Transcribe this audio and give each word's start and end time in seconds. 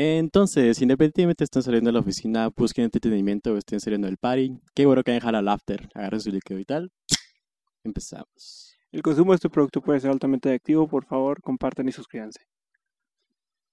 Entonces, 0.00 0.80
independientemente 0.80 1.42
estén 1.42 1.60
saliendo 1.60 1.88
de 1.88 1.94
la 1.94 1.98
oficina, 1.98 2.48
busquen 2.56 2.84
entretenimiento 2.84 3.52
o 3.52 3.56
estén 3.56 3.80
saliendo 3.80 4.06
del 4.06 4.16
party, 4.16 4.56
qué 4.72 4.86
bueno 4.86 5.02
que 5.02 5.10
dejar 5.10 5.34
al 5.34 5.48
after, 5.48 5.88
agarren 5.92 6.20
su 6.20 6.30
líquido 6.30 6.60
y 6.60 6.64
tal. 6.64 6.92
Empezamos. 7.82 8.78
El 8.92 9.02
consumo 9.02 9.32
de 9.32 9.36
este 9.36 9.50
producto 9.50 9.80
puede 9.80 9.98
ser 9.98 10.12
altamente 10.12 10.50
adictivo. 10.50 10.86
Por 10.86 11.04
favor, 11.04 11.42
compartan 11.42 11.88
y 11.88 11.90
suscríbanse. 11.90 12.46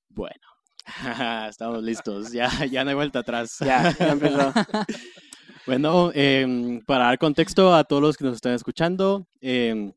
Bueno, 0.09 0.41
estamos 1.47 1.83
listos, 1.83 2.31
ya, 2.31 2.49
ya 2.65 2.83
no 2.83 2.89
hay 2.89 2.95
vuelta 2.95 3.19
atrás. 3.19 3.57
Ya, 3.59 3.95
ya 3.95 4.13
empezó. 4.13 4.51
Bueno, 5.67 6.11
em, 6.13 6.79
para 6.85 7.05
dar 7.05 7.17
contexto 7.19 7.73
a 7.73 7.83
todos 7.83 8.01
los 8.01 8.17
que 8.17 8.23
nos 8.23 8.35
están 8.35 8.53
escuchando, 8.53 9.27
em, 9.41 9.93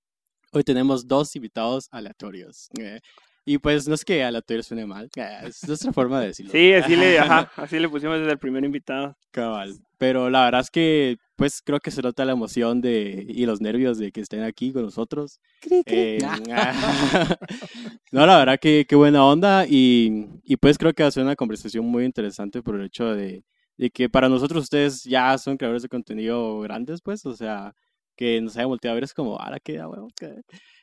hoy 0.53 0.63
tenemos 0.63 1.07
dos 1.07 1.37
invitados 1.37 1.89
aleatorios. 1.91 2.69
eh, 2.79 3.01
y 3.49 3.57
pues 3.57 3.89
no 3.89 3.95
es 3.95 4.05
que 4.05 4.23
aleatorio 4.23 4.63
suene 4.63 4.85
mal, 4.85 5.09
es 5.43 5.67
nuestra 5.67 5.91
forma 5.91 6.21
de 6.21 6.27
decirlo. 6.27 6.53
Sí, 6.53 6.75
así 6.75 6.97
le, 6.97 7.19
ajá, 7.19 7.51
así 7.57 7.79
le 7.79 7.89
pusimos 7.89 8.19
desde 8.19 8.33
el 8.33 8.39
primer 8.39 8.63
invitado. 8.63 9.17
Cabal. 9.31 9.75
Pero 9.97 10.29
la 10.29 10.45
verdad 10.45 10.61
es 10.61 10.71
que, 10.71 11.17
pues 11.35 11.63
creo 11.65 11.81
que 11.81 11.91
se 11.91 12.03
nota 12.03 12.27
la 12.27 12.33
emoción 12.33 12.83
de, 12.83 13.25
y 13.27 13.47
los 13.47 13.63
nervios 13.63 13.97
de 13.97 14.13
que 14.13 14.21
estén 14.21 14.43
aquí 14.43 14.71
con 14.71 14.83
nosotros. 14.83 15.41
Eh, 15.87 16.19
no, 18.13 18.27
la 18.27 18.37
verdad 18.37 18.59
que 18.61 18.85
qué 18.87 18.97
buena 18.97 19.25
onda 19.25 19.65
y, 19.67 20.27
y 20.45 20.57
pues 20.59 20.77
creo 20.77 20.93
que 20.93 21.03
va 21.03 21.09
a 21.09 21.13
ser 21.13 21.25
una 21.25 21.35
conversación 21.35 21.87
muy 21.87 22.05
interesante 22.05 22.63
por 22.63 22.75
el 22.75 22.85
hecho 22.85 23.15
de, 23.15 23.45
de 23.79 23.91
que 23.91 24.11
para 24.11 24.29
nosotros 24.29 24.65
ustedes 24.65 25.05
ya 25.05 25.39
son 25.39 25.57
creadores 25.57 25.83
de 25.83 25.89
contenido 25.89 26.61
grandes, 26.61 27.01
pues, 27.01 27.25
o 27.25 27.35
sea, 27.35 27.75
que 28.15 28.43
nos 28.43 28.57
hayan 28.57 28.69
volteado 28.69 28.93
a 28.93 28.97
ver 28.97 29.05
es 29.05 29.15
como, 29.15 29.39
ahora 29.39 29.59
queda 29.59 29.89
huevo. 29.89 30.09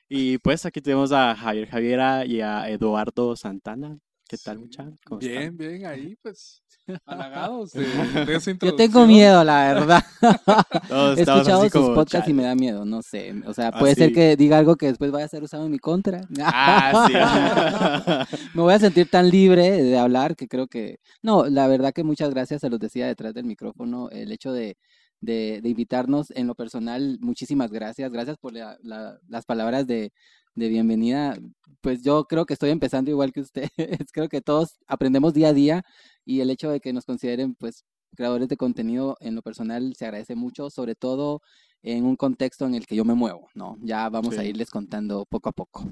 Qué". 0.09 0.15
Y 0.15 0.37
pues 0.39 0.65
aquí 0.65 0.81
tenemos 0.81 1.11
a 1.11 1.35
Javier 1.35 1.67
Javiera 1.67 2.25
y 2.25 2.41
a 2.41 2.69
Eduardo 2.69 3.35
Santana. 3.35 3.97
¿Qué 4.27 4.37
tal, 4.39 4.57
Sí, 4.57 4.63
mucha? 4.63 4.91
¿Cómo 5.05 5.19
Bien, 5.19 5.53
están? 5.53 5.57
bien, 5.57 5.85
ahí 5.85 6.15
pues 6.21 6.63
halagados 7.05 7.73
de, 7.73 7.85
de 8.25 8.35
esa 8.35 8.51
Yo 8.61 8.75
tengo 8.75 9.05
miedo, 9.05 9.43
la 9.43 9.73
verdad. 9.73 10.03
Todos 10.89 11.17
He 11.17 11.21
escuchado 11.23 11.69
sus 11.69 11.71
como, 11.71 11.93
podcasts 11.93 12.29
y 12.29 12.33
me 12.33 12.43
da 12.43 12.55
miedo, 12.55 12.85
no 12.85 13.01
sé. 13.03 13.33
O 13.45 13.53
sea, 13.53 13.71
Ah, 13.71 13.79
puede 13.79 13.95
ser 13.95 14.09
sí. 14.09 14.13
que 14.13 14.35
diga 14.35 14.57
algo 14.57 14.75
que 14.77 14.87
después 14.87 15.11
vaya 15.11 15.25
a 15.25 15.29
ser 15.29 15.43
usado 15.43 15.65
en 15.65 15.71
mi 15.71 15.79
contra. 15.79 16.21
Ah, 16.41 17.07
sí. 17.07 17.13
me 18.53 18.61
voy 18.61 18.73
a 18.73 18.79
sentir 18.79 19.09
tan 19.09 19.29
libre 19.29 19.71
de 19.83 19.97
hablar 19.97 20.35
que 20.35 20.47
creo 20.47 20.67
que... 20.67 20.99
No, 21.21 21.45
la 21.47 21.67
verdad 21.67 21.93
que 21.93 22.03
muchas 22.03 22.29
gracias, 22.31 22.61
se 22.61 22.69
los 22.69 22.79
decía 22.79 23.07
detrás 23.07 23.33
del 23.33 23.45
micrófono, 23.45 24.09
el 24.09 24.31
hecho 24.31 24.51
de, 24.53 24.77
de, 25.25 25.59
de 25.61 25.69
invitarnos 25.69 26.31
en 26.31 26.47
lo 26.47 26.55
personal, 26.55 27.17
muchísimas 27.21 27.71
gracias. 27.71 28.11
Gracias 28.11 28.37
por 28.37 28.53
la- 28.53 28.77
la- 28.83 29.19
las 29.27 29.45
palabras 29.45 29.85
de, 29.87 30.11
de 30.55 30.69
bienvenida. 30.69 31.37
Pues 31.81 32.01
yo 32.03 32.25
creo 32.25 32.45
que 32.45 32.53
estoy 32.53 32.69
empezando 32.71 33.11
igual 33.11 33.31
que 33.33 33.41
ustedes. 33.41 33.69
creo 34.13 34.29
que 34.29 34.41
todos 34.41 34.77
aprendemos 34.87 35.33
día 35.33 35.49
a 35.49 35.53
día 35.53 35.83
y 36.25 36.39
el 36.41 36.49
hecho 36.49 36.69
de 36.71 36.79
que 36.79 36.93
nos 36.93 37.05
consideren 37.05 37.55
pues 37.55 37.83
creadores 38.15 38.47
de 38.47 38.55
contenido 38.57 39.17
en 39.19 39.35
lo 39.35 39.41
personal 39.41 39.93
se 39.97 40.05
agradece 40.05 40.35
mucho, 40.35 40.69
sobre 40.69 40.95
todo 40.95 41.41
en 41.83 42.05
un 42.05 42.15
contexto 42.15 42.65
en 42.65 42.73
el 42.75 42.85
que 42.87 42.95
yo 42.95 43.03
me 43.05 43.13
muevo, 43.13 43.49
¿no? 43.53 43.77
Ya 43.81 44.07
vamos 44.09 44.37
a 44.37 44.43
irles 44.49 44.69
contando 44.69 45.25
poco 45.25 45.49
a 45.49 45.51
poco. 45.51 45.83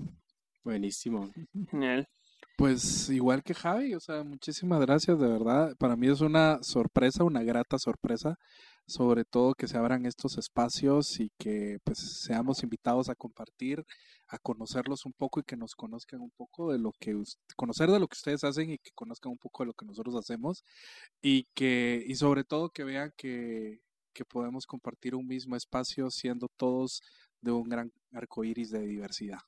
Buenísimo. 0.64 1.30
Genial. 1.70 2.08
Pues 2.56 3.10
igual 3.10 3.42
que 3.44 3.56
Javi, 3.56 3.96
o 3.96 4.00
sea, 4.00 4.24
muchísimas 4.24 4.80
gracias, 4.82 5.20
de 5.20 5.28
verdad. 5.28 5.76
Para 5.78 5.96
mí 5.96 6.08
es 6.08 6.22
una 6.22 6.62
sorpresa, 6.62 7.24
una 7.24 7.42
grata 7.44 7.80
sorpresa, 7.80 8.38
sobre 8.88 9.26
todo 9.26 9.56
que 9.56 9.68
se 9.68 9.78
abran 9.78 10.06
estos 10.06 10.38
espacios 10.38 11.20
y 11.20 11.32
que 11.40 11.80
pues 11.84 11.98
seamos 11.98 12.62
invitados 12.64 13.10
a 13.10 13.16
compartir, 13.16 13.84
a 14.28 14.38
conocerlos 14.38 15.06
un 15.06 15.14
poco 15.14 15.40
y 15.40 15.44
que 15.44 15.58
nos 15.58 15.74
conozcan 15.76 16.22
un 16.22 16.30
poco 16.32 16.72
de 16.72 16.78
lo 16.80 16.92
que 17.00 17.16
conocer 17.56 17.90
de 17.90 18.00
lo 18.00 18.08
que 18.08 18.16
ustedes 18.18 18.44
hacen 18.44 18.70
y 18.72 18.78
que 18.78 18.92
conozcan 18.94 19.32
un 19.32 19.40
poco 19.40 19.64
de 19.64 19.68
lo 19.68 19.74
que 19.74 19.86
nosotros 19.86 20.16
hacemos 20.16 20.64
y 21.22 21.46
que 21.56 22.04
y 22.08 22.16
sobre 22.16 22.44
todo 22.44 22.70
que 22.70 22.84
vean 22.84 23.14
que 23.18 23.80
que 24.14 24.26
podemos 24.26 24.68
compartir 24.68 25.16
un 25.16 25.28
mismo 25.28 25.56
espacio 25.56 26.12
siendo 26.12 26.48
todos 26.58 27.02
de 27.42 27.52
un 27.52 27.68
gran 27.70 27.92
arco 28.14 28.44
iris 28.44 28.70
de 28.72 28.82
diversidad. 28.86 29.40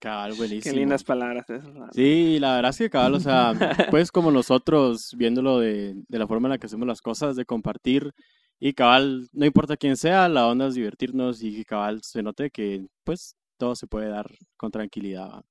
Cabal, 0.00 0.34
buenísimo. 0.34 0.72
Qué 0.72 0.78
lindas 0.78 1.02
palabras 1.02 1.48
esas. 1.50 1.72
Sí, 1.92 2.38
la 2.38 2.54
verdad 2.56 2.70
es 2.70 2.78
que 2.78 2.90
cabal, 2.90 3.14
o 3.14 3.20
sea, 3.20 3.52
pues 3.90 4.12
como 4.12 4.30
nosotros 4.30 5.12
viéndolo 5.16 5.58
de, 5.58 5.94
de 6.08 6.18
la 6.18 6.26
forma 6.28 6.46
en 6.48 6.50
la 6.50 6.58
que 6.58 6.66
hacemos 6.66 6.86
las 6.86 7.02
cosas, 7.02 7.34
de 7.34 7.44
compartir 7.44 8.12
y 8.60 8.74
cabal, 8.74 9.28
no 9.32 9.44
importa 9.46 9.76
quién 9.76 9.96
sea, 9.96 10.28
la 10.28 10.46
onda 10.46 10.68
es 10.68 10.74
divertirnos 10.74 11.42
y 11.42 11.56
que 11.56 11.64
cabal 11.64 12.00
se 12.02 12.22
note 12.22 12.50
que 12.50 12.86
pues 13.04 13.34
todo 13.56 13.74
se 13.74 13.86
puede 13.88 14.08
dar 14.08 14.30
con 14.56 14.70
tranquilidad. 14.70 15.42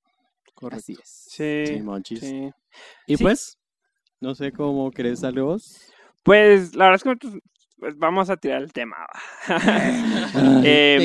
es. 0.71 0.93
Sí, 1.29 1.63
Sí, 1.67 1.81
monchis. 1.81 2.19
sí. 2.21 2.49
Y 3.05 3.17
Sí. 3.17 3.23
pues, 3.23 3.57
no 4.21 4.33
sé 4.33 4.51
cómo 4.51 4.89
querés 4.91 5.21
darle 5.21 5.41
vos. 5.41 5.91
Pues 6.23 6.73
la 6.75 6.85
verdad 6.85 6.95
es 6.95 7.03
que 7.03 7.09
nosotros, 7.09 7.33
pues, 7.79 7.97
vamos 7.97 8.29
a 8.29 8.37
tirar 8.37 8.61
el 8.61 8.73
tema. 8.73 8.97
Eh, 10.63 10.97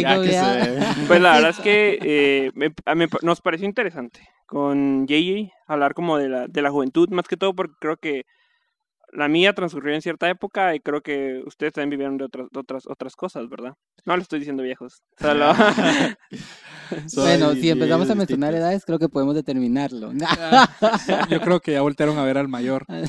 Pues 1.06 1.21
la 1.21 1.33
verdad 1.34 1.50
es 1.50 1.59
que 1.60 1.99
eh, 2.03 2.50
me- 2.55 2.72
a 2.84 2.94
mí 2.94 3.06
nos 3.22 3.41
pareció 3.41 3.66
interesante 3.66 4.21
con 4.47 5.06
JJ 5.06 5.53
hablar 5.66 5.94
como 5.94 6.19
de 6.19 6.28
la, 6.28 6.47
de 6.47 6.62
la 6.62 6.71
juventud, 6.71 7.09
más 7.11 7.27
que 7.28 7.37
todo 7.37 7.55
porque 7.55 7.75
creo 7.81 7.97
que 7.97 8.27
la 9.12 9.28
mía 9.28 9.53
transcurrió 9.53 9.95
en 9.95 10.03
cierta 10.03 10.28
época 10.28 10.75
y 10.75 10.81
creo 10.81 11.03
que 11.03 11.43
ustedes 11.47 11.75
también 11.75 11.91
vivieron 11.91 12.17
de 12.17 12.25
otras, 12.25 12.49
de 12.50 12.61
otras, 12.61 12.84
otras 12.87 13.15
cosas, 13.15 13.49
¿verdad? 13.49 13.75
No 14.06 14.17
le 14.17 14.23
estoy 14.23 14.39
diciendo 14.39 14.62
viejos. 14.62 15.03
Solo... 15.19 15.53
Bueno, 17.15 17.55
si 17.55 17.71
empezamos 17.71 18.11
a 18.11 18.15
mencionar 18.15 18.55
edades, 18.55 18.84
creo 18.84 18.99
que 18.99 19.09
podemos 19.09 19.34
determinarlo. 19.34 20.12
Yo 21.31 21.41
creo 21.41 21.59
que 21.61 21.73
ya 21.73 21.81
voltearon 21.81 22.19
a 22.19 22.25
ver 22.25 22.37
al 22.37 22.49
mayor. 22.49 22.84
Pero, 22.87 23.06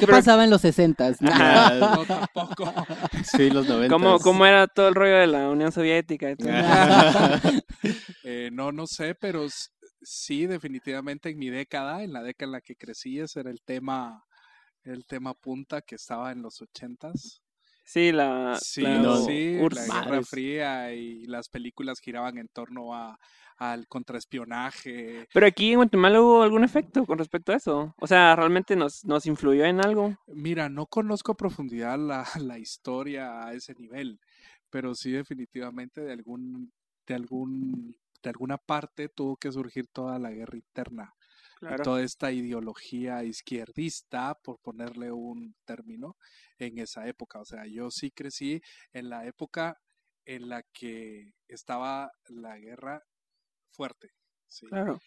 ¿Qué 0.00 0.06
pero, 0.06 0.06
pasaba 0.06 0.44
en 0.44 0.50
los 0.50 0.62
sesentas? 0.62 1.18
Ah, 1.22 1.74
No, 1.78 2.06
tampoco. 2.06 2.72
sí, 3.24 3.50
los 3.50 3.68
90. 3.68 3.92
¿cómo, 3.92 4.18
¿Cómo 4.20 4.46
era 4.46 4.66
todo 4.66 4.88
el 4.88 4.94
rollo 4.94 5.16
de 5.16 5.26
la 5.26 5.50
Unión 5.50 5.72
Soviética? 5.72 6.30
y 6.30 6.36
todo? 6.36 6.50
Eh, 8.22 8.48
no, 8.50 8.72
no 8.72 8.86
sé, 8.86 9.14
pero 9.14 9.46
sí, 10.04 10.46
definitivamente 10.46 11.30
en 11.30 11.38
mi 11.38 11.50
década, 11.50 12.02
en 12.02 12.12
la 12.12 12.22
década 12.22 12.48
en 12.48 12.52
la 12.52 12.60
que 12.60 12.76
crecí, 12.76 13.18
ese 13.20 13.40
era 13.40 13.50
el 13.50 13.62
tema, 13.62 14.24
el 14.84 15.06
tema 15.06 15.34
punta 15.34 15.82
que 15.82 15.96
estaba 15.96 16.32
en 16.32 16.42
los 16.42 16.60
ochentas. 16.62 17.42
Sí, 17.84 18.12
la, 18.12 18.58
Sí, 18.60 18.80
la 18.80 18.98
no, 18.98 19.16
sí, 19.18 19.58
URSS. 19.60 19.88
la 19.88 20.04
Guerra. 20.04 20.22
Fría 20.22 20.94
y 20.94 21.26
las 21.26 21.48
películas 21.48 22.00
giraban 22.00 22.38
en 22.38 22.48
torno 22.48 22.94
a, 22.94 23.18
al 23.58 23.86
contraespionaje. 23.88 25.28
Pero 25.32 25.46
aquí 25.46 25.70
en 25.72 25.76
Guatemala 25.76 26.20
hubo 26.20 26.42
algún 26.42 26.64
efecto 26.64 27.04
con 27.04 27.18
respecto 27.18 27.52
a 27.52 27.56
eso. 27.56 27.94
O 27.98 28.06
sea, 28.06 28.34
¿realmente 28.36 28.74
nos, 28.74 29.04
nos 29.04 29.26
influyó 29.26 29.64
en 29.64 29.84
algo? 29.84 30.16
Mira, 30.26 30.68
no 30.68 30.86
conozco 30.86 31.32
a 31.32 31.36
profundidad 31.36 31.98
la, 31.98 32.24
la 32.42 32.58
historia 32.58 33.46
a 33.46 33.52
ese 33.54 33.74
nivel, 33.74 34.18
pero 34.70 34.94
sí 34.94 35.12
definitivamente 35.12 36.00
de 36.00 36.12
algún, 36.12 36.72
de 37.06 37.14
algún, 37.14 37.96
de 38.24 38.30
alguna 38.30 38.58
parte 38.58 39.08
tuvo 39.08 39.36
que 39.36 39.52
surgir 39.52 39.86
toda 39.88 40.18
la 40.18 40.30
guerra 40.32 40.56
interna. 40.56 41.14
y 41.62 41.66
Claro. 41.66 41.84
toda 41.84 42.02
esta 42.02 42.32
ideología 42.32 43.22
izquierdista, 43.24 44.34
por 44.42 44.58
ponerle 44.60 45.12
un 45.12 45.54
término, 45.64 46.16
en 46.58 46.78
esa 46.78 47.06
época. 47.06 47.40
O 47.40 47.44
sea, 47.44 47.64
yo 47.66 47.90
sí 47.90 48.10
crecí 48.10 48.60
en 48.92 49.08
la 49.08 49.26
época 49.26 49.78
en 50.26 50.48
la 50.48 50.62
que 50.72 51.32
estaba 51.48 52.10
la 52.28 52.58
guerra 52.58 53.02
fuerte. 53.70 54.10
¿sí? 54.48 54.66
Claro. 54.66 54.98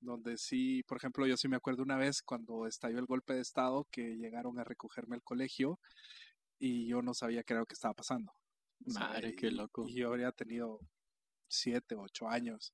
Donde 0.00 0.36
sí, 0.36 0.82
por 0.86 0.98
ejemplo, 0.98 1.26
yo 1.26 1.36
sí 1.36 1.48
me 1.48 1.56
acuerdo 1.56 1.82
una 1.82 1.96
vez 1.96 2.22
cuando 2.22 2.66
estalló 2.66 2.98
el 2.98 3.06
golpe 3.06 3.34
de 3.34 3.40
Estado 3.40 3.86
que 3.90 4.16
llegaron 4.16 4.58
a 4.58 4.64
recogerme 4.64 5.16
al 5.16 5.22
colegio 5.22 5.80
y 6.58 6.86
yo 6.86 7.02
no 7.02 7.14
sabía 7.14 7.42
qué 7.42 7.54
era 7.54 7.60
lo 7.60 7.66
que 7.66 7.74
estaba 7.74 7.94
pasando. 7.94 8.32
O 8.86 8.90
sea, 8.90 9.08
Madre, 9.08 9.34
qué 9.34 9.50
loco. 9.50 9.86
Y 9.88 9.94
yo 9.96 10.08
habría 10.08 10.30
tenido 10.32 10.80
siete, 11.48 11.94
ocho 11.96 12.28
años. 12.28 12.72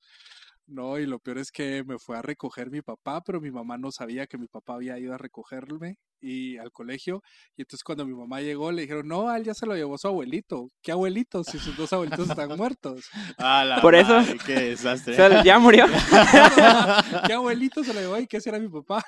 No, 0.66 0.98
y 1.00 1.06
lo 1.06 1.18
peor 1.18 1.38
es 1.38 1.50
que 1.50 1.82
me 1.84 1.98
fue 1.98 2.16
a 2.16 2.22
recoger 2.22 2.70
mi 2.70 2.80
papá, 2.80 3.22
pero 3.24 3.40
mi 3.40 3.50
mamá 3.50 3.76
no 3.76 3.90
sabía 3.90 4.28
que 4.28 4.38
mi 4.38 4.46
papá 4.46 4.74
había 4.74 4.96
ido 5.00 5.12
a 5.12 5.18
recogerme 5.18 5.96
y 6.20 6.58
al 6.58 6.70
colegio. 6.70 7.22
Y 7.56 7.62
entonces 7.62 7.82
cuando 7.82 8.06
mi 8.06 8.14
mamá 8.14 8.40
llegó 8.40 8.70
le 8.70 8.82
dijeron, 8.82 9.08
no, 9.08 9.28
a 9.28 9.36
él 9.36 9.42
ya 9.44 9.52
se 9.54 9.66
lo 9.66 9.74
llevó 9.74 9.98
su 9.98 10.06
abuelito. 10.06 10.70
¿Qué 10.80 10.92
abuelito? 10.92 11.42
Si 11.42 11.58
sus 11.58 11.76
dos 11.76 11.92
abuelitos 11.92 12.30
están 12.30 12.50
muertos. 12.56 13.04
Ah, 13.36 13.64
la 13.64 13.80
Por 13.82 13.96
eso- 13.96 14.20
qué 14.46 14.52
desastre. 14.54 15.14
O 15.14 15.16
sea, 15.16 15.42
ya 15.42 15.58
murió. 15.58 15.86
¿Qué 17.26 17.32
abuelito 17.32 17.82
se 17.82 17.92
lo 17.92 18.00
llevó 18.00 18.18
y 18.18 18.28
qué 18.28 18.38
era 18.44 18.60
mi 18.60 18.68
papá? 18.68 19.04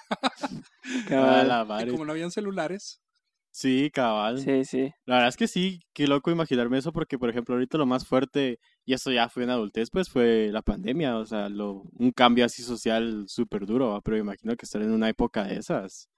Ah, 1.10 1.44
la 1.46 1.62
Y 1.62 1.68
madre. 1.68 1.90
como 1.92 2.04
no 2.04 2.10
habían 2.12 2.32
celulares, 2.32 3.00
Sí, 3.54 3.90
cabal. 3.92 4.38
Sí, 4.40 4.64
sí. 4.64 4.94
La 5.04 5.16
verdad 5.16 5.28
es 5.28 5.36
que 5.36 5.46
sí, 5.46 5.82
qué 5.92 6.06
loco 6.06 6.30
imaginarme 6.30 6.78
eso, 6.78 6.90
porque 6.90 7.18
por 7.18 7.28
ejemplo 7.28 7.54
ahorita 7.54 7.76
lo 7.76 7.84
más 7.84 8.06
fuerte, 8.06 8.58
y 8.86 8.94
eso 8.94 9.12
ya 9.12 9.28
fue 9.28 9.44
en 9.44 9.50
adultez, 9.50 9.90
pues 9.90 10.08
fue 10.08 10.48
la 10.50 10.62
pandemia, 10.62 11.18
o 11.18 11.26
sea, 11.26 11.50
lo, 11.50 11.82
un 11.98 12.12
cambio 12.12 12.46
así 12.46 12.62
social 12.62 13.26
súper 13.28 13.66
duro, 13.66 13.90
¿va? 13.90 14.00
pero 14.00 14.16
imagino 14.16 14.56
que 14.56 14.64
estar 14.64 14.80
en 14.80 14.90
una 14.90 15.10
época 15.10 15.44
de 15.44 15.56
esas, 15.58 16.08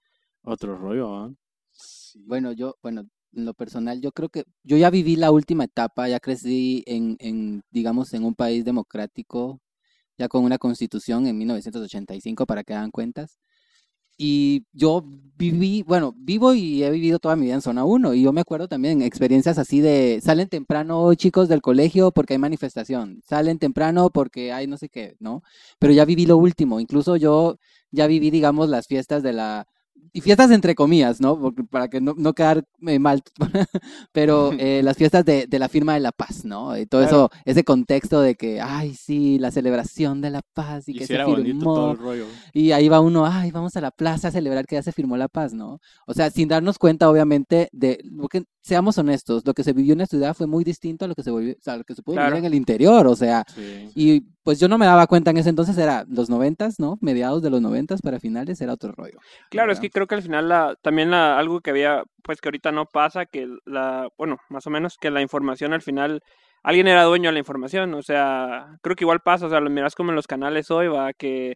otro 0.43 0.77
rollo, 0.77 1.11
¿va? 1.11 1.33
sí. 1.71 2.23
Bueno, 2.25 2.53
yo, 2.53 2.77
bueno, 2.81 3.03
en 3.33 3.45
lo 3.45 3.53
personal, 3.53 3.99
yo 4.01 4.11
creo 4.13 4.29
que 4.29 4.45
yo 4.63 4.77
ya 4.77 4.89
viví 4.89 5.17
la 5.17 5.31
última 5.31 5.65
etapa, 5.65 6.07
ya 6.07 6.21
crecí 6.21 6.83
en, 6.87 7.17
en, 7.19 7.63
digamos, 7.69 8.13
en 8.13 8.23
un 8.23 8.33
país 8.35 8.63
democrático, 8.63 9.59
ya 10.17 10.29
con 10.29 10.43
una 10.45 10.57
constitución 10.57 11.27
en 11.27 11.37
1985, 11.37 12.45
para 12.45 12.63
que 12.63 12.73
hagan 12.73 12.91
cuentas. 12.91 13.39
Y 14.17 14.65
yo 14.73 15.03
viví, 15.37 15.83
bueno, 15.83 16.13
vivo 16.17 16.53
y 16.53 16.83
he 16.83 16.89
vivido 16.89 17.19
toda 17.19 17.35
mi 17.35 17.45
vida 17.45 17.55
en 17.55 17.61
zona 17.61 17.83
1 17.83 18.13
y 18.13 18.21
yo 18.23 18.31
me 18.31 18.41
acuerdo 18.41 18.67
también 18.67 19.01
experiencias 19.01 19.57
así 19.57 19.81
de 19.81 20.21
salen 20.23 20.47
temprano 20.47 21.13
chicos 21.15 21.49
del 21.49 21.61
colegio 21.61 22.11
porque 22.11 22.33
hay 22.33 22.39
manifestación, 22.39 23.21
salen 23.27 23.59
temprano 23.59 24.09
porque 24.09 24.53
hay 24.53 24.67
no 24.67 24.77
sé 24.77 24.89
qué, 24.89 25.15
¿no? 25.19 25.43
Pero 25.79 25.93
ya 25.93 26.05
viví 26.05 26.25
lo 26.25 26.37
último, 26.37 26.79
incluso 26.79 27.17
yo 27.17 27.57
ya 27.91 28.07
viví, 28.07 28.31
digamos, 28.31 28.69
las 28.69 28.87
fiestas 28.87 29.23
de 29.23 29.33
la 29.33 29.67
y 30.13 30.21
fiestas 30.21 30.51
entre 30.51 30.75
comillas, 30.75 31.21
¿no? 31.21 31.39
Porque, 31.39 31.63
para 31.63 31.87
que 31.87 32.01
no, 32.01 32.13
no 32.17 32.33
quedar 32.33 32.65
eh, 32.87 32.99
mal, 32.99 33.23
pero 34.11 34.51
eh, 34.59 34.81
las 34.83 34.97
fiestas 34.97 35.25
de, 35.25 35.47
de, 35.47 35.59
la 35.59 35.69
firma 35.69 35.93
de 35.93 35.99
la 35.99 36.11
paz, 36.11 36.45
¿no? 36.45 36.77
Y 36.77 36.85
todo 36.85 37.01
claro. 37.01 37.15
eso, 37.15 37.41
ese 37.45 37.63
contexto 37.63 38.21
de 38.21 38.35
que, 38.35 38.61
ay, 38.61 38.93
sí, 38.93 39.39
la 39.39 39.51
celebración 39.51 40.21
de 40.21 40.29
la 40.29 40.41
paz 40.53 40.87
y, 40.87 40.91
y 40.91 40.95
que 40.95 41.07
si 41.07 41.15
se 41.15 41.25
firmó. 41.25 41.73
todo 41.73 41.91
el 41.91 41.97
rollo. 41.97 42.25
Y 42.53 42.71
ahí 42.71 42.89
va 42.89 42.99
uno, 42.99 43.25
ay, 43.25 43.51
vamos 43.51 43.75
a 43.75 43.81
la 43.81 43.91
plaza 43.91 44.29
a 44.29 44.31
celebrar 44.31 44.65
que 44.65 44.75
ya 44.75 44.83
se 44.83 44.91
firmó 44.91 45.17
la 45.17 45.27
paz, 45.27 45.53
¿no? 45.53 45.79
O 46.05 46.13
sea, 46.13 46.29
sin 46.29 46.47
darnos 46.47 46.77
cuenta, 46.77 47.09
obviamente, 47.09 47.69
de 47.71 47.99
lo 48.03 48.27
que, 48.27 48.45
seamos 48.65 48.97
honestos, 48.97 49.43
lo 49.45 49.53
que 49.53 49.63
se 49.63 49.73
vivió 49.73 49.93
en 49.93 49.99
la 49.99 50.07
ciudad 50.07 50.33
fue 50.33 50.47
muy 50.47 50.63
distinto 50.63 51.05
a 51.05 51.07
lo 51.07 51.13
que 51.13 51.21
se, 51.21 51.29
volvió, 51.29 51.53
o 51.53 51.61
sea, 51.61 51.77
lo 51.77 51.83
que 51.83 51.93
se 51.93 52.01
pudo 52.01 52.15
Claro. 52.15 52.31
vivir 52.31 52.39
en 52.39 52.45
el 52.45 52.55
interior, 52.55 53.05
o 53.05 53.15
sea, 53.15 53.45
Sí. 53.53 53.91
y 53.93 54.21
pues 54.43 54.59
yo 54.59 54.67
no 54.67 54.79
me 54.79 54.87
daba 54.87 55.05
cuenta 55.05 55.29
en 55.29 55.37
ese 55.37 55.49
entonces, 55.49 55.77
era 55.77 56.03
los 56.09 56.31
noventas, 56.31 56.79
¿no? 56.79 56.97
Mediados 56.99 57.43
de 57.43 57.51
los 57.51 57.61
noventas 57.61 58.01
para 58.01 58.19
finales 58.19 58.59
era 58.61 58.73
otro 58.73 58.91
rollo. 58.91 59.19
Claro, 59.51 59.71
es 59.71 59.79
que 59.79 59.91
creo 59.91 60.07
que 60.07 60.15
al 60.15 60.23
final 60.23 60.49
la, 60.49 60.75
también 60.81 61.11
la, 61.11 61.37
algo 61.37 61.61
que 61.61 61.69
había, 61.69 62.03
pues 62.23 62.41
que 62.41 62.47
ahorita 62.49 62.71
no 62.71 62.87
pasa, 62.87 63.27
que 63.27 63.47
la, 63.65 64.09
bueno, 64.17 64.39
más 64.49 64.65
o 64.65 64.71
menos 64.71 64.97
que 64.99 65.11
la 65.11 65.21
información 65.21 65.71
al 65.71 65.83
final, 65.83 66.23
alguien 66.63 66.87
era 66.87 67.03
dueño 67.03 67.29
de 67.29 67.33
la 67.33 67.39
información, 67.39 67.93
o 67.93 68.01
sea, 68.01 68.77
creo 68.81 68.95
que 68.95 69.03
igual 69.03 69.19
pasa, 69.19 69.45
o 69.45 69.49
sea, 69.51 69.59
lo 69.59 69.69
miras 69.69 69.93
como 69.93 70.09
en 70.09 70.15
los 70.15 70.25
canales 70.25 70.71
hoy, 70.71 70.87
va, 70.87 71.13
que 71.13 71.53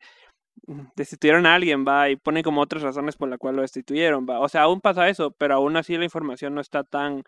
destituyeron 0.96 1.46
a 1.46 1.56
alguien, 1.56 1.86
va, 1.88 2.10
y 2.10 2.16
ponen 2.16 2.44
como 2.44 2.62
otras 2.62 2.84
razones 2.84 3.16
por 3.16 3.30
la 3.30 3.38
cual 3.38 3.56
lo 3.56 3.62
destituyeron, 3.62 4.26
va, 4.30 4.40
o 4.40 4.50
sea, 4.50 4.64
aún 4.64 4.82
pasa 4.82 5.10
eso, 5.10 5.32
pero 5.32 5.56
aún 5.56 5.78
así 5.78 5.98
la 5.98 6.06
información 6.06 6.56
no 6.56 6.62
está 6.62 6.84
tan 6.84 7.24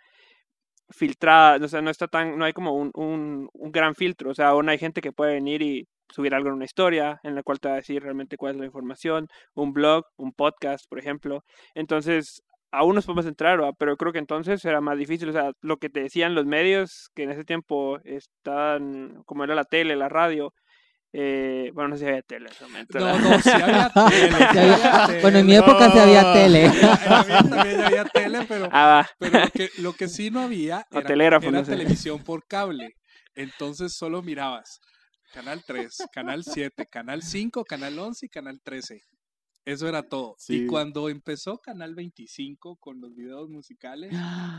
filtrada, 0.90 1.64
o 1.64 1.68
sea, 1.68 1.82
no 1.82 1.90
está 1.90 2.08
tan, 2.08 2.38
no 2.38 2.46
hay 2.46 2.54
como 2.54 2.74
un, 2.76 2.92
un, 2.96 3.50
un 3.54 3.72
gran 3.72 3.96
filtro, 3.96 4.32
o 4.32 4.34
sea, 4.34 4.50
aún 4.50 4.70
hay 4.70 4.78
gente 4.78 5.02
que 5.02 5.12
puede 5.14 5.34
venir 5.34 5.62
y 5.62 5.88
subir 6.12 6.36
algo 6.36 6.50
en 6.50 6.56
una 6.56 6.66
historia 6.66 7.20
en 7.24 7.36
la 7.36 7.44
cual 7.44 7.60
te 7.60 7.70
va 7.70 7.76
a 7.76 7.78
decir 7.78 8.04
realmente 8.04 8.38
cuál 8.38 8.54
es 8.56 8.60
la 8.60 8.66
información, 8.66 9.28
un 9.54 9.74
blog, 9.74 10.06
un 10.18 10.34
podcast, 10.34 10.86
por 10.90 11.00
ejemplo. 11.00 11.44
Entonces, 11.74 12.44
aún 12.72 12.96
nos 12.96 13.06
podemos 13.06 13.26
entrar, 13.26 13.62
¿va? 13.62 13.74
pero 13.74 13.98
creo 13.98 14.12
que 14.14 14.20
entonces 14.20 14.64
era 14.66 14.82
más 14.82 14.98
difícil. 14.98 15.30
O 15.30 15.34
sea, 15.34 15.52
lo 15.62 15.78
que 15.78 15.90
te 15.90 16.02
decían 16.02 16.36
los 16.36 16.46
medios, 16.46 17.10
que 17.16 17.24
en 17.24 17.32
ese 17.32 17.44
tiempo 17.44 18.00
estaban, 18.04 19.24
como 19.26 19.44
era 19.44 19.56
la 19.56 19.66
tele, 19.66 19.96
la 19.96 20.10
radio, 20.10 20.54
eh, 21.14 21.72
bueno, 21.74 21.90
no 21.90 21.96
sé 21.98 22.04
si 22.06 22.10
había 22.10 22.22
tele 22.22 22.48
en 22.48 22.52
ese 22.54 22.64
momento. 22.66 23.00
No, 23.00 23.20
no, 23.20 23.42
sí 23.42 23.50
había 23.50 23.90
tele. 24.10 24.28
Sí 24.30 24.58
había- 24.58 24.76
había 24.76 25.08
tele. 25.08 25.22
Bueno, 25.22 25.38
en 25.40 25.46
mi 25.46 25.56
época 25.56 25.92
sí 25.92 26.00
había 26.00 26.34
tele. 26.34 26.70
Mía 26.70 27.44
también 27.50 27.82
había 27.82 28.06
tele, 28.06 28.46
pero, 28.48 28.70
Ah, 28.72 28.86
va. 28.88 29.10
pero 29.20 29.40
lo, 29.40 29.52
que, 29.52 29.70
lo 29.80 29.94
que 29.94 30.08
sí 30.08 30.32
no 30.32 30.42
había 30.42 30.86
era, 30.92 31.04
telégrafo, 31.08 31.48
era 31.50 31.60
no 31.60 31.66
sé. 31.66 31.72
televisión 31.72 32.24
por 32.24 32.46
cable. 32.48 32.96
Entonces 33.36 33.94
solo 33.94 34.22
mirabas 34.22 34.80
Canal 35.34 35.64
3, 35.66 35.98
Canal 36.14 36.44
7, 36.44 36.86
Canal 36.88 37.22
5, 37.24 37.64
Canal 37.66 37.98
11 37.98 38.26
y 38.26 38.30
Canal 38.30 38.60
13. 38.64 39.02
Eso 39.64 39.88
era 39.88 40.02
todo. 40.04 40.36
Sí. 40.40 40.64
Y 40.64 40.68
cuando 40.68 41.08
empezó 41.10 41.60
Canal 41.60 41.94
25 41.94 42.78
con 42.78 43.00
los 43.00 43.16
videos 43.16 43.50
musicales, 43.50 44.12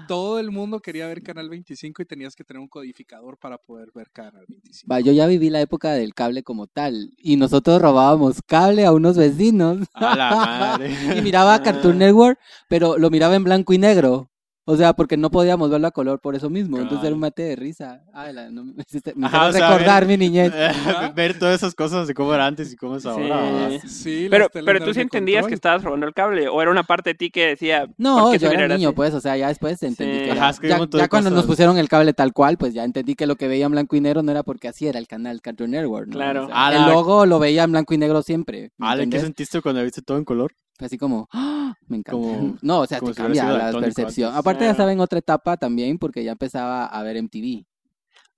todo 0.07 0.39
el 0.39 0.51
mundo 0.51 0.81
quería 0.81 1.09
ver 1.09 1.23
Canal 1.23 1.49
25 1.49 2.03
y 2.03 2.05
tenías 2.05 2.37
que 2.37 2.45
tener 2.45 2.61
un 2.61 2.69
codificador 2.69 3.37
para 3.37 3.59
poder 3.59 3.91
ver 3.95 4.11
Canal 4.11 4.45
25. 4.49 4.93
Va, 4.93 5.01
yo 5.01 5.13
ya 5.13 5.27
viví 5.27 5.51
la 5.51 5.61
época 5.61 5.93
del 5.93 6.15
cable 6.15 6.43
como 6.45 6.69
tal 6.69 7.13
y 7.17 7.37
nosotros 7.37 7.83
robábamos 7.83 8.43
cable 8.43 8.85
a 8.85 8.93
unos 8.93 9.17
vecinos 9.17 9.89
A 9.95 10.17
la 10.17 10.31
madre. 10.31 10.93
y 11.19 11.21
miraba 11.21 11.63
Cartoon 11.63 11.99
Network, 11.99 12.39
pero 12.69 12.97
lo 12.97 13.11
miraba 13.11 13.35
en 13.35 13.45
blanco 13.45 13.73
y 13.73 13.79
negro. 13.79 14.32
O 14.65 14.77
sea, 14.77 14.93
porque 14.93 15.17
no 15.17 15.29
podíamos 15.29 15.71
verlo 15.71 15.89
a 15.89 15.91
color 15.91 16.21
por 16.21 16.37
eso 16.37 16.49
mismo. 16.49 16.79
Entonces 16.79 17.05
era 17.05 17.15
un 17.15 17.21
mate 17.21 17.43
de 17.43 17.57
risa. 17.57 18.01
Ay, 18.15 18.33
la- 18.33 18.49
no 18.49 18.65
me 18.65 18.75
hiciste- 18.87 19.13
me 19.17 19.27
Ajá, 19.27 19.49
hiciste 19.49 19.59
o 19.59 19.67
sea, 19.67 19.71
recordar 19.77 20.07
ver- 20.07 20.19
mi 20.19 20.25
niñez. 20.25 20.53
Ver 21.17 21.37
todas 21.39 21.57
esas 21.57 21.75
cosas 21.75 22.07
de 22.07 22.15
cómo 22.15 22.33
era 22.33 22.47
antes 22.47 22.73
y 22.73 22.77
cómo 22.77 22.97
es 22.97 23.05
ahora. 23.05 23.25
¿verdad? 23.41 23.71
Sí. 23.83 23.89
Sí, 23.89 24.27
Pero, 24.31 24.49
pero 24.53 24.85
tú 24.85 24.95
sí 24.95 25.01
entendías 25.01 25.47
que 25.49 25.55
estabas 25.55 25.83
robando 25.83 26.07
el 26.07 26.15
cable, 26.15 26.47
o 26.49 26.63
era 26.63 26.71
una 26.71 26.85
parte 26.85 27.11
de 27.11 27.15
ti 27.15 27.31
que 27.31 27.47
decía. 27.49 27.87
¿por 27.87 27.95
No, 27.99 28.31
qué 28.31 28.39
yo 28.39 28.51
era 28.53 28.69
niño, 28.69 28.91
así? 28.91 28.97
pues, 28.97 29.15
o 29.15 29.21
sea, 29.21 29.37
ya 29.37 29.49
después 29.49 29.83
entendí 29.83 30.19
Sí. 30.19 30.25
que 30.27 30.31
Ajá, 30.31 30.55
era- 30.63 30.87
ya, 30.93 31.09
cuando 31.09 31.31
nos 31.31 31.45
pusieron 31.45 31.77
el 31.79 31.89
cable 31.89 32.13
tal 32.15 32.33
cual, 32.33 32.57
pues 32.57 32.73
ya 32.73 32.85
entendí 32.85 33.17
que 33.17 33.27
lo 33.27 33.35
que 33.35 33.49
veía 33.49 33.67
en 33.67 33.73
blanco 33.73 33.97
y 33.97 34.01
negro 34.01 34.23
no 34.23 34.31
era 34.31 34.45
porque 34.45 34.69
así 34.69 34.87
era 34.87 35.01
el 35.01 35.09
canal 35.09 35.41
Cartoon 35.43 35.73
Network. 35.73 36.07
¿no? 36.07 36.13
Claro. 36.13 36.45
O 36.45 36.47
sea, 36.47 36.55
Ah, 36.67 36.73
el 36.77 36.83
logo 36.93 37.27
lo 37.27 37.41
veía 37.41 37.65
en 37.65 37.73
blanco 37.73 37.95
y 37.95 37.99
negro 37.99 38.23
siempre. 38.23 38.71
¿me 38.79 38.87
Ale, 38.87 38.99
¿qué 38.99 39.03
entendés? 39.05 39.23
sentiste 39.23 39.61
cuando 39.61 39.83
viste 39.83 40.03
todo 40.03 40.19
en 40.19 40.25
color? 40.25 40.53
Fue 40.79 40.87
así 40.87 40.99
como, 40.99 41.29
¡ah! 41.33 41.75
me 41.87 41.99
encanta. 41.99 42.13
Como- 42.21 42.57
no, 42.63 42.81
o 42.81 42.87
sea, 42.87 43.01
te 43.01 43.13
cambia 43.15 43.45
la 43.45 43.73
percepción. 43.73 44.29
antes. 44.29 44.41
Aparte 44.41 44.65
ya 44.65 44.71
estaba 44.73 44.93
en 44.93 45.01
otra 45.01 45.19
etapa 45.19 45.57
también 45.57 45.99
porque 45.99 46.25
ya 46.25 46.33
empezaba 46.33 46.87
a 46.87 47.03
ver 47.03 47.17
MTV. 47.23 47.65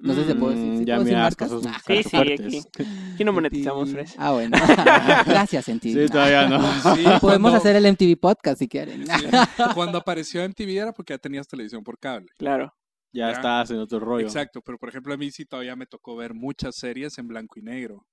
No 0.01 0.13
sé 0.13 0.23
si 0.23 0.29
se 0.29 0.35
puede 0.35 0.57
decir, 0.57 0.73
Mm, 0.73 0.79
¿sí 0.79 0.85
ya 0.85 0.95
puedo 0.97 1.05
decir 1.05 1.17
miras 1.17 1.39
marcas? 1.41 1.53
Ah, 1.67 1.81
Sí, 1.87 2.03
sí, 2.03 2.09
fuertes. 2.11 2.69
Aquí 3.15 3.25
no 3.25 3.33
monetizamos, 3.33 3.89
MTV. 3.89 3.95
Fresh. 3.95 4.15
Ah, 4.19 4.33
bueno. 4.33 4.57
Gracias, 5.27 5.69
MTV. 5.69 5.93
Sí, 6.07 6.07
todavía 6.13 6.49
no. 6.49 6.59
Sí, 6.97 7.05
Podemos 7.21 7.21
cuando- 7.21 7.55
hacer 7.57 7.77
el 7.77 7.87
MTV 7.87 8.17
podcast 8.21 8.59
si 8.59 8.69
quieren. 8.69 9.07
Sí, 9.07 9.27
Cuando 9.75 9.99
apareció 9.99 10.43
MTV 10.47 10.77
era 10.77 10.93
porque 10.93 11.15
ya 11.15 11.19
tenías 11.19 11.47
televisión 11.47 11.83
por 11.85 11.99
cable. 11.99 12.27
Claro. 12.37 12.75
Ya 13.13 13.29
Ya. 13.29 13.33
estás 13.35 13.71
en 13.71 13.79
otro 13.79 14.01
rollo. 14.01 14.27
Exacto, 14.27 14.61
pero 14.61 14.77
por 14.79 14.89
ejemplo 14.89 15.15
a 15.15 15.17
mí 15.17 15.31
sí 15.31 15.45
todavía 15.47 15.77
me 15.77 15.87
tocó 15.87 16.17
ver 16.17 16.35
muchas 16.35 16.75
series 16.75 17.17
en 17.19 17.29
blanco 17.29 17.61
y 17.61 17.63
negro. 17.63 18.05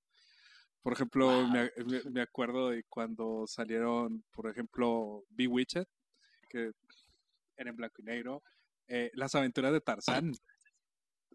Por 0.82 0.92
ejemplo, 0.94 1.28
me, 1.48 1.70
me- 1.84 2.10
me 2.10 2.20
acuerdo 2.22 2.70
de 2.70 2.84
cuando 2.84 3.46
salieron, 3.46 4.24
por 4.32 4.48
ejemplo, 4.50 5.24
Bewitched, 5.30 5.86
que 6.48 6.72
era 7.56 7.70
en 7.70 7.76
blanco 7.76 8.02
y 8.02 8.04
negro. 8.04 8.42
eh, 8.88 9.10
Las 9.14 9.34
aventuras 9.34 9.72
de 9.72 9.80
Tarzán 9.80 10.32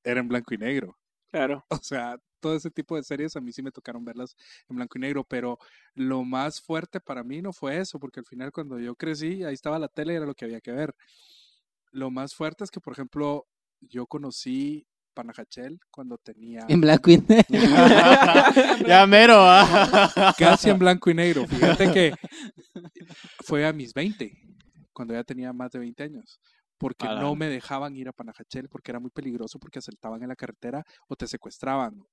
era 0.03 0.19
en 0.19 0.27
blanco 0.27 0.53
y 0.53 0.57
negro. 0.57 0.97
Claro. 1.29 1.65
O 1.69 1.77
sea, 1.77 2.17
todo 2.39 2.55
ese 2.55 2.71
tipo 2.71 2.95
de 2.95 3.03
series 3.03 3.35
a 3.35 3.41
mí 3.41 3.51
sí 3.51 3.61
me 3.61 3.71
tocaron 3.71 4.05
verlas 4.05 4.35
en 4.69 4.75
blanco 4.77 4.97
y 4.97 5.01
negro, 5.01 5.23
pero 5.23 5.57
lo 5.95 6.23
más 6.23 6.61
fuerte 6.61 7.00
para 7.00 7.23
mí 7.23 7.41
no 7.41 7.51
fue 7.53 7.77
eso, 7.77 8.00
porque 8.00 8.19
al 8.19 8.25
final 8.25 8.51
cuando 8.51 8.79
yo 8.79 8.95
crecí, 8.95 9.43
ahí 9.43 9.53
estaba 9.53 9.79
la 9.79 9.88
tele 9.88 10.13
y 10.13 10.15
era 10.17 10.25
lo 10.25 10.35
que 10.35 10.45
había 10.45 10.61
que 10.61 10.71
ver. 10.71 10.95
Lo 11.91 12.11
más 12.11 12.35
fuerte 12.35 12.63
es 12.63 12.71
que, 12.71 12.79
por 12.79 12.93
ejemplo, 12.93 13.47
yo 13.81 14.07
conocí 14.07 14.88
Panajachel 15.17 15.79
cuando 15.89 16.19
tenía 16.19 16.63
en 16.69 16.79
blanco 16.79 17.09
y 17.09 17.17
negro. 17.27 17.45
ya 18.87 19.07
mero. 19.07 19.35
ah. 19.39 20.33
casi 20.37 20.69
en 20.69 20.77
blanco 20.77 21.09
y 21.09 21.15
negro. 21.15 21.47
Fíjate 21.47 21.91
que 21.91 22.13
fue 23.43 23.65
a 23.65 23.73
mis 23.73 23.93
20, 23.95 24.31
cuando 24.93 25.15
ya 25.15 25.24
tenía 25.24 25.51
más 25.53 25.71
de 25.71 25.79
20 25.79 26.03
años. 26.03 26.39
Porque 26.77 27.07
no 27.07 27.33
me 27.33 27.47
dejaban 27.47 27.95
ir 27.95 28.07
a 28.07 28.13
Panajachel 28.13 28.69
porque 28.69 28.91
era 28.91 29.00
muy 29.00 29.09
peligroso 29.09 29.57
porque 29.57 29.79
asaltaban 29.79 30.21
en 30.21 30.29
la 30.29 30.36
carretera 30.36 30.83
o 31.07 31.15
te 31.15 31.25
secuestraban. 31.25 32.05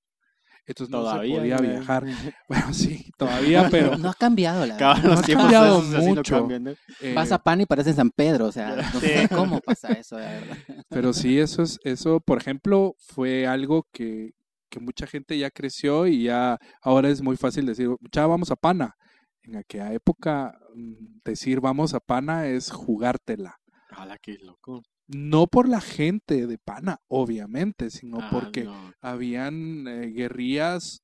Entonces 0.67 0.91
no 0.91 1.01
Todavía. 1.01 1.35
se 1.35 1.41
podía 1.41 1.57
¿no? 1.57 1.63
viajar. 1.63 2.05
Bueno, 2.49 2.73
sí, 2.75 3.11
todavía, 3.19 3.69
pero 3.71 3.97
No 3.99 4.11
ha 4.11 4.15
cambiado 4.15 4.65
la 4.67 4.75
verdad. 4.77 4.97
los 5.03 5.15
No 5.15 5.19
ha 5.21 5.23
cambiado 5.41 5.83
no 5.83 5.99
mucho. 6.03 6.49
¿no? 6.61 6.71
eh, 7.01 7.13
Vas 7.15 7.33
a 7.33 7.39
Pan 7.43 7.61
y 7.61 7.67
parece 7.67 7.93
San 7.93 8.11
Pedro, 8.11 8.47
o 8.47 8.53
sea, 8.53 8.77
no 8.93 9.01
sé 9.01 9.29
cómo 9.29 9.61
pasa 9.61 9.89
eso, 9.93 10.19
la 10.19 10.27
verdad. 10.31 10.57
Pero 10.89 11.13
sí, 11.13 11.39
eso 11.39 11.63
es, 11.63 11.79
eso, 11.85 12.21
por 12.21 12.39
ejemplo, 12.39 12.95
fue 12.99 13.47
algo 13.47 13.87
que, 13.93 14.33
que 14.71 14.81
mucha 14.81 15.07
gente 15.07 15.37
ya 15.39 15.51
creció 15.51 16.07
y 16.07 16.25
ya 16.25 16.59
ahora 16.83 17.09
es 17.09 17.21
muy 17.23 17.37
fácil 17.37 17.67
decir, 17.67 17.89
ya 18.13 18.27
vamos 18.27 18.51
a 18.51 18.57
Pana. 18.57 18.95
En 19.43 19.57
aquella 19.57 19.93
época, 19.93 20.59
mm, 20.75 21.19
decir 21.25 21.61
vamos 21.61 21.93
a 21.93 22.01
Pana 22.01 22.47
es 22.47 22.71
jugártela. 22.71 23.57
Ala, 23.91 24.17
qué 24.19 24.39
loco. 24.41 24.83
No 25.07 25.47
por 25.47 25.69
la 25.69 25.81
gente 25.81 26.47
de 26.47 26.59
Pana, 26.59 27.01
obviamente, 27.09 27.91
sino 27.91 28.19
Ah, 28.21 28.29
porque 28.33 28.65
no. 28.65 28.95
habían 29.01 29.87
eh, 29.87 30.07
guerrillas 30.13 31.03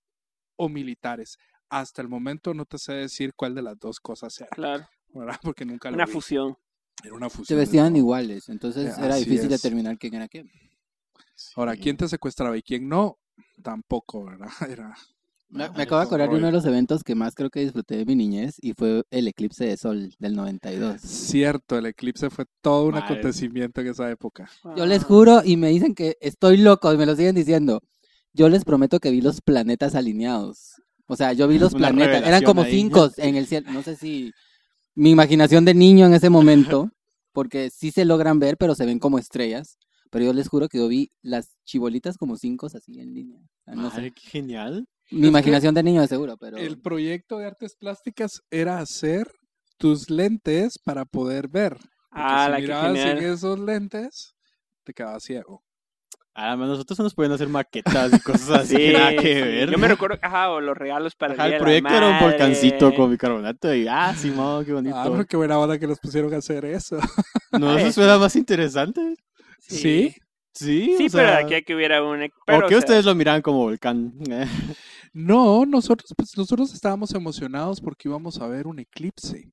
o 0.56 0.68
militares. 0.68 1.36
Hasta 1.68 2.00
el 2.02 2.08
momento 2.08 2.54
no 2.54 2.64
te 2.64 2.78
sé 2.78 2.94
decir 2.94 3.32
cuál 3.34 3.54
de 3.54 3.62
las 3.62 3.78
dos 3.78 4.00
cosas 4.00 4.38
era, 4.40 4.48
Claro. 4.50 4.88
¿verdad? 5.14 5.38
Porque 5.42 5.64
nunca 5.64 5.90
lo 5.90 5.96
Una 5.96 6.06
vi. 6.06 6.12
fusión. 6.12 6.56
Era 7.02 7.14
una 7.14 7.28
Se 7.30 7.36
fusión. 7.36 7.58
de 7.58 7.64
vestían 7.64 7.96
iguales, 7.96 8.48
entonces 8.48 8.96
Eh, 8.98 9.02
era 9.04 9.16
difícil 9.16 9.52
es. 9.52 9.62
determinar 9.62 9.98
quién 9.98 10.14
era 10.14 10.28
quién. 10.28 10.50
Ahora. 11.56 11.76
¿quién 11.76 11.96
te 11.96 12.08
secuestraba 12.08 12.56
y 12.56 12.62
quién 12.62 12.88
no? 12.88 13.18
Tampoco, 13.62 14.24
¿verdad? 14.24 14.48
Era... 14.78 14.94
Me, 15.52 15.68
me 15.70 15.82
acabo 15.82 16.00
de 16.00 16.06
acordar 16.06 16.30
de 16.30 16.36
uno 16.36 16.46
de 16.46 16.52
los 16.52 16.64
eventos 16.64 17.02
que 17.02 17.16
más 17.16 17.34
creo 17.34 17.50
que 17.50 17.60
disfruté 17.60 17.96
de 17.96 18.04
mi 18.06 18.14
niñez 18.14 18.54
y 18.62 18.72
fue 18.72 19.02
el 19.10 19.26
eclipse 19.26 19.64
de 19.64 19.76
sol 19.76 20.14
del 20.20 20.36
92. 20.36 21.00
Cierto, 21.00 21.76
el 21.76 21.86
eclipse 21.86 22.30
fue 22.30 22.44
todo 22.62 22.84
un 22.86 22.92
Madre. 22.92 23.06
acontecimiento 23.06 23.80
en 23.80 23.88
esa 23.88 24.08
época. 24.10 24.48
Yo 24.76 24.86
les 24.86 25.02
juro 25.02 25.42
y 25.44 25.56
me 25.56 25.68
dicen 25.70 25.94
que 25.96 26.16
estoy 26.20 26.56
loco 26.56 26.92
y 26.92 26.96
me 26.96 27.04
lo 27.06 27.16
siguen 27.16 27.34
diciendo. 27.34 27.80
Yo 28.32 28.48
les 28.48 28.64
prometo 28.64 29.00
que 29.00 29.10
vi 29.10 29.20
los 29.20 29.40
planetas 29.40 29.96
alineados. 29.96 30.74
O 31.06 31.16
sea, 31.16 31.32
yo 31.32 31.48
vi 31.48 31.58
los 31.58 31.72
Una 31.74 31.88
planetas. 31.88 32.24
Eran 32.28 32.44
como 32.44 32.62
ahí. 32.62 32.70
cinco 32.70 33.10
en 33.16 33.34
el 33.34 33.46
cielo. 33.46 33.72
No 33.72 33.82
sé 33.82 33.96
si 33.96 34.30
mi 34.94 35.10
imaginación 35.10 35.64
de 35.64 35.74
niño 35.74 36.06
en 36.06 36.14
ese 36.14 36.30
momento, 36.30 36.90
porque 37.32 37.70
sí 37.70 37.90
se 37.90 38.04
logran 38.04 38.38
ver, 38.38 38.56
pero 38.56 38.76
se 38.76 38.86
ven 38.86 39.00
como 39.00 39.18
estrellas. 39.18 39.78
Pero 40.10 40.24
yo 40.26 40.32
les 40.32 40.48
juro 40.48 40.68
que 40.68 40.78
yo 40.78 40.88
vi 40.88 41.10
las 41.22 41.56
chibolitas 41.64 42.16
como 42.18 42.36
cinco 42.36 42.66
así 42.66 43.00
en 43.00 43.14
línea. 43.14 43.40
No 43.66 43.90
sé. 43.90 44.10
Qué 44.12 44.28
genial. 44.28 44.86
Mi 45.12 45.28
imaginación 45.28 45.74
de 45.74 45.82
niño 45.82 46.00
de 46.00 46.08
seguro, 46.08 46.36
pero... 46.36 46.56
El 46.56 46.80
proyecto 46.80 47.38
de 47.38 47.46
artes 47.46 47.76
plásticas 47.76 48.42
era 48.50 48.78
hacer 48.78 49.30
tus 49.78 50.10
lentes 50.10 50.78
para 50.78 51.04
poder 51.04 51.48
ver. 51.48 51.74
Porque 51.74 51.88
Ah, 52.12 52.44
si 52.46 52.50
la 52.50 52.56
que 52.56 52.62
mirabas 52.62 52.96
sin 52.98 53.06
genial. 53.06 53.24
esos 53.34 53.58
lentes, 53.58 54.34
te 54.84 54.92
quedabas 54.92 55.22
ciego. 55.22 55.62
Ah, 56.34 56.56
man, 56.56 56.68
nosotros 56.68 56.98
nos 57.00 57.14
podían 57.14 57.32
hacer 57.32 57.48
maquetas 57.48 58.12
y 58.14 58.20
cosas 58.20 58.50
así 58.60 58.76
Sí, 58.76 58.76
que 58.76 58.92
nada 58.92 59.10
que 59.16 59.34
sí. 59.34 59.40
ver. 59.40 59.70
Yo 59.70 59.78
me 59.78 59.88
recuerdo, 59.88 60.18
ajá, 60.22 60.50
o 60.50 60.60
los 60.60 60.76
regalos 60.76 61.14
para 61.16 61.34
Ajá, 61.34 61.46
el, 61.46 61.52
el 61.54 61.58
Día 61.58 61.58
de 61.58 61.60
la 61.60 61.64
proyecto 61.88 61.94
era 61.96 62.08
un 62.08 62.18
volcancito 62.30 62.94
con 62.94 63.10
bicarbonato 63.10 63.74
y 63.74 63.86
ah, 63.88 64.14
Simón, 64.16 64.64
qué 64.64 64.72
bonito. 64.72 64.96
Ah, 64.96 65.08
pero 65.10 65.26
qué 65.26 65.36
buena 65.36 65.58
onda 65.58 65.78
que 65.78 65.86
los 65.88 65.98
pusieron 65.98 66.32
a 66.34 66.38
hacer 66.38 66.64
eso. 66.64 66.98
¿No 67.52 67.76
eso 67.76 67.90
suena 67.92 68.16
más 68.18 68.36
interesante? 68.36 69.16
¿Sí? 69.60 70.14
Sí, 70.52 70.94
Sí, 70.98 71.06
o 71.06 71.12
pero 71.12 71.28
sea, 71.28 71.36
de 71.38 71.44
aquí 71.44 71.54
hay 71.54 71.62
que 71.62 71.74
hubiera 71.74 72.02
un... 72.02 72.22
¿O 72.22 72.28
Pero, 72.44 72.60
qué 72.68 72.74
o 72.74 72.78
sea, 72.78 72.78
ustedes 72.80 73.04
lo 73.04 73.14
miraban 73.14 73.40
como 73.42 73.58
volcán? 73.58 74.12
No, 75.12 75.64
nosotros, 75.64 76.12
pues, 76.16 76.36
nosotros 76.36 76.74
estábamos 76.74 77.12
emocionados 77.14 77.80
porque 77.80 78.08
íbamos 78.08 78.40
a 78.40 78.46
ver 78.48 78.66
un 78.66 78.78
eclipse. 78.80 79.52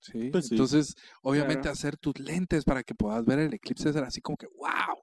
¿Sí? 0.00 0.30
Pues 0.30 0.48
sí. 0.48 0.54
Entonces, 0.54 0.94
obviamente, 1.22 1.62
Claro. 1.62 1.72
hacer 1.72 1.96
tus 1.96 2.18
lentes 2.18 2.64
para 2.64 2.82
que 2.82 2.94
puedas 2.94 3.24
ver 3.24 3.38
el 3.38 3.54
eclipse 3.54 3.88
era 3.90 4.06
así 4.08 4.20
como 4.20 4.36
que 4.36 4.46
¡wow! 4.56 4.96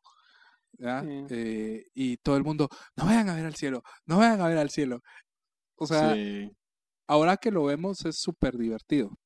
¿Ya? 0.77 1.01
Sí. 1.03 1.25
Eh, 1.29 1.83
y 1.93 2.17
todo 2.17 2.35
el 2.37 2.43
mundo, 2.43 2.67
no 2.95 3.05
vayan 3.05 3.29
a 3.29 3.35
ver 3.35 3.45
al 3.45 3.55
cielo, 3.55 3.81
no 4.05 4.17
vayan 4.17 4.41
a 4.41 4.47
ver 4.47 4.57
al 4.57 4.69
cielo. 4.69 5.01
O 5.75 5.87
sea, 5.87 6.13
Sí. 6.15 6.51
ahora 7.07 7.37
que 7.37 7.51
lo 7.51 7.63
vemos 7.63 8.05
es 8.05 8.19
súper 8.19 8.57
divertido. 8.57 9.17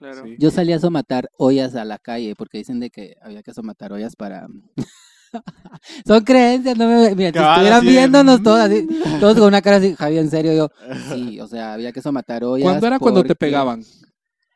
Claro. 0.00 0.24
¿sí? 0.24 0.34
Yo 0.38 0.50
salí 0.50 0.72
a 0.72 0.78
somatar 0.80 1.30
ollas 1.38 1.76
a 1.76 1.84
la 1.84 1.98
calle 1.98 2.34
porque 2.34 2.58
dicen 2.58 2.80
de 2.80 2.90
que 2.90 3.14
había 3.22 3.42
que 3.44 3.54
somatar 3.54 3.92
ollas 3.92 4.16
para... 4.16 4.48
Son 6.06 6.24
creencias, 6.24 6.76
no 6.76 6.88
me... 6.88 7.14
Mira, 7.14 7.30
si 7.32 7.38
estuvieran 7.38 7.84
viéndonos 7.86 8.42
todos 8.42 8.58
así, 8.60 8.82
"Mm". 8.88 9.20
todos 9.20 9.36
con 9.38 9.46
una 9.46 9.62
cara 9.62 9.76
así, 9.76 9.94
Javi, 9.94 10.18
en 10.18 10.30
serio, 10.30 10.52
yo, 10.54 10.70
sí, 11.14 11.38
o 11.40 11.46
sea, 11.46 11.74
había 11.74 11.92
que 11.92 12.02
somatar 12.02 12.42
ollas. 12.44 12.64
¿Cuándo 12.64 12.86
era 12.86 12.98
cuando 12.98 13.22
te 13.22 13.36
pegaban? 13.36 13.84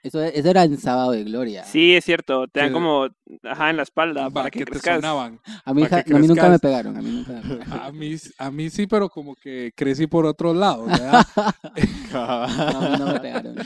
Eso, 0.03 0.23
eso 0.23 0.51
era 0.51 0.65
en 0.65 0.77
Sábado 0.79 1.13
de 1.13 1.25
Gloria. 1.25 1.65
Sí, 1.65 1.95
es 1.95 2.05
cierto. 2.05 2.47
Te 2.49 2.61
dan 2.61 2.73
como, 2.75 3.09
ajá, 3.43 3.71
en 3.71 3.79
la 3.79 3.85
espalda 3.85 4.29
para 4.29 4.51
que, 4.51 4.59
que 4.59 4.65
te 4.67 4.71
crezcas. 4.73 5.03
A 5.03 5.73
mí, 5.73 5.83
ja- 5.87 6.05
no, 6.07 6.17
a 6.17 6.21
mí 6.21 6.27
nunca 6.29 6.49
me 6.51 6.59
pegaron, 6.59 6.97
a 6.99 7.01
mí 7.01 7.11
nunca 7.11 7.33
me 7.33 7.41
pegaron. 7.57 7.73
A 7.73 7.91
mí, 7.93 8.17
a 8.39 8.51
mí 8.51 8.69
sí, 8.71 8.87
pero 8.87 9.09
como 9.09 9.35
que 9.35 9.73
crecí 9.75 10.07
por 10.07 10.27
otros 10.27 10.55
lados. 10.57 10.89
¿verdad? 10.91 11.25
No, 12.13 12.21
a 12.21 12.89
mí 12.91 12.97
no 12.99 13.07
me 13.13 13.21
pegaron. 13.21 13.57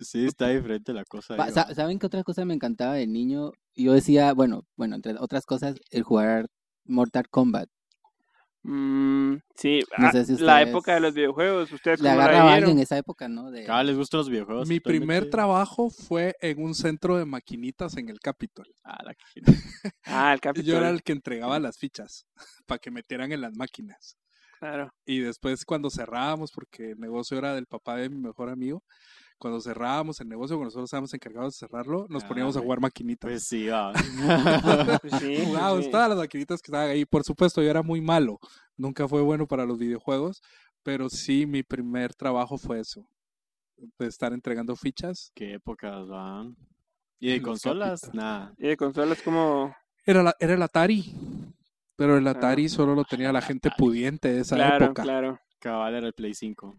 Sí, 0.00 0.26
está 0.26 0.48
diferente 0.48 0.92
la 0.92 1.04
cosa. 1.04 1.36
Pa- 1.36 1.46
ahí. 1.46 1.74
¿Saben 1.74 1.98
qué 1.98 2.06
otra 2.06 2.22
cosa 2.24 2.44
me 2.44 2.54
encantaba 2.54 2.94
de 2.94 3.06
niño? 3.06 3.52
Yo 3.74 3.92
decía, 3.92 4.32
bueno, 4.32 4.62
bueno, 4.76 4.96
entre 4.96 5.14
otras 5.18 5.46
cosas, 5.46 5.76
el 5.90 6.02
jugar 6.02 6.46
Mortal 6.84 7.28
Kombat. 7.28 7.68
Mm, 8.66 9.36
sí, 9.54 9.80
No 9.98 10.06
ah, 10.06 10.12
sé 10.12 10.24
si 10.24 10.42
la 10.42 10.62
época 10.62 10.94
de 10.94 11.00
los 11.00 11.12
videojuegos, 11.12 11.70
¿ustedes 11.70 12.00
Le 12.00 12.08
la 12.08 12.14
agarraba 12.14 12.50
a 12.50 12.54
alguien 12.54 12.78
en 12.78 12.82
esa 12.82 12.96
época, 12.96 13.28
¿no? 13.28 13.50
De, 13.50 13.64
Cabal, 13.64 13.88
les 13.88 13.96
gustan 13.96 14.18
los 14.18 14.30
videojuegos. 14.30 14.66
Mi 14.66 14.80
primer 14.80 15.28
trabajo 15.28 15.90
fue 15.90 16.34
en 16.40 16.62
un 16.62 16.74
centro 16.74 17.18
de 17.18 17.26
maquinitas 17.26 17.94
en 17.98 18.08
el 18.08 18.20
Capitol. 18.20 18.66
Ah, 18.82 19.02
la. 19.04 19.14
Ah, 20.06 20.32
el 20.32 20.38
Yo 20.38 20.40
Capitol. 20.40 20.74
era 20.76 20.88
el 20.88 21.02
que 21.02 21.12
entregaba 21.12 21.58
las 21.60 21.76
fichas 21.76 22.26
para 22.66 22.78
que 22.78 22.90
metieran 22.90 23.32
en 23.32 23.42
las 23.42 23.54
máquinas. 23.54 24.16
Claro. 24.58 24.90
Y 25.04 25.18
después 25.18 25.66
cuando 25.66 25.90
cerrábamos, 25.90 26.50
porque 26.50 26.92
el 26.92 26.98
negocio 26.98 27.36
era 27.36 27.54
del 27.54 27.66
papá 27.66 27.96
de 27.96 28.08
mi 28.08 28.18
mejor 28.18 28.48
amigo, 28.48 28.82
cuando 29.38 29.60
cerrábamos 29.60 30.20
el 30.20 30.28
negocio, 30.28 30.56
cuando 30.56 30.66
nosotros 30.66 30.86
estábamos 30.88 31.12
encargados 31.14 31.54
de 31.54 31.58
cerrarlo, 31.66 32.06
nos 32.08 32.24
Ah, 32.24 32.28
poníamos 32.28 32.56
a 32.56 32.60
jugar 32.60 32.80
maquinitas. 32.80 33.28
Pues 33.30 33.44
sí, 33.44 33.66
va. 33.68 33.92
Pues 35.00 35.14
sí, 35.20 35.36
Jugábamos 35.44 35.84
sí. 35.84 35.90
todas 35.90 36.08
las 36.08 36.18
maquinitas 36.18 36.62
que 36.62 36.68
estaban 36.70 36.90
ahí. 36.90 37.04
Por 37.04 37.24
supuesto, 37.24 37.62
yo 37.62 37.70
era 37.70 37.82
muy 37.82 38.00
malo. 38.00 38.38
Nunca 38.76 39.06
fue 39.08 39.22
bueno 39.22 39.46
para 39.46 39.64
los 39.66 39.78
videojuegos, 39.78 40.42
pero 40.82 41.08
sí 41.10 41.46
mi 41.46 41.62
primer 41.62 42.14
trabajo 42.14 42.56
fue 42.58 42.80
eso. 42.80 43.06
De 43.98 44.06
estar 44.06 44.32
entregando 44.32 44.76
fichas. 44.76 45.30
Qué 45.34 45.54
épocas, 45.54 46.08
va. 46.10 46.46
¿Y 47.18 47.30
de 47.32 47.42
consolas? 47.42 48.12
Nada. 48.14 48.54
Y 48.58 48.68
de 48.68 48.76
consolas 48.76 49.20
como... 49.22 49.74
Era, 50.06 50.22
la- 50.22 50.36
era 50.38 50.54
el 50.54 50.62
Atari. 50.62 51.14
Pero 51.96 52.16
el 52.18 52.26
Ah. 52.26 52.30
Atari 52.32 52.68
solo 52.68 52.94
lo 52.94 53.04
tenía 53.04 53.32
la 53.32 53.40
gente 53.42 53.70
pudiente 53.76 54.32
de 54.32 54.40
esa 54.40 54.56
Claro, 54.56 54.86
época. 54.86 55.02
claro. 55.02 55.40
Cabal 55.58 55.94
era 55.94 56.06
el 56.06 56.12
Play 56.12 56.34
5. 56.34 56.74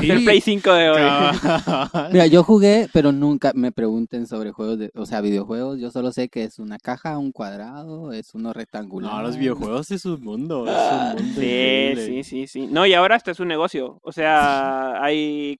Sí. 0.00 0.10
El 0.10 0.24
Play 0.24 0.40
5 0.40 0.72
de 0.72 0.90
hoy. 0.90 0.96
Cabal. 1.40 2.10
Mira, 2.12 2.26
yo 2.26 2.42
jugué, 2.42 2.88
pero 2.92 3.12
nunca 3.12 3.52
me 3.54 3.70
pregunten 3.72 4.26
sobre 4.26 4.50
juegos, 4.52 4.78
de, 4.78 4.90
o 4.94 5.06
sea, 5.06 5.20
videojuegos. 5.20 5.78
Yo 5.80 5.90
solo 5.90 6.12
sé 6.12 6.28
que 6.28 6.44
es 6.44 6.58
una 6.58 6.78
caja, 6.78 7.16
un 7.18 7.32
cuadrado, 7.32 8.12
es 8.12 8.34
uno 8.34 8.52
rectangular. 8.52 9.12
No, 9.12 9.22
los 9.22 9.36
videojuegos 9.36 9.90
es 9.92 10.04
un 10.04 10.20
mundo. 10.22 10.66
Es 10.66 10.92
un 10.92 10.98
mundo 11.08 11.18
Sí, 11.22 11.30
increíble. 11.30 12.06
sí, 12.06 12.22
sí, 12.24 12.46
sí. 12.46 12.66
No, 12.66 12.84
y 12.84 12.94
ahora 12.94 13.14
hasta 13.16 13.30
es 13.30 13.40
un 13.40 13.48
negocio. 13.48 14.00
O 14.02 14.12
sea, 14.12 15.00
hay 15.02 15.58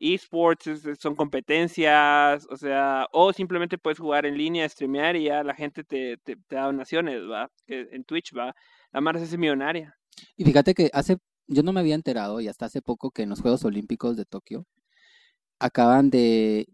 esports, 0.00 0.66
es- 0.68 0.84
es- 0.86 0.98
son 1.00 1.14
competencias, 1.14 2.46
o 2.50 2.56
sea, 2.56 3.06
o 3.12 3.32
simplemente 3.32 3.78
puedes 3.78 3.98
jugar 3.98 4.26
en 4.26 4.36
línea, 4.38 4.68
streamear 4.68 5.16
y 5.16 5.24
ya 5.24 5.42
la 5.42 5.54
gente 5.54 5.84
te, 5.84 6.16
te, 6.18 6.36
te 6.36 6.56
da 6.56 6.66
donaciones, 6.66 7.20
¿va? 7.30 7.50
En 7.66 8.04
Twitch, 8.04 8.32
¿va? 8.36 8.54
La 8.92 9.00
marca 9.00 9.22
es 9.22 9.36
millonaria. 9.36 9.94
Y 10.36 10.44
fíjate 10.44 10.72
que 10.74 10.88
hace, 10.92 11.18
yo 11.48 11.62
no 11.62 11.72
me 11.72 11.80
había 11.80 11.94
enterado, 11.96 12.40
y 12.40 12.48
hasta 12.48 12.66
hace 12.66 12.80
poco, 12.82 13.10
que 13.10 13.22
en 13.22 13.30
los 13.30 13.40
Juegos 13.40 13.64
Olímpicos 13.64 14.16
de 14.16 14.24
Tokio 14.24 14.66
acaban 15.58 16.10
de 16.10 16.68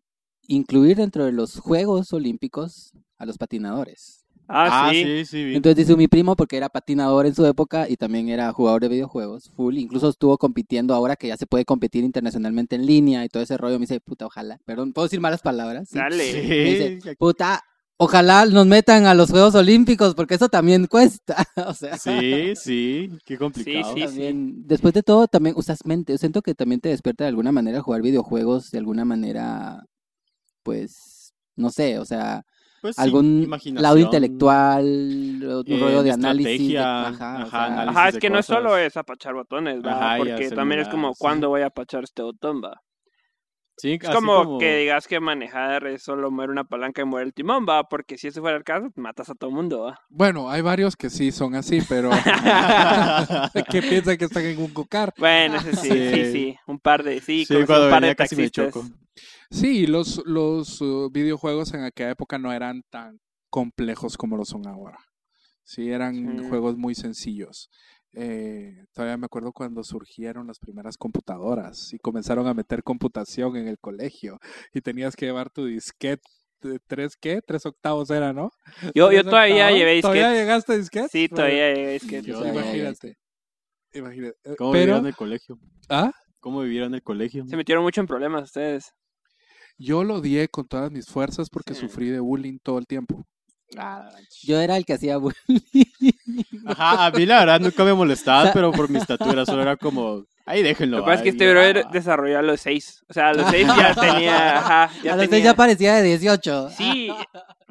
incluir 0.46 0.96
dentro 0.98 1.24
de 1.24 1.32
los 1.32 1.58
Juegos 1.58 2.12
Olímpicos 2.12 2.92
a 3.16 3.26
los 3.26 3.38
patinadores. 3.38 4.20
Ah, 4.46 4.88
Ah, 4.88 4.90
sí. 4.92 5.24
sí. 5.24 5.54
Entonces 5.54 5.86
dice 5.86 5.96
mi 5.96 6.06
primo, 6.06 6.36
porque 6.36 6.58
era 6.58 6.68
patinador 6.68 7.24
en 7.24 7.34
su 7.34 7.46
época 7.46 7.88
y 7.88 7.96
también 7.96 8.28
era 8.28 8.52
jugador 8.52 8.82
de 8.82 8.88
videojuegos, 8.88 9.48
full, 9.56 9.78
incluso 9.78 10.10
estuvo 10.10 10.36
compitiendo 10.36 10.92
ahora 10.92 11.16
que 11.16 11.28
ya 11.28 11.36
se 11.38 11.46
puede 11.46 11.64
competir 11.64 12.04
internacionalmente 12.04 12.76
en 12.76 12.84
línea 12.84 13.24
y 13.24 13.30
todo 13.30 13.42
ese 13.42 13.56
rollo. 13.56 13.76
Me 13.78 13.84
dice, 13.86 14.00
puta, 14.00 14.26
ojalá, 14.26 14.58
perdón, 14.66 14.92
¿puedo 14.92 15.06
decir 15.06 15.20
malas 15.20 15.40
palabras? 15.40 15.88
Sí. 15.88 15.96
Dale. 15.98 16.30
Sí. 16.32 16.46
Me 16.46 16.64
dice, 16.64 17.16
puta, 17.16 17.62
ojalá 18.04 18.46
nos 18.46 18.66
metan 18.66 19.06
a 19.06 19.14
los 19.14 19.30
Juegos 19.30 19.54
Olímpicos 19.54 20.14
porque 20.14 20.34
eso 20.36 20.48
también 20.48 20.86
cuesta. 20.86 21.44
o 21.68 21.74
sea, 21.74 21.98
Sí, 21.98 22.54
sí, 22.56 23.10
qué 23.24 23.36
complicado. 23.38 23.94
sí. 23.94 24.00
también, 24.04 24.66
después 24.66 24.94
de 24.94 25.02
todo, 25.02 25.26
también 25.28 25.54
usas 25.56 25.84
mente. 25.84 26.12
Yo 26.12 26.18
siento 26.18 26.42
que 26.42 26.54
también 26.54 26.80
te 26.80 26.90
despierta 26.90 27.24
de 27.24 27.28
alguna 27.28 27.52
manera 27.52 27.82
jugar 27.82 28.02
videojuegos, 28.02 28.70
de 28.70 28.78
alguna 28.78 29.04
manera, 29.04 29.84
pues, 30.62 31.34
no 31.56 31.70
sé, 31.70 31.98
o 31.98 32.04
sea, 32.04 32.42
Pues 32.80 32.98
algún 32.98 33.48
lado 33.74 33.98
intelectual, 33.98 34.84
un 34.86 35.64
eh, 35.66 35.78
rollo 35.78 35.98
de 35.98 36.04
de 36.04 36.10
análisis. 36.12 36.68
de- 36.68 36.78
ajá, 36.78 37.34
o 37.44 37.46
ajá, 37.46 37.50
sea, 37.50 37.64
análisis. 37.66 37.96
Ajá, 37.96 38.08
es 38.10 38.18
que 38.18 38.30
no 38.30 38.38
es 38.38 38.46
solo 38.46 38.76
es 38.78 38.96
apachar 38.96 39.34
botones, 39.34 39.78
y 39.78 39.82
Porque 40.18 40.50
también 40.50 40.80
es 40.80 40.88
como, 40.88 41.12
sí. 41.12 41.18
¿cuándo 41.20 41.48
voy 41.48 41.62
a 41.62 41.66
apachar 41.66 42.04
este 42.04 42.22
botón, 42.22 42.62
va? 42.62 42.82
Sí, 43.76 43.98
Es 44.00 44.08
como, 44.10 44.58
que 44.58 44.76
digas 44.76 45.08
que 45.08 45.18
manejar 45.18 45.86
es 45.88 46.02
solo 46.04 46.30
mover 46.30 46.50
una 46.50 46.62
palanca 46.64 47.02
y 47.02 47.04
mover 47.04 47.26
el 47.26 47.34
timón, 47.34 47.66
va, 47.68 47.88
porque 47.88 48.16
si 48.16 48.28
ese 48.28 48.40
fuera 48.40 48.56
el 48.56 48.62
caso, 48.62 48.88
matas 48.94 49.30
a 49.30 49.34
todo 49.34 49.50
el 49.50 49.56
mundo, 49.56 49.80
va. 49.82 50.00
Bueno, 50.08 50.48
hay 50.48 50.62
varios 50.62 50.94
que 50.96 51.10
sí 51.10 51.32
son 51.32 51.56
así, 51.56 51.80
pero 51.88 52.10
que 53.70 53.82
piensan 53.82 54.16
que 54.16 54.24
están 54.26 54.44
en 54.44 54.58
un 54.60 54.72
cocar. 54.72 55.12
Bueno, 55.18 55.56
ese 55.56 55.74
sí, 55.76 55.88
sí, 55.88 56.14
sí, 56.14 56.32
Sí. 56.32 56.56
un 56.66 56.78
par 56.78 57.02
de, 57.02 57.20
sí, 57.20 57.44
Sí, 57.44 57.54
cuando 57.66 57.84
un 57.86 57.90
par 57.90 58.00
de 58.02 58.06
venía 58.08 58.14
casi 58.14 58.36
me 58.36 58.42
taxistas. 58.48 58.72
choco. 58.74 58.86
Sí, 59.50 59.86
los, 59.86 60.22
los 60.24 60.80
uh, 60.80 61.10
videojuegos 61.12 61.74
en 61.74 61.84
aquella 61.84 62.10
época 62.10 62.38
no 62.38 62.52
eran 62.52 62.82
tan 62.90 63.20
complejos 63.50 64.16
como 64.16 64.36
lo 64.36 64.44
son 64.44 64.66
ahora. 64.66 64.98
Sí, 65.62 65.90
eran 65.90 66.14
Sí. 66.42 66.48
juegos 66.48 66.76
muy 66.76 66.94
sencillos. 66.94 67.70
Eh, 68.16 68.84
todavía 68.92 69.16
me 69.16 69.26
acuerdo 69.26 69.52
cuando 69.52 69.82
surgieron 69.82 70.46
las 70.46 70.58
primeras 70.58 70.96
computadoras 70.96 71.92
y 71.92 71.98
comenzaron 71.98 72.46
a 72.46 72.54
meter 72.54 72.82
computación 72.82 73.56
en 73.56 73.66
el 73.68 73.78
colegio 73.78 74.38
y 74.72 74.80
tenías 74.80 75.16
que 75.16 75.26
llevar 75.26 75.50
tu 75.50 75.64
disquete. 75.66 76.22
de 76.62 76.78
¿Tres 76.86 77.14
qué? 77.20 77.40
Tres 77.46 77.66
octavos 77.66 78.08
era, 78.10 78.32
¿no? 78.32 78.48
Yo, 78.94 79.10
yo 79.12 79.20
¿Tres 79.20 79.24
todavía 79.24 79.54
octavos? 79.66 79.78
llevé 79.78 80.00
¿Todavía 80.00 80.28
disquetes. 80.30 80.40
llegaste 80.46 80.72
a 80.72 80.76
disquete? 80.76 81.08
Sí, 81.08 81.28
todavía 81.28 81.74
llevé. 81.74 81.98
Yo- 82.22 82.34
todavía 82.38 82.52
llegué. 82.52 82.78
Imagínate. 82.78 83.14
Imagínate. 83.92 84.36
Eh, 84.44 84.54
¿Cómo 84.56 84.72
Pero, 84.72 84.80
vivieron 84.84 85.00
en 85.00 85.06
el 85.06 85.16
colegio? 85.16 85.58
¿ah? 85.90 86.10
¿Cómo 86.40 86.60
vivieron 86.62 86.88
en 86.88 86.94
el 86.94 87.02
colegio? 87.02 87.44
Se 87.46 87.56
metieron 87.56 87.84
mucho 87.84 88.00
en 88.00 88.06
problemas 88.06 88.44
ustedes. 88.44 88.92
Yo 89.76 90.04
lo 90.04 90.14
odié 90.16 90.48
con 90.48 90.66
todas 90.66 90.90
mis 90.90 91.06
fuerzas 91.06 91.48
porque 91.50 91.74
Sí. 91.74 91.80
sufrí 91.80 92.08
de 92.10 92.20
bullying 92.20 92.58
todo 92.62 92.78
el 92.78 92.86
tiempo. 92.86 93.26
Yo 94.42 94.60
era 94.60 94.76
el 94.76 94.84
que 94.84 94.94
hacía 94.94 95.16
bullying. 95.16 95.34
Ajá, 96.66 97.06
a 97.06 97.10
mí 97.10 97.26
la 97.26 97.40
verdad 97.40 97.60
nunca 97.60 97.84
me 97.84 97.94
molestaba, 97.94 98.52
pero 98.52 98.72
por 98.72 98.88
mi 98.88 98.98
estatura 98.98 99.44
solo 99.46 99.62
era 99.62 99.76
como, 99.76 100.24
ahí 100.46 100.62
déjenlo. 100.62 100.98
Lo 100.98 101.04
que 101.04 101.10
pasa 101.10 101.16
es 101.18 101.22
que 101.22 101.28
este 101.30 101.50
brother 101.50 101.84
ah. 101.86 101.90
desarrolló 101.92 102.38
a 102.38 102.42
los 102.42 102.60
seis. 102.60 103.04
O 103.08 103.12
sea, 103.12 103.28
a 103.28 103.34
los 103.34 103.50
seis 103.50 103.66
ya 103.66 103.94
tenía, 104.00 104.58
ajá, 104.58 104.90
ya 105.02 105.14
a 105.14 105.16
los 105.16 105.24
tenía... 105.24 105.28
seis 105.30 105.44
ya 105.44 105.54
parecía 105.54 105.94
de 105.94 106.02
18. 106.02 106.70
Sí, 106.70 107.10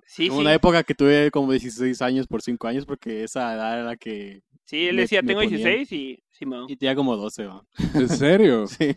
sí. 0.05 0.29
una 0.29 0.53
época 0.53 0.83
que 0.83 0.95
tuve 0.95 1.31
como 1.31 1.51
16 1.51 2.01
años 2.01 2.27
por 2.27 2.41
5 2.41 2.67
años 2.67 2.85
porque 2.85 3.23
esa 3.23 3.53
edad 3.53 3.73
era 3.73 3.83
la 3.83 3.95
que... 3.95 4.41
Sí, 4.73 4.87
él 4.87 4.95
me- 4.95 5.01
decía, 5.03 5.21
me 5.21 5.27
tengo 5.27 5.41
ponía. 5.41 5.57
16 5.57 5.91
y 5.91 6.23
Simón. 6.31 6.65
Y 6.67 6.75
tenía 6.77 6.95
como 6.95 7.15
12, 7.15 7.45
va. 7.45 7.63
¿En 7.93 8.09
serio? 8.09 8.65
Sí. 8.79 8.95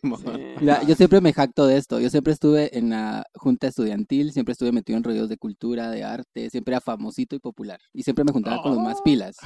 Mira, 0.60 0.82
yo 0.84 0.94
siempre 0.94 1.20
me 1.20 1.34
jacto 1.34 1.66
de 1.66 1.76
esto. 1.76 2.00
Yo 2.00 2.08
siempre 2.08 2.32
estuve 2.32 2.78
en 2.78 2.88
la 2.90 3.26
junta 3.34 3.66
estudiantil, 3.66 4.32
siempre 4.32 4.52
estuve 4.52 4.72
metido 4.72 4.96
en 4.96 5.04
rollos 5.04 5.28
de 5.28 5.36
cultura, 5.36 5.90
de 5.90 6.02
arte, 6.02 6.48
siempre 6.48 6.72
era 6.72 6.80
famosito 6.80 7.36
y 7.36 7.40
popular. 7.40 7.78
Y 7.92 8.04
siempre 8.04 8.24
me 8.24 8.32
juntaba 8.32 8.62
con 8.62 8.74
los 8.74 8.82
más 8.82 9.02
pilas. 9.02 9.36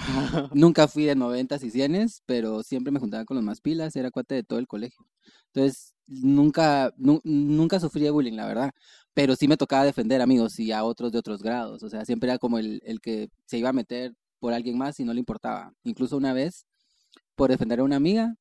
Nunca 0.53 0.87
fui 0.87 1.05
de 1.05 1.17
noventas 1.17 1.65
y 1.65 1.71
cienes, 1.71 2.23
pero 2.27 2.63
siempre 2.63 2.93
me 2.93 3.01
juntaba 3.01 3.25
con 3.25 3.35
los 3.37 3.43
más 3.45 3.61
pilas, 3.61 3.97
era 3.97 4.13
cuate 4.13 4.37
de 4.37 4.43
todo 4.45 4.61
el 4.61 4.69
colegio. 4.69 5.05
Entonces, 5.53 5.95
nunca, 6.07 6.93
nu- 6.97 7.21
nunca 7.25 7.81
sufrí 7.81 8.03
de 8.03 8.11
bullying, 8.11 8.35
la 8.37 8.47
verdad. 8.47 8.71
Pero 9.15 9.35
sí 9.35 9.49
me 9.49 9.57
tocaba 9.57 9.85
defender 9.85 10.21
amigos 10.23 10.59
y 10.61 10.71
a 10.71 10.85
otros 10.85 11.11
de 11.11 11.19
otros 11.19 11.43
grados. 11.43 11.83
O 11.83 11.89
sea, 11.89 12.05
siempre 12.05 12.31
era 12.31 12.39
como 12.39 12.59
el, 12.59 12.81
el 12.85 13.01
que 13.01 13.29
se 13.47 13.59
iba 13.59 13.71
a 13.71 13.73
meter 13.73 14.15
por 14.41 14.53
alguien 14.53 14.77
más 14.79 14.99
y 14.99 15.05
no 15.05 15.13
le 15.15 15.21
importaba. 15.21 15.73
Incluso 15.85 16.17
una 16.17 16.33
vez, 16.33 16.67
por 17.37 17.51
defender 17.51 17.81
a 17.81 17.85
una 17.85 17.97
amiga, 17.97 18.35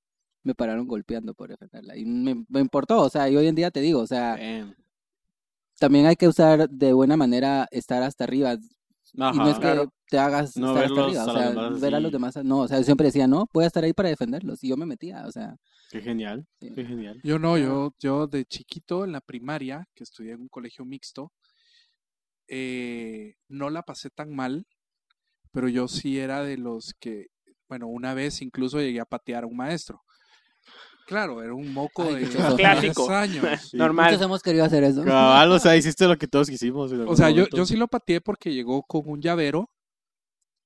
me 0.43 0.55
pararon 0.55 0.87
golpeando 0.87 1.33
por 1.35 1.49
defenderla. 1.49 1.97
Y 1.97 2.05
me, 2.05 2.45
me 2.49 2.61
importó, 2.61 3.01
o 3.01 3.09
sea, 3.09 3.29
y 3.29 3.35
hoy 3.37 3.47
en 3.47 3.55
día 3.55 3.69
te 3.71 3.81
digo, 3.81 3.99
o 3.99 4.07
sea, 4.07 4.37
Damn. 4.37 4.73
también 5.79 6.05
hay 6.07 6.15
que 6.15 6.27
usar 6.27 6.69
de 6.69 6.93
buena 6.93 7.17
manera 7.17 7.67
estar 7.71 8.01
hasta 8.03 8.23
arriba. 8.23 8.53
y 8.53 9.17
no 9.17 9.25
Ajá. 9.25 9.49
es 9.49 9.55
que 9.55 9.61
Claro. 9.61 9.93
te 10.09 10.17
hagas 10.19 10.55
No 10.57 10.69
estar 10.69 10.85
hasta 10.85 11.03
arriba, 11.03 11.21
a 11.23 11.25
o 11.25 11.33
sea, 11.33 11.49
demás 11.49 11.81
ver 11.81 11.95
a 11.95 11.99
los 11.99 12.11
demás. 12.11 12.35
No, 12.43 12.59
o 12.59 12.67
sea, 12.67 12.77
yo 12.77 12.83
siempre 12.83 13.07
decía, 13.07 13.27
no, 13.27 13.47
voy 13.53 13.63
a 13.63 13.67
estar 13.67 13.83
ahí 13.83 13.93
para 13.93 14.09
defenderlos. 14.09 14.63
Y 14.63 14.69
yo 14.69 14.77
me 14.77 14.85
metía, 14.85 15.25
o 15.27 15.31
sea, 15.31 15.55
Qué 15.91 16.01
genial, 16.01 16.45
Sí. 16.61 16.71
qué 16.75 16.85
genial. 16.85 17.19
Yo 17.23 17.39
no, 17.39 17.57
yo, 17.57 17.93
yo 17.99 18.27
de 18.27 18.45
chiquito 18.45 19.03
en 19.05 19.11
la 19.11 19.21
primaria, 19.21 19.87
que 19.95 20.03
estudié 20.03 20.33
en 20.33 20.41
un 20.41 20.47
colegio 20.47 20.85
mixto, 20.85 21.31
eh, 22.47 23.35
no 23.47 23.69
la 23.69 23.83
pasé 23.83 24.09
tan 24.09 24.33
mal, 24.35 24.65
pero 25.51 25.67
yo 25.67 25.87
sí 25.87 26.19
era 26.19 26.43
de 26.43 26.57
los 26.57 26.93
que, 26.99 27.27
bueno, 27.67 27.87
una 27.87 28.13
vez 28.13 28.41
incluso 28.41 28.79
llegué 28.79 28.99
a 28.99 29.05
patear 29.05 29.43
a 29.43 29.47
un 29.47 29.57
maestro. 29.57 30.01
Claro, 31.07 31.41
era 31.41 31.55
un 31.55 31.73
moco 31.73 32.03
Ay, 32.03 32.15
de 32.15 32.21
muchos 32.27 32.41
son. 32.41 32.57
10 32.57 32.69
Clásico. 32.69 33.09
años. 33.09 33.43
Sí. 33.71 33.77
Normal. 33.77 34.11
muchos 34.11 34.25
hemos 34.25 34.41
querido 34.43 34.63
hacer 34.65 34.83
eso. 34.83 35.03
Cabal, 35.03 35.51
o 35.51 35.57
sea, 35.59 35.75
hiciste 35.77 36.07
lo 36.07 36.17
que 36.17 36.27
todos 36.27 36.47
quisimos. 36.49 36.91
O 36.91 37.15
sea, 37.15 37.31
yo, 37.31 37.47
yo 37.49 37.65
sí 37.65 37.75
lo 37.75 37.87
pateé 37.87 38.21
porque 38.21 38.53
llegó 38.53 38.83
con 38.83 39.01
un 39.05 39.19
llavero 39.21 39.71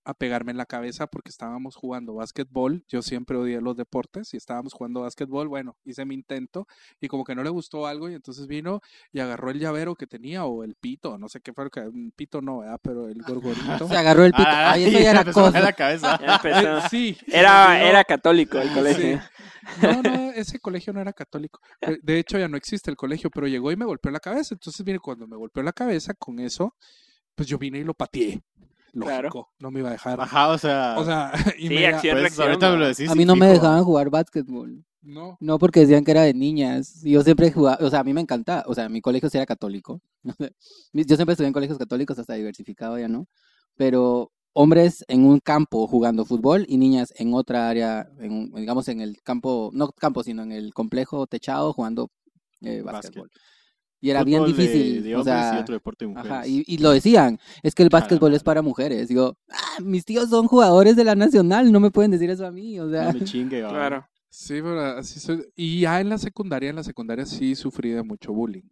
a 0.05 0.13
pegarme 0.13 0.51
en 0.51 0.57
la 0.57 0.65
cabeza 0.65 1.07
porque 1.07 1.29
estábamos 1.29 1.75
jugando 1.75 2.13
básquetbol. 2.15 2.83
Yo 2.87 3.01
siempre 3.01 3.37
odié 3.37 3.61
los 3.61 3.77
deportes 3.77 4.33
y 4.33 4.37
estábamos 4.37 4.73
jugando 4.73 5.01
básquetbol. 5.01 5.47
Bueno, 5.47 5.77
hice 5.85 6.05
mi 6.05 6.13
intento 6.15 6.67
y 6.99 7.07
como 7.07 7.23
que 7.23 7.35
no 7.35 7.43
le 7.43 7.49
gustó 7.49 7.87
algo 7.87 8.09
y 8.09 8.13
entonces 8.13 8.47
vino 8.47 8.81
y 9.11 9.19
agarró 9.19 9.49
el 9.51 9.59
llavero 9.59 9.95
que 9.95 10.05
tenía 10.07 10.45
o 10.45 10.63
el 10.63 10.75
pito, 10.75 11.17
no 11.17 11.29
sé 11.29 11.39
qué 11.41 11.53
fue, 11.53 11.69
un 11.87 12.11
pito 12.15 12.41
no, 12.41 12.59
¿verdad? 12.59 12.79
pero 12.83 13.07
el 13.07 13.21
gorgorito. 13.23 13.87
Se 13.87 13.95
agarró 13.97 14.25
el 14.25 14.31
pito. 14.33 14.43
Ah, 14.47 14.71
Ay, 14.73 14.83
eso 14.85 14.99
ya 14.99 15.11
era 15.11 15.23
cosa. 15.31 15.59
la 15.61 15.73
cabeza. 15.73 16.19
Ya. 16.21 16.41
Eh, 16.43 16.81
sí. 16.89 17.17
Era, 17.27 17.81
era 17.83 18.03
católico 18.03 18.59
el 18.59 18.73
colegio. 18.73 19.21
No, 19.81 20.01
no, 20.01 20.31
ese 20.31 20.59
colegio 20.59 20.91
no 20.91 20.99
era 20.99 21.13
católico. 21.13 21.61
De- 21.81 21.99
De 22.03 22.19
hecho, 22.19 22.37
ya 22.37 22.47
no 22.49 22.57
existe 22.57 22.91
el 22.91 22.97
colegio, 22.97 23.29
pero 23.29 23.47
llegó 23.47 23.71
y 23.71 23.77
me 23.77 23.85
golpeó 23.85 24.11
la 24.11 24.19
cabeza. 24.19 24.53
Entonces, 24.53 24.85
mire, 24.85 24.99
cuando 24.99 25.25
me 25.27 25.37
golpeó 25.37 25.63
la 25.63 25.71
cabeza 25.71 26.13
con 26.13 26.39
eso, 26.39 26.75
pues 27.35 27.47
yo 27.47 27.57
vine 27.57 27.79
y 27.79 27.83
lo 27.85 27.93
pateé. 27.93 28.41
Lógico, 28.93 29.11
Claro. 29.31 29.47
no 29.59 29.71
me 29.71 29.79
iba 29.79 29.89
a 29.89 29.93
dejar. 29.93 30.19
Ajá, 30.21 30.49
o 30.49 30.57
sea. 30.57 30.95
O 30.97 31.03
sea, 31.05 31.31
y 31.57 31.67
Sí, 31.67 31.73
me- 31.73 31.87
acción, 31.87 32.13
pues, 32.13 32.21
reacción. 32.21 32.47
ahorita 32.47 32.67
me 32.71 32.77
lo 32.77 32.81
¿no? 32.83 32.87
decís. 32.87 33.09
A 33.09 33.15
mí 33.15 33.25
no 33.25 33.35
me 33.35 33.47
dejaban 33.47 33.83
jugar 33.83 34.09
básquetbol. 34.09 34.85
no, 35.01 35.35
No, 35.41 35.57
porque 35.59 35.81
decían 35.81 36.03
que 36.05 36.11
era 36.11 36.21
de 36.21 36.33
niñas. 36.33 37.03
Y 37.03 37.11
yo 37.11 37.23
siempre 37.23 37.51
jugaba, 37.51 37.77
o 37.85 37.89
sea, 37.89 37.99
a 37.99 38.03
mí 38.03 38.13
me 38.13 38.21
encantaba. 38.21 38.63
O 38.67 38.73
sea, 38.75 38.87
mi 38.89 39.01
colegio 39.01 39.29
sí 39.29 39.37
era 39.37 39.45
católico. 39.45 39.99
Yo 40.93 41.15
siempre 41.15 41.33
estudié 41.33 41.47
en 41.47 41.53
colegios 41.53 41.77
católicos, 41.79 42.17
hasta 42.19 42.35
diversificado 42.35 42.97
ya, 42.99 43.07
¿no? 43.07 43.25
Pero 43.75 44.31
hombres 44.53 45.03
en 45.07 45.25
un 45.25 45.39
campo 45.39 45.87
jugando 45.87 46.23
fútbol 46.25 46.63
y 46.69 46.77
niñas 46.77 47.11
en 47.17 47.33
otra 47.33 47.67
área, 47.69 48.07
en, 48.19 48.31
un- 48.31 48.51
digamos 48.53 48.87
en 48.89 49.01
el 49.01 49.19
campo, 49.23 49.71
no 49.73 49.89
campo, 49.91 50.23
sino 50.23 50.43
en 50.43 50.51
el 50.51 50.73
complejo 50.75 51.25
techado 51.25 51.73
jugando 51.73 52.09
eh, 52.61 52.81
básquetbol. 52.83 53.29
Y 54.03 54.09
era 54.09 54.23
bien 54.25 54.41
Fútbol 54.41 54.57
de- 54.57 54.63
difícil. 54.63 55.03
De, 55.03 55.15
o 55.15 55.19
hombres 55.19 55.35
sea, 55.35 55.55
y 55.57 55.61
otro 55.61 55.73
deporte 55.75 56.03
de 56.03 56.09
mujeres. 56.09 56.31
Ajá, 56.31 56.45
y, 56.47 56.63
y 56.67 56.77
lo 56.79 56.91
decían, 56.91 57.39
es 57.61 57.73
que 57.73 57.83
el 57.83 57.89
básquetbol 57.89 58.33
es 58.33 58.43
para 58.43 58.61
mujeres. 58.61 59.07
Digo, 59.07 59.37
ah, 59.49 59.79
mis 59.81 60.03
tíos 60.03 60.29
son 60.29 60.47
jugadores 60.47 60.97
de 60.97 61.05
la 61.05 61.15
nacional, 61.15 61.71
no 61.71 61.79
me 61.79 61.89
pueden 61.89 62.11
decir 62.11 62.29
eso 62.29 62.45
a 62.45 62.51
mí, 62.51 62.77
o 62.81 62.89
sea. 62.89 63.13
No 63.13 63.19
me 63.19 63.23
chingue, 63.25 63.61
va. 63.61 63.69
Claro. 63.69 64.05
sí, 64.29 64.55
pero 64.55 64.81
así 64.81 65.21
soy. 65.21 65.45
Y 65.55 65.79
ya 65.79 66.01
en 66.01 66.09
la 66.09 66.17
secundaria, 66.17 66.69
en 66.69 66.75
la 66.75 66.83
secundaria 66.83 67.25
sí 67.25 67.55
sufrí 67.55 67.91
de 67.91 68.03
mucho 68.03 68.33
bullying. 68.33 68.63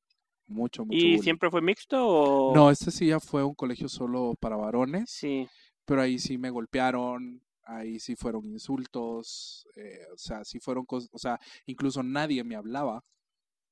Mucho, 0.48 0.84
mucho 0.84 0.98
¿Y 0.98 1.02
bullying. 1.12 1.22
siempre 1.22 1.50
fue 1.50 1.62
mixto 1.62 1.98
o...? 2.06 2.54
No, 2.54 2.70
este 2.70 2.92
sí 2.92 3.06
ya 3.08 3.22
fue 3.22 3.42
un 3.42 3.54
colegio 3.56 3.88
solo 3.88 4.36
para 4.38 4.58
varones, 4.58 5.10
Sí. 5.10 5.48
pero 5.86 6.02
ahí 6.02 6.20
sí 6.20 6.38
me 6.38 6.50
golpearon, 6.50 7.42
ahí 7.64 8.00
sí 8.00 8.18
fueron 8.18 8.46
insultos, 8.46 9.66
eh, 9.78 10.00
o 10.14 10.18
sea, 10.18 10.44
sí 10.44 10.60
fueron 10.60 10.84
cosas, 10.86 11.10
o 11.14 11.18
sea, 11.18 11.40
incluso 11.68 12.04
nadie 12.04 12.44
me 12.44 12.56
hablaba, 12.58 13.02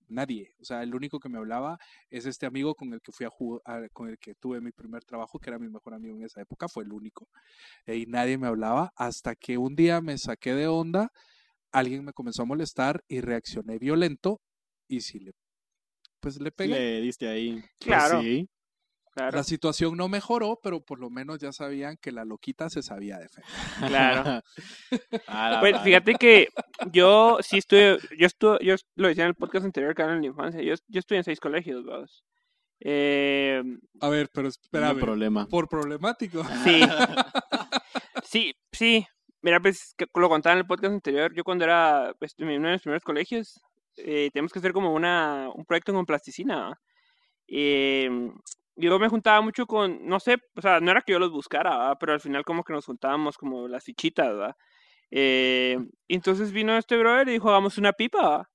nadie, 0.10 0.56
o 0.62 0.66
sea, 0.66 0.84
el 0.84 0.96
único 0.96 1.20
que 1.20 1.30
me 1.30 1.38
hablaba 1.38 1.78
es 2.10 2.26
este 2.26 2.46
amigo 2.46 2.76
con 2.76 2.94
el 2.94 3.02
que 3.02 3.12
fui 3.12 3.26
a 3.26 3.30
jugar, 3.30 3.90
con 3.92 4.10
el 4.10 4.18
que 4.20 4.36
tuve 4.36 4.62
mi 4.62 4.72
primer 4.72 5.04
trabajo, 5.06 5.40
que 5.40 5.50
era 5.50 5.60
mi 5.60 5.70
mejor 5.70 5.94
amigo 5.94 6.16
en 6.18 6.24
esa 6.24 6.42
época, 6.42 6.68
fue 6.68 6.84
el 6.84 6.92
único, 6.94 7.28
y 7.88 8.06
nadie 8.08 8.38
me 8.38 8.48
hablaba 8.48 8.92
hasta 8.96 9.36
que 9.36 9.58
un 9.58 9.76
día 9.76 10.02
me 10.02 10.18
saqué 10.18 10.54
de 10.56 10.68
onda, 10.68 11.10
alguien 11.72 12.06
me 12.06 12.14
comenzó 12.14 12.44
a 12.44 12.46
molestar 12.46 13.04
y 13.08 13.22
reaccioné 13.22 13.80
violento 13.80 14.42
y 14.88 15.02
sí 15.02 15.20
le, 15.20 15.32
pues 16.20 16.40
le 16.42 16.52
pegué. 16.52 16.76
Le 16.76 17.02
diste 17.02 17.28
ahí. 17.28 17.62
Pues 17.80 17.80
Claro. 17.80 18.22
sí. 18.22 18.50
Claro. 19.12 19.36
La 19.38 19.44
situación 19.44 19.98
no 19.98 20.08
mejoró, 20.08 20.60
pero 20.62 20.82
por 20.82 21.00
lo 21.00 21.10
menos 21.10 21.40
ya 21.40 21.52
sabían 21.52 21.98
que 21.98 22.12
la 22.12 22.26
loquita 22.26 22.70
se 22.70 22.82
sabía 22.84 23.18
defender. 23.18 23.52
Claro. 23.88 24.42
Pues 25.62 25.82
fíjate 25.82 26.16
que 26.16 26.48
yo 26.92 27.38
sí 27.42 27.58
estuve, 27.58 27.98
yo 28.18 28.28
estuve, 28.28 28.58
yo 28.62 28.76
lo 28.96 29.08
decía 29.08 29.24
en 29.26 29.30
el 29.30 29.36
podcast 29.36 29.66
anterior 29.66 29.94
que 29.96 30.02
era 30.04 30.14
en 30.14 30.22
la 30.22 30.28
infancia, 30.28 30.62
yo, 30.62 30.74
yo 30.88 31.00
estuve 31.00 31.18
en 31.18 31.24
seis 31.24 31.40
colegios, 31.40 31.86
vamos. 31.86 32.24
Eh, 32.82 33.62
A 34.00 34.10
ver, 34.10 34.30
pero 34.34 34.44
No 34.44 34.50
espérame. 34.50 35.00
problema. 35.00 35.48
Por 35.48 35.68
problemático. 35.68 36.44
sí, 36.64 36.82
sí, 38.24 38.54
sí. 38.72 39.06
Mira, 39.42 39.60
pues 39.60 39.94
que 39.98 40.06
lo 40.16 40.30
contaba 40.30 40.54
en 40.54 40.60
el 40.60 40.68
podcast 40.68 40.94
anterior, 40.94 41.34
yo 41.34 41.44
cuando 41.44 41.64
era 41.66 42.14
pues, 42.20 42.36
en 42.38 42.50
uno 42.50 42.68
de 42.68 42.74
mis 42.74 42.82
primeros 42.82 43.04
colegios, 43.04 43.60
eh, 43.98 44.30
tenemos 44.34 44.52
que 44.52 44.60
hacer 44.60 44.74
como 44.74 44.94
una, 44.94 45.50
un 45.54 45.66
proyecto 45.66 45.94
con 45.94 46.06
plasticina. 46.06 46.80
Eh, 47.48 48.10
yo 48.80 49.00
me 49.00 49.10
juntaba 49.10 49.42
mucho 49.42 49.66
con, 49.68 50.06
no 50.06 50.20
sé, 50.20 50.38
o 50.56 50.62
sea, 50.62 50.80
no 50.80 50.92
era 50.92 51.02
que 51.02 51.14
yo 51.14 51.20
los 51.20 51.32
buscara, 51.32 51.96
pero 52.00 52.14
al 52.14 52.22
final 52.22 52.44
como 52.46 52.64
que 52.64 52.74
nos 52.74 52.86
juntábamos 52.86 53.38
como 53.38 53.68
las 53.68 53.84
fichitas, 53.84 54.30
¿va? 54.38 54.56
Eh, 55.12 55.78
entonces 56.08 56.52
vino 56.52 56.78
este 56.78 56.98
brother 56.98 57.28
y 57.30 57.34
dijo, 57.34 57.50
hagamos 57.50 57.78
una 57.78 57.94
pipa. 57.94 58.50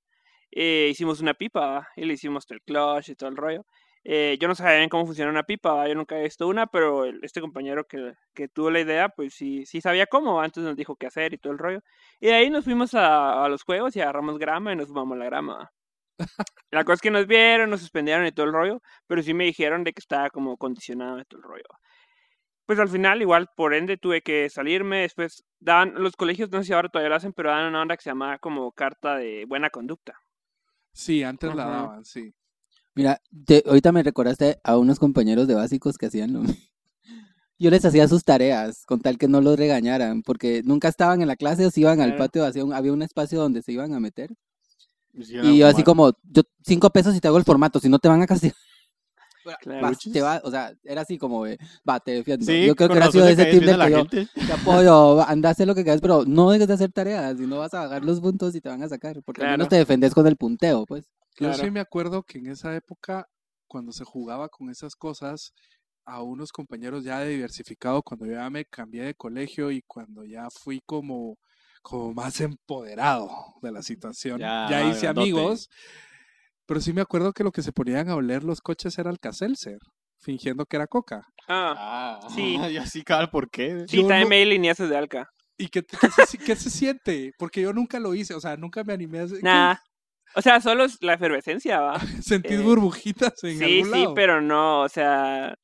Eh, 0.51 0.89
hicimos 0.91 1.21
una 1.21 1.33
pipa, 1.33 1.87
y 1.95 2.05
le 2.05 2.13
hicimos 2.15 2.45
el 2.51 2.61
clutch 2.61 3.09
y 3.09 3.15
todo 3.15 3.29
el 3.29 3.37
rollo. 3.37 3.65
Eh, 4.03 4.37
yo 4.39 4.47
no 4.47 4.55
sabía 4.55 4.77
bien 4.77 4.89
cómo 4.89 5.05
funciona 5.05 5.31
una 5.31 5.43
pipa, 5.43 5.87
yo 5.87 5.95
nunca 5.95 6.15
había 6.15 6.25
visto 6.25 6.47
una, 6.47 6.67
pero 6.67 7.05
este 7.23 7.41
compañero 7.41 7.85
que, 7.85 8.13
que 8.35 8.47
tuvo 8.47 8.69
la 8.71 8.79
idea, 8.81 9.09
pues 9.09 9.33
sí, 9.33 9.65
sí 9.65 9.81
sabía 9.81 10.05
cómo, 10.07 10.35
¿va? 10.35 10.45
entonces 10.45 10.69
nos 10.69 10.77
dijo 10.77 10.95
qué 10.95 11.07
hacer 11.07 11.33
y 11.33 11.39
todo 11.39 11.53
el 11.53 11.59
rollo. 11.59 11.81
Y 12.19 12.27
de 12.27 12.35
ahí 12.35 12.49
nos 12.51 12.65
fuimos 12.65 12.93
a, 12.93 13.43
a 13.43 13.49
los 13.49 13.63
juegos 13.63 13.95
y 13.95 14.01
agarramos 14.01 14.37
grama 14.37 14.73
y 14.73 14.75
nos 14.75 14.87
fumamos 14.87 15.17
la 15.17 15.25
grama. 15.25 15.71
La 16.71 16.83
cosa 16.83 16.95
es 16.95 17.01
que 17.01 17.11
nos 17.11 17.27
vieron, 17.27 17.69
nos 17.69 17.79
suspendieron 17.81 18.25
y 18.25 18.31
todo 18.31 18.45
el 18.45 18.53
rollo, 18.53 18.81
pero 19.07 19.21
sí 19.23 19.33
me 19.33 19.45
dijeron 19.45 19.83
de 19.83 19.93
que 19.93 19.99
estaba 20.01 20.29
como 20.29 20.57
condicionado 20.57 21.19
y 21.19 21.25
todo 21.25 21.39
el 21.39 21.43
rollo. 21.47 21.63
Pues 22.65 22.79
al 22.79 22.89
final, 22.89 23.21
igual, 23.21 23.47
por 23.55 23.73
ende, 23.75 23.97
tuve 23.97 24.21
que 24.21 24.49
salirme. 24.49 25.01
Después, 25.01 25.43
daban, 25.59 25.93
los 25.95 26.15
colegios, 26.15 26.49
no 26.51 26.59
sé 26.59 26.65
si 26.67 26.73
ahora 26.73 26.89
todavía 26.89 27.09
lo 27.09 27.15
hacen, 27.15 27.33
pero 27.33 27.49
daban 27.49 27.67
una 27.67 27.81
onda 27.83 27.95
que 27.95 28.03
se 28.03 28.09
llamaba 28.09 28.39
como 28.39 28.71
carta 28.71 29.15
de 29.17 29.45
buena 29.47 29.69
conducta. 29.69 30.15
Sí, 30.93 31.23
antes 31.23 31.53
la 31.55 31.65
daban, 31.65 32.05
sí. 32.05 32.33
Mira, 32.95 33.19
te- 33.45 33.63
ahorita 33.67 33.91
me 33.91 34.03
recordaste 34.03 34.59
a 34.63 34.77
unos 34.77 34.99
compañeros 34.99 35.47
de 35.47 35.55
básicos 35.55 35.97
que 35.97 36.07
hacían 36.07 36.33
lo 36.33 36.39
mismo. 36.41 36.55
Yo 37.59 37.69
les 37.71 37.85
hacía 37.85 38.07
sus 38.07 38.23
tareas 38.23 38.85
con 38.85 39.01
tal 39.01 39.17
que 39.17 39.27
no 39.27 39.41
los 39.41 39.57
regañaran, 39.57 40.23
porque 40.23 40.61
nunca 40.65 40.87
estaban 40.89 41.21
en 41.21 41.27
la 41.27 41.35
clase 41.37 41.65
o 41.65 41.71
se 41.71 41.81
iban 41.81 42.01
al 42.01 42.15
patio, 42.17 42.45
hacía 42.45 42.65
un- 42.65 42.73
había 42.73 42.93
un 42.93 43.01
espacio 43.03 43.39
donde 43.39 43.61
se 43.61 43.73
iban 43.73 43.93
a 43.93 43.99
meter. 43.99 44.31
Sí, 45.23 45.37
Y 45.43 45.57
yo 45.59 45.67
así 45.67 45.83
como, 45.83 46.11
yo 46.23 46.41
cinco 46.65 46.89
pesos 46.89 47.15
y 47.15 47.19
te 47.21 47.27
hago 47.27 47.37
el 47.37 47.43
formato, 47.43 47.79
si 47.79 47.89
no 47.89 47.99
te 47.99 48.07
van 48.09 48.21
a 48.21 48.27
castigar. 48.27 48.55
Claro. 49.61 49.95
Te 50.11 50.21
va, 50.21 50.41
o 50.43 50.49
sea, 50.49 50.73
era 50.83 51.01
así 51.01 51.19
como, 51.19 51.45
de, 51.45 51.59
va, 51.87 51.99
te 51.99 52.13
defiendo. 52.13 52.43
Sí, 52.43 52.65
yo 52.65 52.75
creo 52.75 52.89
que 52.89 52.97
era 52.97 53.11
sido 53.11 53.25
de 53.25 53.33
ese 53.33 53.45
del 53.45 53.79
a 53.79 53.85
que 53.85 53.91
yo 53.91 53.97
gente. 53.99 54.27
te 54.47 54.53
apoyo, 54.53 55.21
anda 55.21 55.49
a 55.49 55.51
hacer 55.51 55.67
lo 55.67 55.75
que 55.75 55.83
quieras, 55.83 56.01
pero 56.01 56.25
no 56.25 56.49
dejes 56.49 56.67
de 56.67 56.73
hacer 56.73 56.91
tareas, 56.91 57.37
si 57.37 57.45
no 57.45 57.59
vas 57.59 57.73
a 57.75 57.81
bajar 57.81 58.03
los 58.03 58.19
puntos 58.21 58.55
y 58.55 58.61
te 58.61 58.69
van 58.69 58.81
a 58.81 58.89
sacar, 58.89 59.21
porque 59.23 59.43
al 59.43 59.49
menos 59.49 59.67
Claro. 59.67 59.69
te 59.69 59.75
defendes 59.75 60.15
con 60.15 60.25
el 60.25 60.35
punteo, 60.35 60.87
pues. 60.87 61.05
Yo 61.39 61.49
Claro. 61.49 61.63
sí 61.63 61.69
me 61.69 61.79
acuerdo 61.79 62.23
que 62.23 62.39
en 62.39 62.47
esa 62.47 62.75
época, 62.75 63.27
cuando 63.67 63.91
se 63.91 64.03
jugaba 64.03 64.49
con 64.49 64.71
esas 64.71 64.95
cosas, 64.95 65.53
a 66.05 66.21
unos 66.23 66.51
compañeros 66.51 67.03
ya 67.03 67.19
de 67.19 67.29
diversificado, 67.29 68.01
cuando 68.01 68.25
yo 68.25 68.33
ya 68.33 68.49
me 68.49 68.65
cambié 68.65 69.03
de 69.03 69.13
colegio 69.13 69.69
y 69.71 69.83
cuando 69.83 70.23
ya 70.23 70.49
fui 70.49 70.81
como, 70.85 71.37
como 71.85 72.13
más 72.13 72.41
empoderado 72.41 73.29
de 73.61 73.71
la 73.71 73.81
situación, 73.83 74.39
Ya, 74.39 74.67
ya, 74.69 74.83
hice 74.89 75.01
grandote. 75.01 75.21
amigos, 75.21 75.69
pero 76.65 76.81
sí 76.81 76.93
me 76.93 77.01
acuerdo 77.01 77.31
que 77.33 77.43
lo 77.43 77.51
que 77.51 77.61
se 77.61 77.71
ponían 77.71 78.09
a 78.09 78.15
oler 78.15 78.43
los 78.43 78.59
coches 78.61 78.97
era 78.97 79.09
Alka-Seltzer, 79.11 79.77
fingiendo 80.19 80.65
que 80.65 80.77
era 80.77 80.87
coca. 80.87 81.21
Ah, 81.47 82.19
Ah, 82.23 82.29
Sí. 82.29 82.57
Y 82.73 82.77
así, 82.77 83.03
cabal, 83.03 83.29
¿por 83.29 83.49
qué? 83.49 83.85
sí, 83.87 83.97
yo 83.97 84.07
también 84.07 84.23
no- 84.23 84.29
me 84.29 84.37
di 84.39 84.45
lineazos 84.45 84.89
de 84.89 84.97
Alca. 84.97 85.29
¿Y 85.57 85.67
qué, 85.69 85.83
qué 85.83 86.09
se, 86.25 86.37
qué 86.39 86.55
se 86.55 86.69
siente? 86.69 87.31
Porque 87.37 87.61
yo 87.61 87.71
nunca 87.71 87.99
lo 87.99 88.13
hice, 88.13 88.33
o 88.33 88.41
sea, 88.41 88.57
nunca 88.57 88.83
me 88.83 88.93
animé 88.93 89.19
a 89.19 89.23
hacer... 89.23 89.43
Nada. 89.43 89.81
O 90.35 90.41
sea, 90.41 90.59
solo 90.59 90.83
es 90.85 90.97
la 91.01 91.13
efervescencia, 91.13 91.79
va. 91.79 91.99
¿Sentís 92.21 92.59
Eh, 92.59 92.63
burbujitas 92.63 93.41
en 93.43 93.57
Sí, 93.57 93.63
algún 93.63 93.91
sí, 93.91 94.01
lado? 94.01 94.15
pero 94.15 94.41
no, 94.41 94.81
o 94.81 94.89
sea. 94.89 95.55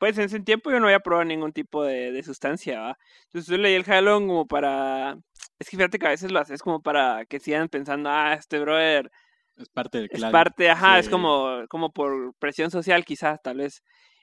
Pues 0.00 0.18
en 0.18 0.24
ese 0.24 0.40
tiempo 0.40 0.72
yo 0.72 0.80
no 0.80 0.86
había 0.86 1.00
probado 1.00 1.26
ningún 1.26 1.52
tipo 1.52 1.84
de, 1.84 2.12
de 2.12 2.22
sustancia, 2.24 2.80
¿va? 2.80 2.98
Entonces 3.26 3.50
yo 3.50 3.58
leí 3.58 3.74
el 3.74 3.84
jalón 3.84 4.26
como 4.28 4.46
para, 4.48 5.18
Es 5.60 5.68
que 5.70 5.76
fíjate 5.76 5.98
que 6.00 6.06
a 6.08 6.10
veces 6.10 6.32
lo 6.32 6.40
haces 6.40 6.62
como 6.62 6.82
para 6.82 7.26
que 7.26 7.38
sigan 7.40 7.68
pensando, 7.68 8.10
ah, 8.10 8.34
este 8.34 8.58
brother 8.60 9.12
Es 9.56 9.68
parte 9.68 9.98
del 9.98 10.08
es 10.10 10.18
clan. 10.18 10.32
parte, 10.32 10.70
ajá, 10.70 10.98
es 10.98 11.08
como, 11.08 11.66
como 11.68 11.92
por 11.92 12.34
presión 12.38 12.70
social 12.70 13.04
quizás, 13.04 13.40
tal 13.42 13.58
vez. 13.58 13.82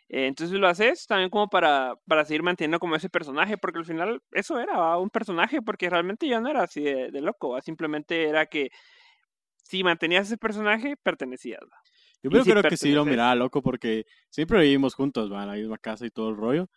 Eh, 0.10 0.28
entonces 0.28 0.58
lo 0.58 0.68
haces 0.68 1.06
también 1.08 1.30
como 1.30 1.50
para, 1.50 1.96
para 2.08 2.26
seguir 2.26 2.44
manteniendo 2.44 2.80
como 2.80 2.96
ese 2.96 3.10
personaje, 3.10 3.58
porque 3.58 3.80
al 3.80 3.86
final 3.86 4.22
eso 4.32 4.60
era 4.60 4.78
¿va? 4.78 4.98
un 5.00 5.10
personaje, 5.12 5.62
porque 5.62 5.90
realmente 5.90 6.28
yo 6.28 6.42
no 6.42 6.50
era 6.50 6.64
así 6.64 6.82
de, 6.82 7.12
de 7.12 7.22
loco, 7.22 7.50
¿va? 7.52 7.62
simplemente 7.62 8.28
era 8.30 8.46
que 8.48 8.70
si 9.64 9.84
mantenías 9.84 10.28
ese 10.28 10.38
personaje, 10.38 10.96
pertenecías. 11.04 11.62
¿va? 11.62 11.78
Yo 12.24 12.30
creo, 12.30 12.44
creo 12.44 12.64
que 12.64 12.78
sí 12.78 12.92
lo 12.92 13.06
miraba 13.06 13.36
loco 13.36 13.62
porque 13.62 14.06
siempre 14.30 14.60
vivimos 14.62 14.96
juntos, 14.96 15.32
va, 15.32 15.44
en 15.44 15.50
la 15.50 15.56
misma 15.56 15.78
casa 15.78 16.06
y 16.06 16.10
todo 16.10 16.30
el 16.30 16.38
rollo. 16.38 16.70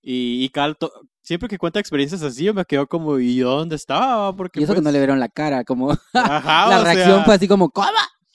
Y, 0.00 0.44
y 0.44 0.48
Cal, 0.50 0.76
siempre 1.22 1.48
que 1.48 1.58
cuenta 1.58 1.80
experiencias 1.80 2.22
así, 2.22 2.44
yo 2.44 2.54
me 2.54 2.64
quedo 2.64 2.86
como, 2.86 3.18
¿y 3.18 3.36
yo 3.36 3.50
dónde 3.50 3.76
estaba? 3.76 4.34
Porque 4.34 4.60
Y 4.60 4.64
eso 4.64 4.72
que 4.72 4.80
no 4.80 4.84
pues, 4.84 4.92
le 4.92 5.00
vieron 5.00 5.20
la 5.20 5.28
cara, 5.28 5.64
como 5.64 5.90
ajá, 6.12 6.68
la 6.68 6.84
reacción 6.84 7.16
sea, 7.16 7.24
fue 7.24 7.34
así 7.34 7.48
como, 7.48 7.70
¿cómo? 7.70 7.88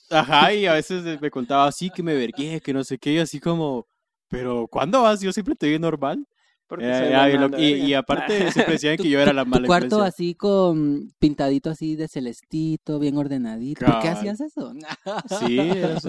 Ajá, 0.10 0.54
y 0.54 0.66
a 0.66 0.74
veces 0.74 1.20
me 1.22 1.32
contaba 1.32 1.66
así 1.66 1.90
que 1.90 2.04
me 2.04 2.14
vergué, 2.14 2.62
que 2.62 2.74
no 2.74 2.84
sé 2.84 2.98
qué, 2.98 3.14
y 3.14 3.20
así 3.20 3.40
como, 3.40 3.88
pero 4.28 4.68
¿cuándo 4.68 5.02
vas? 5.02 5.22
Yo 5.22 5.32
siempre 5.32 5.56
te 5.56 5.70
vi 5.70 5.80
normal. 5.80 6.28
Porque 6.68 6.86
Era- 6.86 6.98
soy 7.00 7.08
era 7.08 7.60
y, 7.60 7.94
aparte 7.94 8.52
siempre 8.52 8.74
decían 8.80 8.98
que 8.98 9.10
yo 9.10 9.20
era 9.20 9.34
la 9.34 9.44
Tu 9.44 9.50
mala 9.52 9.68
cuarto 9.68 9.86
influencia. 9.86 10.06
así 10.08 10.36
con 10.36 11.12
pintadito 11.20 11.70
así 11.70 11.96
de 11.96 12.08
celestito, 12.08 13.00
bien 13.00 13.18
ordenadito. 13.18 13.86
¿Por 13.86 14.00
qué 14.00 14.08
hacías 14.08 14.40
eso? 14.42 14.74
Sí, 15.30 15.58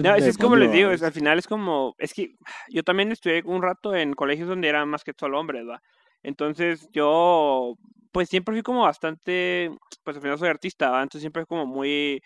No, 0.01 0.15
es, 0.15 0.25
es 0.27 0.37
como 0.37 0.55
les 0.55 0.71
digo, 0.71 0.89
es- 0.91 1.03
al 1.03 1.11
final 1.13 1.37
es 1.39 1.47
como, 1.47 1.93
es 1.97 2.13
que 2.13 2.35
yo 2.69 2.83
también 2.83 3.11
estudié 3.11 3.43
un 3.45 3.61
rato 3.61 3.93
en 3.95 4.13
colegios 4.13 4.47
donde 4.47 4.67
eran 4.69 4.89
más 4.89 5.03
que 5.03 5.13
solo 5.17 5.39
hombres, 5.39 5.65
¿va? 5.67 5.81
Entonces 6.23 6.89
yo, 6.91 7.75
pues 8.11 8.29
siempre 8.29 8.55
fui 8.55 8.63
como 8.63 8.81
bastante, 8.81 9.69
pues 10.03 10.17
al 10.17 10.23
final 10.23 10.39
soy 10.39 10.49
artista, 10.49 10.89
¿va? 10.89 11.03
Entonces 11.03 11.21
siempre 11.21 11.43
fui 11.43 11.47
como 11.57 11.65
muy, 11.67 12.21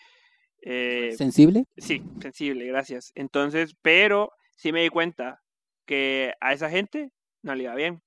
eh, 0.61 1.13
¿Sensible? 1.17 1.65
sí, 1.77 2.01
sensible, 2.21 2.65
gracias. 2.67 3.11
Entonces, 3.15 3.75
pero 3.81 4.31
sí 4.55 4.71
me 4.71 4.83
di 4.83 4.89
cuenta 4.89 5.41
que 5.85 6.33
a 6.39 6.53
esa 6.53 6.69
gente 6.69 7.11
no 7.41 7.55
le 7.55 7.63
iba 7.63 7.75
bien. 7.75 8.01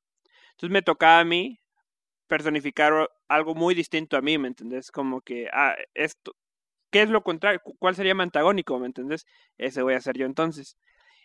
Entonces 0.53 0.73
me 0.73 0.83
tocaba 0.83 1.21
a 1.21 1.25
mí 1.25 1.61
personificar 2.27 3.11
algo 3.29 3.55
muy 3.55 3.75
distinto 3.75 4.17
a 4.17 4.23
mí, 4.23 4.39
¿me 4.39 4.49
entendés? 4.49 4.91
Como 4.91 5.21
que, 5.21 5.49
ah, 5.53 5.75
esto, 5.95 6.33
¿qué 6.91 7.03
es 7.03 7.11
lo 7.11 7.23
contrario? 7.25 7.61
Cu- 7.65 7.77
¿Cuál 7.79 7.95
sería 7.97 8.15
mi 8.15 8.23
antagónico, 8.23 8.79
¿me 8.79 8.87
entendés? 8.87 9.27
Ese 9.59 9.83
voy 9.83 9.95
a 9.95 9.99
hacer 9.99 10.17
yo 10.19 10.27
entonces. 10.27 10.77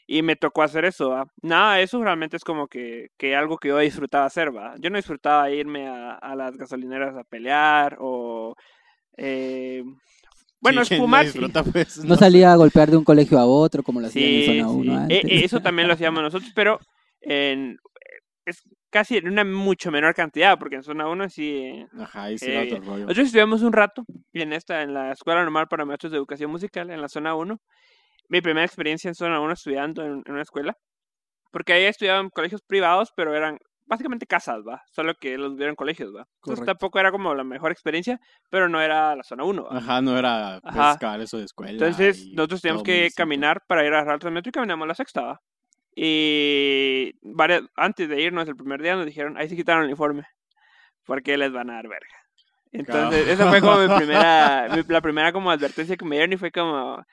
Y 0.07 0.21
me 0.23 0.35
tocó 0.37 0.63
hacer 0.63 0.85
eso, 0.85 1.11
¿va? 1.11 1.25
Nada, 1.41 1.81
eso 1.81 2.03
realmente 2.03 2.37
es 2.37 2.43
como 2.45 2.67
que, 2.67 3.09
que 3.17 3.35
algo 3.35 3.57
que 3.57 3.69
yo 3.69 3.79
disfrutaba 3.79 4.25
hacer, 4.25 4.55
¿va? 4.55 4.75
Yo 4.79 4.89
no 4.89 4.97
disfrutaba 4.97 5.49
irme 5.51 5.87
a, 5.87 6.13
a 6.15 6.35
las 6.35 6.57
gasolineras 6.57 7.15
a 7.17 7.23
pelear 7.25 7.97
o... 8.01 8.55
eh, 9.17 9.83
bueno, 10.61 10.81
Sí, 10.81 10.81
es 10.81 10.89
¿quién 10.89 10.99
lo 11.01 11.05
fumar, 11.07 11.25
disfruta, 11.25 11.63
pues? 11.63 12.03
No 12.03 12.15
salía 12.15 12.51
a 12.51 12.55
golpear 12.57 12.91
de 12.91 12.97
un 12.97 13.03
colegio 13.03 13.39
a 13.39 13.45
otro 13.45 13.83
como 13.83 13.99
lo 14.01 14.07
hacían 14.07 14.25
Sí, 14.25 14.35
en 14.35 14.43
zona 14.43 14.69
sí. 14.69 14.71
1 14.71 14.95
E- 15.09 15.15
antes. 15.15 15.41
e- 15.41 15.45
eso 15.45 15.59
también 15.61 15.87
lo 15.87 15.93
hacíamos 15.93 16.21
nosotros, 16.23 16.51
pero 16.55 16.79
en, 17.21 17.77
es 18.45 18.63
casi 18.97 19.17
en 19.17 19.27
una 19.27 19.43
mucho 19.43 19.91
menor 19.91 20.15
cantidad, 20.15 20.57
porque 20.57 20.77
en 20.77 20.81
zona 20.81 21.07
1 21.07 21.29
sí... 21.29 21.85
Ajá, 21.99 22.31
y 22.31 22.39
sí 22.39 22.49
Eh, 22.49 22.63
otro 22.63 22.79
rollo. 22.83 23.03
Nosotros 23.03 23.27
estudiamos 23.27 23.61
un 23.61 23.71
rato 23.71 24.03
en 24.33 24.53
esta, 24.53 24.81
en 24.81 24.95
la 24.95 25.11
Escuela 25.11 25.43
Normal 25.43 25.67
para 25.67 25.85
Maestros 25.85 26.11
de 26.11 26.17
Educación 26.17 26.49
Musical, 26.49 26.89
en 26.89 26.99
la 26.99 27.07
zona 27.07 27.35
1. 27.35 27.59
Mi 28.29 28.41
primera 28.41 28.65
experiencia 28.65 29.07
en 29.07 29.13
zona 29.13 29.39
1 29.39 29.53
estudiando 29.53 30.03
en, 30.03 30.23
en 30.25 30.33
una 30.33 30.41
escuela, 30.41 30.75
porque 31.51 31.73
ahí 31.73 31.83
estudiaba 31.83 32.21
en 32.21 32.29
colegios 32.29 32.63
privados, 32.63 33.13
pero 33.15 33.35
eran 33.35 33.59
básicamente 33.85 34.25
casas, 34.25 34.63
¿va? 34.67 34.81
Solo 34.91 35.13
que 35.13 35.37
los 35.37 35.55
vieron 35.55 35.75
colegios, 35.75 36.09
¿va? 36.09 36.21
Entonces 36.21 36.39
Correcto. 36.41 36.65
tampoco 36.65 36.99
era 36.99 37.11
como 37.11 37.35
la 37.35 37.43
mejor 37.43 37.71
experiencia, 37.71 38.19
pero 38.49 38.67
no 38.67 38.81
era 38.81 39.15
la 39.15 39.23
zona 39.23 39.43
1, 39.43 39.63
¿va? 39.63 39.77
Ajá, 39.77 40.01
no 40.01 40.17
era 40.17 40.59
pues, 40.63 40.75
Ajá. 40.75 41.21
eso 41.21 41.37
de 41.37 41.45
escuela. 41.45 41.71
Entonces, 41.71 42.27
nosotros 42.33 42.61
teníamos 42.61 42.81
que 42.83 43.09
caminar 43.15 43.61
para 43.67 43.85
ir 43.85 43.93
a 43.93 43.97
agarrar 43.97 44.15
el 44.15 44.19
Transmetro 44.21 44.49
y 44.49 44.53
caminamos 44.53 44.87
la 44.87 44.95
sexta. 44.95 45.21
¿va? 45.21 45.41
Y 45.99 47.11
varias, 47.23 47.63
antes 47.75 48.07
de 48.07 48.21
irnos 48.21 48.47
el 48.47 48.55
primer 48.55 48.81
día 48.83 48.95
nos 48.95 49.05
dijeron, 49.07 49.35
ahí 49.35 49.49
se 49.49 49.55
quitaron 49.55 49.81
el 49.83 49.87
uniforme, 49.89 50.23
porque 51.05 51.37
les 51.37 51.51
van 51.51 51.71
a 51.71 51.73
dar 51.73 51.87
verga. 51.87 52.07
Entonces, 52.71 53.27
esa 53.29 53.49
fue 53.49 53.61
como 53.61 53.79
mi 53.79 53.87
primera, 53.97 54.67
mi- 54.75 54.83
la 54.87 55.01
primera 55.01 55.31
como 55.33 55.49
advertencia 55.49 55.97
que 55.97 56.05
me 56.05 56.17
dieron 56.17 56.33
y 56.33 56.37
fue 56.37 56.51
como, 56.51 57.03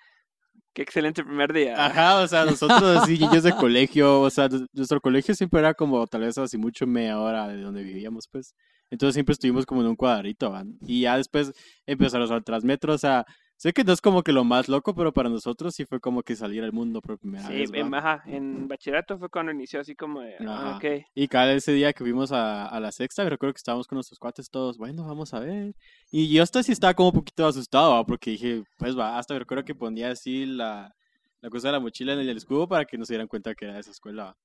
qué 0.75 0.83
excelente 0.83 1.25
primer 1.25 1.53
día. 1.53 1.83
Ajá, 1.83 2.21
o 2.21 2.29
sea, 2.29 2.45
nosotros 2.45 2.83
así, 3.03 3.17
niños 3.19 3.43
de 3.45 3.53
colegio, 3.57 4.21
o 4.21 4.29
sea, 4.29 4.49
nuestro 4.75 5.01
colegio 5.01 5.35
siempre 5.35 5.61
era 5.61 5.73
como 5.73 6.07
tal 6.07 6.21
vez 6.21 6.37
así 6.37 6.59
mucho 6.59 6.87
media 6.87 7.19
hora 7.19 7.49
de 7.49 7.63
donde 7.63 7.83
vivíamos, 7.83 8.29
pues. 8.31 8.55
Entonces 8.91 9.15
siempre 9.15 9.33
estuvimos 9.33 9.65
como 9.65 9.81
en 9.81 9.87
un 9.89 9.97
cuadrito, 9.97 10.51
¿van? 10.51 10.75
Y 10.87 11.01
ya 11.01 11.17
después 11.17 11.53
empezaron 11.87 12.31
al 12.31 12.45
Transmetro, 12.45 12.93
o 12.93 12.99
sea, 12.99 13.25
sé 13.65 13.73
que 13.73 13.83
no 13.85 13.93
es 13.93 14.01
como 14.01 14.23
que 14.23 14.33
lo 14.33 14.45
más 14.45 14.69
loco, 14.69 14.95
pero 14.95 15.13
para 15.13 15.29
nosotros 15.31 15.75
sí 15.75 15.85
fue 15.87 15.99
como 16.01 16.23
que 16.23 16.37
salir 16.37 16.63
al 16.63 16.73
mundo 16.73 17.01
por 17.01 17.19
primera 17.19 17.49
Sí, 17.49 17.55
vez, 17.55 17.71
en, 17.73 17.93
¿va? 17.93 17.99
ajá, 17.99 18.23
en 18.27 18.69
bachillerato 18.69 19.19
fue 19.19 19.29
cuando 19.31 19.53
inició 19.53 19.81
así 19.81 19.95
como 19.97 20.21
de, 20.21 20.37
ah, 20.41 20.77
Ajá. 20.77 20.77
ok. 20.77 20.85
Y 21.15 21.29
cada 21.29 21.53
ese 21.53 21.73
día 21.73 21.93
que 21.93 22.05
fuimos 22.05 22.31
a, 22.33 22.67
a 22.67 22.79
la 22.81 22.93
sexta, 22.93 23.29
recuerdo 23.29 23.55
que 23.55 23.59
estábamos 23.59 23.87
con 23.87 23.97
nuestros 23.97 24.19
cuates 24.19 24.51
todos, 24.51 24.77
bueno, 24.79 25.07
vamos 25.07 25.33
a 25.35 25.41
ver. 25.41 25.75
Y 26.11 26.29
yo 26.33 26.43
hasta 26.43 26.63
sí 26.63 26.73
estaba 26.73 26.95
como 26.95 27.09
un 27.11 27.15
poquito 27.17 27.47
asustado, 27.47 27.93
¿va? 27.93 28.05
porque 28.05 28.33
dije, 28.33 28.65
pues 28.77 28.97
va, 28.99 29.19
hasta 29.19 29.39
recuerdo 29.39 29.65
que 29.65 29.75
ponía 29.75 30.11
así 30.11 30.45
la, 30.47 30.95
la 31.41 31.51
cosa 31.51 31.69
de 31.69 31.73
la 31.73 31.81
mochila 31.81 32.13
en 32.13 32.21
el 32.21 32.37
escudo 32.37 32.69
para 32.69 32.85
que 32.85 32.99
nos 32.99 33.09
dieran 33.09 33.29
cuenta 33.29 33.55
que 33.55 33.65
era 33.65 33.75
de 33.75 33.81
esa 33.81 33.91
escuela. 33.93 34.25
¿va? 34.25 34.37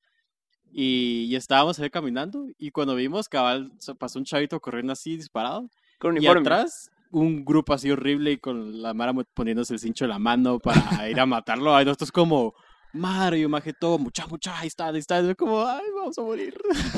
Y, 0.71 1.25
y 1.29 1.36
estábamos 1.36 1.79
ahí 1.79 1.89
caminando 1.89 2.45
y 2.58 2.71
cuando 2.71 2.95
vimos, 2.95 3.27
cabal, 3.27 3.71
pasó 3.97 4.19
un 4.19 4.25
chavito 4.25 4.60
corriendo 4.60 4.93
así 4.93 5.17
disparado. 5.17 5.67
Con 5.97 6.15
Y 6.15 6.19
uniforme. 6.19 6.41
atrás, 6.41 6.91
un 7.12 7.43
grupo 7.45 7.74
así 7.74 7.89
horrible 7.91 8.32
y 8.34 8.38
con 8.38 8.82
la 8.82 8.93
Mara 8.93 9.13
poniéndose 9.34 9.74
el 9.74 9.80
cincho 9.80 10.06
en 10.06 10.10
la 10.12 10.19
mano 10.19 10.60
para 10.60 10.74
ir 11.10 11.19
a 11.19 11.26
matarlo. 11.26 11.76
Ahí 11.76 11.86
nosotros 11.86 12.12
como, 12.12 12.54
madre, 12.93 13.39
yo 13.39 13.50
majé 13.50 13.74
todo, 13.74 13.98
mucha, 13.98 14.28
mucha, 14.28 14.58
ahí 14.60 14.67
está, 14.67 14.88
ahí 14.88 14.98
está. 15.00 15.22
Yo 15.22 15.36
como, 15.36 15.62
ay, 15.65 15.84
vamos 15.95 16.17
a 16.17 16.22
morir. 16.22 16.56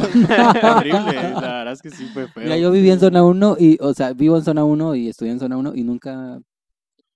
horrible, 0.64 1.32
la 1.34 1.40
verdad 1.42 1.74
es 1.74 1.82
que 1.82 1.90
sí 1.92 2.06
fue 2.14 2.28
feo. 2.28 2.44
Mira, 2.44 2.58
yo 2.58 2.72
viví 2.72 2.90
en 2.92 3.00
zona 3.00 3.24
1 3.24 3.56
y, 3.60 3.78
o 3.82 3.94
sea, 3.94 4.14
vivo 4.14 4.38
en 4.38 4.44
zona 4.44 4.64
1 4.64 4.96
y 4.96 5.10
estudié 5.10 5.32
en 5.32 5.40
zona 5.40 5.58
1 5.58 5.74
y 5.76 5.84
nunca, 5.84 6.40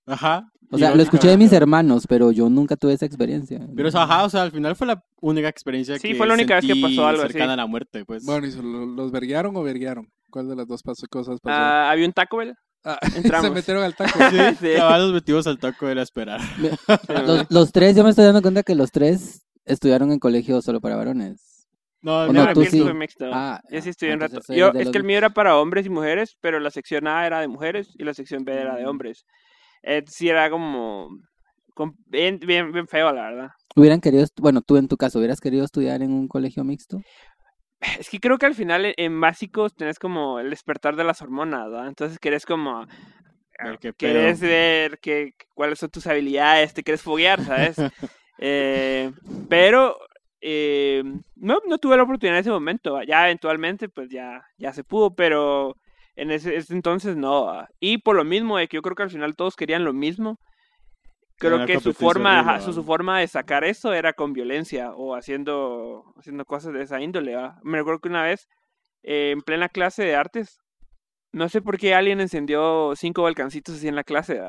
Ajá. 0.06 0.50
o 0.72 0.78
sea, 0.78 0.96
lo 0.96 1.02
escuché 1.02 1.28
de 1.30 1.38
mis 1.38 1.52
hermanos, 1.54 2.06
pero 2.08 2.32
yo 2.32 2.50
nunca 2.50 2.76
tuve 2.76 2.94
esa 2.94 3.06
experiencia. 3.06 3.60
Pero, 3.76 3.90
o 3.90 3.92
sea, 3.92 4.04
ajá, 4.04 4.24
o 4.26 4.30
sea, 4.30 4.44
al 4.44 4.52
final 4.52 4.76
fue 4.76 4.88
la 4.88 5.02
única 5.22 5.50
experiencia 5.50 5.98
Sí, 6.00 6.10
que 6.10 6.16
fue 6.16 6.28
la 6.28 6.34
única 6.34 6.56
vez 6.56 6.66
que 6.66 6.76
pasó 6.82 7.06
algo 7.08 7.24
así. 7.24 7.34
cercana 7.34 7.54
a 7.54 7.58
la 7.58 7.66
muerte, 7.68 8.06
pues. 8.06 8.26
Bueno, 8.26 8.48
¿y 8.48 8.52
se 8.52 8.62
lo- 8.62 8.86
los 8.86 9.12
verguearon 9.12 9.56
o 9.56 9.64
verguearon? 9.64 10.08
¿Cuál 10.30 10.50
de 10.50 10.56
las 10.56 10.68
dos 10.68 10.82
pasó, 10.84 11.06
cosas 11.10 11.40
pasó? 11.42 11.56
Ah, 11.58 11.90
había 11.92 12.06
un 12.06 12.14
Taco 12.14 12.38
Bell. 12.38 12.54
Ah, 12.86 13.00
entramos. 13.15 13.48
se 13.50 13.54
metieron 13.56 13.84
al 13.84 13.95
taco. 13.95 14.19
sí, 14.30 14.38
sí. 14.60 14.74
cabal, 14.78 15.02
nos 15.02 15.13
metimos 15.13 15.48
al 15.48 15.58
taco 15.60 15.88
de 15.88 15.95
la 15.95 16.04
esperar. 16.04 16.39
Los, 17.26 17.45
los 17.50 17.71
tres, 17.71 17.95
yo 17.95 18.04
me 18.04 18.12
estoy 18.12 18.26
dando 18.26 18.41
cuenta 18.41 18.63
que 18.63 18.76
los 18.76 18.91
tres 18.91 19.41
estudiaron 19.65 20.12
en 20.12 20.19
colegio 20.19 20.62
solo 20.62 20.80
para 20.80 20.95
varones. 20.95 21.67
No, 22.02 22.28
no, 22.28 22.34
no, 22.34 22.43
Era 22.43 22.54
tú 22.54 22.63
sí. 22.65 22.84
mixto. 22.93 23.26
Ah, 23.34 23.60
Yo 23.71 23.82
sí 23.82 23.89
estudié 23.89 24.13
un 24.13 24.19
rato. 24.19 24.39
Yo, 24.54 24.67
es 24.69 24.86
los 24.86 24.91
que 24.91 24.98
el 25.00 25.04
mío 25.04 25.17
era 25.17 25.32
para 25.32 25.58
hombres 25.58 25.88
y 25.88 25.89
mujeres, 25.89 26.38
pero 26.39 26.60
la 26.60 26.69
sección 26.69 27.08
A 27.08 27.26
era 27.26 27.39
de 27.39 27.48
mujeres 27.48 27.89
y 27.98 28.04
la 28.04 28.13
sección 28.13 28.43
B 28.45 28.54
era 28.54 28.76
de 28.76 28.86
hombres. 28.86 29.26
Eh, 29.82 30.04
sí 30.08 30.30
era 30.30 30.52
como... 30.52 31.10
com- 31.74 31.95
Bien, 32.06 32.38
bien, 32.39 32.71
bien 32.71 32.88
feo, 32.88 33.12
la 33.12 33.24
verdad. 33.24 33.50
Hubieran 33.76 34.02
querido, 34.02 34.24
bueno, 34.39 34.62
tú 34.62 34.78
en 34.78 34.88
tu 34.88 34.98
caso, 34.98 35.17
¿hubieras 35.17 35.41
querido 35.41 35.65
estudiar 35.65 36.04
en 36.04 36.12
un 36.12 36.28
colegio 36.28 36.63
mixto? 36.63 37.00
Es 38.00 38.10
que 38.10 38.20
creo 38.20 38.38
que 38.38 38.46
al 38.46 38.56
final 38.56 38.86
en, 38.86 38.94
en 38.98 39.22
básicos 39.22 39.76
tenés 39.76 40.00
como 40.00 40.40
el 40.40 40.50
despertar 40.50 40.96
de 40.96 41.04
las 41.04 41.22
hormonas. 41.22 41.68
Entonces 41.88 42.20
querés 42.20 42.46
como... 42.46 42.86
Ver 43.64 43.80
qué 43.80 43.94
Querés 43.94 44.42
ver 44.42 45.00
que, 45.00 45.34
cuáles 45.54 45.80
son 45.80 45.90
tus 45.90 46.08
habilidades, 46.08 46.74
te 46.74 46.84
quieres 46.84 47.02
foguear, 47.02 47.44
¿sabes? 47.44 47.78
Eh, 48.38 49.14
pero 49.48 49.98
eh, 50.42 51.02
no, 51.38 51.62
no 51.66 51.78
tuve 51.78 51.96
la 51.96 52.04
oportunidad 52.04 52.36
en 52.36 52.42
ese 52.42 52.50
momento. 52.50 53.02
Ya 53.04 53.24
eventualmente, 53.24 53.88
pues 53.88 54.10
ya, 54.10 54.44
ya 54.58 54.74
se 54.74 54.84
pudo, 54.84 55.16
pero 55.16 55.78
en 56.16 56.32
ese, 56.32 56.56
ese 56.56 56.74
entonces 56.74 57.16
no. 57.16 57.66
Y 57.80 58.00
por 58.00 58.16
lo 58.16 58.26
mismo 58.26 58.58
de 58.58 58.68
que 58.68 58.76
yo 58.76 58.82
creo 58.82 58.96
que 58.96 59.04
al 59.04 59.10
final 59.10 59.38
todos 59.38 59.56
querían 59.56 59.86
lo 59.86 59.94
mismo. 59.94 60.38
Creo 61.38 61.65
que 61.65 61.80
su 61.80 61.93
forma, 61.93 62.39
ajá, 62.39 62.62
su, 62.62 62.71
su 62.71 62.84
forma 62.84 63.19
de 63.19 63.28
sacar 63.28 63.65
eso 63.65 63.93
era 63.93 64.13
con 64.13 64.32
violencia 64.32 64.91
o 64.91 65.15
haciendo, 65.15 66.13
haciendo 66.17 66.45
cosas 66.45 66.74
de 66.74 66.84
esa 66.84 67.02
índole. 67.02 67.36
¿va? 67.36 67.60
Me 67.63 67.78
recuerdo 67.78 68.00
que 68.00 68.10
una 68.10 68.24
vez, 68.24 68.48
eh, 69.04 69.32
en 69.32 69.41
plena 69.41 69.67
clase 69.67 70.04
de 70.04 70.15
artes, 70.15 70.60
no 71.34 71.50
sé 71.50 71.62
por 71.62 71.78
qué 71.78 71.93
alguien 71.93 72.21
encendió 72.21 72.93
cinco 72.95 73.24
volcancitos 73.24 73.76
así 73.76 73.88
en 73.89 73.95
la 73.95 74.06
clase. 74.06 74.39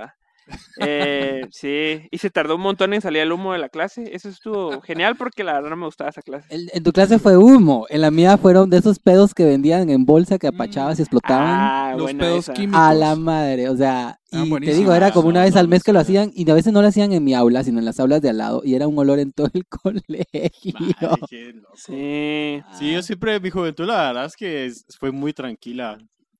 Eh, 0.78 1.46
sí, 1.50 2.06
y 2.10 2.18
se 2.18 2.30
tardó 2.30 2.56
un 2.56 2.60
montón 2.62 2.92
en 2.94 3.00
salir 3.00 3.22
el 3.22 3.32
humo 3.32 3.52
de 3.52 3.58
la 3.58 3.68
clase. 3.68 4.14
Eso 4.14 4.28
estuvo 4.28 4.80
genial 4.82 5.16
porque 5.16 5.42
la 5.44 5.54
verdad 5.54 5.70
no 5.70 5.76
me 5.76 5.86
gustaba 5.86 6.10
esa 6.10 6.22
clase. 6.22 6.46
El- 6.50 6.70
en 6.72 6.82
tu 6.82 6.92
clase 6.92 7.18
fue 7.18 7.36
humo, 7.36 7.86
en 7.88 8.00
la 8.02 8.10
mía 8.10 8.36
fueron 8.38 8.70
de 8.70 8.78
esos 8.78 8.98
pedos 8.98 9.34
que 9.34 9.44
vendían 9.44 9.90
en 9.90 10.04
bolsa 10.04 10.38
que 10.38 10.46
apachabas 10.48 10.98
y 10.98 11.02
explotaban. 11.02 11.46
Ah, 11.48 11.94
Los 11.96 12.12
pedos 12.14 12.44
esa. 12.44 12.52
químicos. 12.54 12.80
A 12.80 12.94
la 12.94 13.16
madre, 13.16 13.68
o 13.68 13.76
sea, 13.76 14.20
Ah, 14.32 14.42
y 14.44 14.50
te 14.60 14.74
digo, 14.74 14.92
era 14.92 15.12
como 15.12 15.28
una 15.28 15.44
vez 15.44 15.54
al 15.56 15.68
mes 15.68 15.82
que 15.84 15.92
lo 15.92 16.00
hacían 16.00 16.30
y 16.34 16.50
a 16.50 16.54
veces 16.54 16.72
no 16.72 16.82
lo 16.82 16.88
hacían 16.88 17.12
en 17.12 17.22
mi 17.24 17.32
aula, 17.32 17.62
sino 17.64 17.78
en 17.78 17.84
las 17.84 17.98
aulas 18.00 18.20
de 18.20 18.28
al 18.30 18.38
lado 18.38 18.60
y 18.64 18.74
era 18.74 18.86
un 18.88 18.98
olor 18.98 19.18
en 19.20 19.32
todo 19.32 19.48
el 19.54 19.64
colegio. 19.82 20.74
Ay, 21.00 21.20
qué 21.30 21.52
loco. 21.54 21.74
Sí. 21.76 22.60
Sí, 22.78 22.92
yo 22.92 23.02
siempre, 23.02 23.38
mi 23.40 23.50
juventud, 23.50 23.86
la 23.86 24.08
verdad 24.08 24.24
es 24.26 24.36
que 24.36 24.70
fue 24.98 25.10
muy 25.12 25.32
tranquila. 25.32 25.96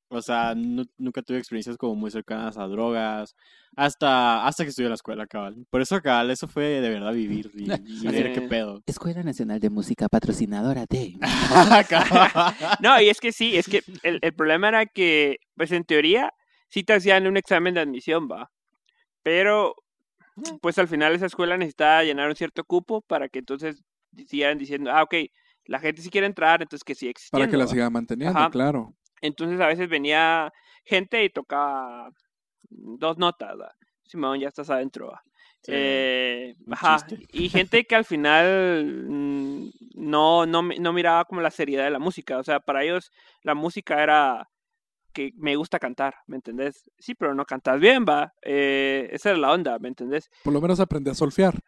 O 0.09 0.23
sea, 0.23 0.55
nu- 0.55 0.87
nunca 0.99 1.21
tuve 1.21 1.39
experiencias 1.39 1.77
como 1.77 1.97
muy 1.97 2.11
cercanas 2.13 2.57
a 2.57 2.67
drogas, 2.69 3.35
hasta, 3.75 4.47
hasta 4.47 4.63
que 4.63 4.71
estudié 4.71 4.87
en 4.87 4.91
la 4.91 4.95
escuela, 4.95 5.27
cabal. 5.27 5.67
Por 5.69 5.81
eso, 5.81 6.01
cabal, 6.01 6.31
eso 6.31 6.47
fue 6.47 6.81
de 6.81 6.89
verdad 6.91 7.13
vivir 7.13 7.51
y, 7.55 7.65
y 8.05 8.09
ver 8.09 8.33
qué 8.33 8.43
pedo. 8.43 8.83
Escuela 8.87 9.23
Nacional 9.25 9.59
de 9.59 9.69
Música 9.71 10.09
patrocinadora 10.09 10.87
de... 10.89 11.15
No, 12.81 13.01
y 13.01 13.09
es 13.09 13.21
que 13.21 13.33
sí, 13.33 13.57
es 13.57 13.67
que 13.67 13.83
el, 14.03 14.19
el 14.23 14.33
problema 14.33 14.69
era 14.69 14.87
que, 14.87 15.39
pues 15.57 15.73
en 15.73 15.85
teoría, 15.85 16.33
sí 16.69 16.85
te 16.85 16.93
hacían 16.95 17.27
un 17.27 17.37
examen 17.37 17.75
de 17.75 17.81
admisión, 17.81 18.29
va. 18.31 18.51
Pero, 19.23 19.75
pues 20.61 20.79
al 20.79 20.87
final 20.87 21.15
esa 21.15 21.27
escuela 21.27 21.57
necesitaba 21.57 22.05
llenar 22.05 22.29
un 22.29 22.37
cierto 22.37 22.63
cupo 22.65 23.03
para 23.03 23.29
que 23.29 23.41
entonces 23.41 23.83
sigan 24.29 24.57
diciendo, 24.59 24.93
ah, 24.93 25.03
ok, 25.03 25.15
la 25.65 25.81
gente 25.81 26.01
sí 26.01 26.11
quiere 26.11 26.29
entrar, 26.29 26.63
entonces 26.63 26.85
que 26.85 26.95
sí 26.95 27.09
existiendo. 27.09 27.41
Para 27.45 27.51
que 27.51 27.57
la 27.57 27.67
siga 27.67 27.91
manteniendo, 27.91 28.39
Ajá. 28.39 28.51
claro. 28.51 28.95
Entonces 29.21 29.61
a 29.61 29.67
veces 29.67 29.89
venía 29.89 30.53
gente 30.85 31.25
y 31.25 31.31
tocaba 31.31 32.11
dos 32.69 33.19
notas. 33.19 33.57
Simón, 34.05 34.41
ya 34.41 34.49
estás 34.49 34.71
adentro, 34.71 35.13
Eh, 35.69 36.55
ajá, 36.71 36.99
y 37.33 37.49
gente 37.49 37.85
que 37.85 37.97
al 37.97 38.05
final 38.05 38.85
mm, 39.09 39.69
no, 39.97 40.47
no, 40.47 40.63
no 40.63 40.93
miraba 40.93 41.25
como 41.25 41.41
la 41.41 41.51
seriedad 41.51 41.85
de 41.85 41.91
la 41.91 41.99
música, 41.99 42.39
o 42.39 42.45
sea, 42.45 42.61
para 42.61 42.85
ellos 42.85 43.11
la 43.43 43.55
música 43.55 44.01
era 44.01 44.49
que 45.13 45.33
me 45.37 45.57
gusta 45.57 45.81
cantar, 45.81 46.15
¿me 46.29 46.37
entendés? 46.37 46.89
Sí, 46.99 47.15
pero 47.15 47.35
no 47.35 47.45
cantas 47.45 47.81
bien, 47.81 48.05
va, 48.09 48.33
eh, 48.43 49.09
esa 49.11 49.31
era 49.31 49.39
la 49.39 49.53
onda, 49.53 49.79
¿me 49.81 49.89
entendés? 49.89 50.31
Por 50.45 50.53
lo 50.53 50.61
menos 50.61 50.79
aprendí 50.79 51.11
a 51.11 51.15
solfear. 51.15 51.59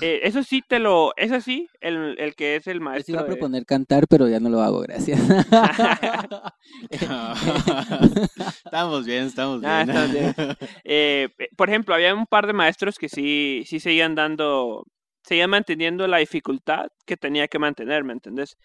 Eh, 0.00 0.20
eso 0.24 0.42
sí 0.42 0.60
te 0.66 0.80
lo, 0.80 1.12
eso 1.16 1.40
sí, 1.40 1.68
el, 1.80 2.16
el 2.18 2.34
que 2.34 2.56
es 2.56 2.66
el 2.66 2.74
Les 2.78 2.82
maestro 2.82 3.12
iba 3.12 3.20
a 3.20 3.24
de- 3.24 3.28
proponer 3.30 3.64
cantar, 3.64 4.06
pero 4.08 4.28
ya 4.28 4.40
no 4.40 4.48
lo 4.50 4.60
hago, 4.60 4.80
gracias. 4.80 5.20
estamos 8.64 9.06
bien, 9.06 9.24
estamos 9.24 9.60
bien. 9.60 9.72
Ah, 9.72 9.82
estamos 9.82 10.12
bien. 10.12 10.34
Eh, 10.84 11.28
por 11.56 11.68
ejemplo, 11.68 11.94
había 11.94 12.14
un 12.14 12.26
par 12.26 12.46
de 12.46 12.52
maestros 12.52 12.98
que 12.98 13.08
sí, 13.08 13.62
sí 13.66 13.80
seguían 13.80 14.14
dando, 14.14 14.84
seguían 15.22 15.50
manteniendo 15.50 16.06
la 16.06 16.18
dificultad 16.18 16.86
que 17.06 17.16
tenía 17.16 17.48
que 17.48 17.58
mantener, 17.58 18.04
¿me 18.04 18.12
entendés? 18.12 18.56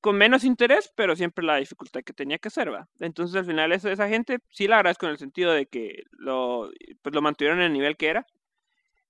Con 0.00 0.16
menos 0.16 0.44
interés, 0.44 0.90
pero 0.96 1.16
siempre 1.16 1.44
la 1.44 1.56
dificultad 1.56 2.00
que 2.04 2.12
tenía 2.12 2.38
que 2.38 2.48
hacer, 2.48 2.72
¿va? 2.72 2.86
Entonces, 3.00 3.36
al 3.36 3.44
final, 3.46 3.72
esa, 3.72 3.90
esa 3.92 4.08
gente 4.08 4.38
sí 4.50 4.66
la 4.68 4.76
agradezco 4.76 5.06
en 5.06 5.12
el 5.12 5.18
sentido 5.18 5.52
de 5.52 5.66
que 5.66 6.02
lo, 6.12 6.70
pues, 7.02 7.14
lo 7.14 7.22
mantuvieron 7.22 7.58
en 7.60 7.66
el 7.66 7.72
nivel 7.72 7.96
que 7.96 8.08
era, 8.08 8.26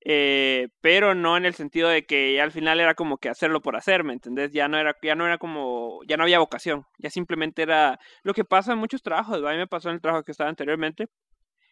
eh, 0.03 0.69
pero 0.81 1.15
no 1.15 1.37
en 1.37 1.45
el 1.45 1.55
sentido 1.55 1.89
de 1.89 2.07
que 2.07 2.35
ya 2.35 2.43
al 2.43 2.53
final 2.53 2.81
era 2.81 2.95
como 2.95 3.19
que 3.19 3.29
hacerlo 3.29 3.61
por 3.61 3.77
hacer, 3.77 4.03
¿me 4.03 4.15
entendés? 4.15 4.53
Ya 4.53 4.67
no 4.69 4.79
era, 4.79 4.97
ya 5.03 5.15
no 5.15 5.27
era 5.27 5.37
como, 5.39 6.01
ya 6.07 6.17
no 6.17 6.23
había 6.23 6.39
vocación, 6.39 6.87
ya 6.99 7.11
simplemente 7.11 7.63
era 7.63 7.99
lo 8.23 8.33
que 8.33 8.45
pasa 8.45 8.73
en 8.73 8.79
muchos 8.79 9.03
trabajos, 9.03 9.45
¿va? 9.45 9.51
a 9.51 9.53
mí 9.53 9.59
me 9.59 9.67
pasó 9.67 9.91
en 9.91 9.97
el 9.97 10.01
trabajo 10.01 10.25
que 10.25 10.33
estaba 10.33 10.49
anteriormente, 10.49 11.09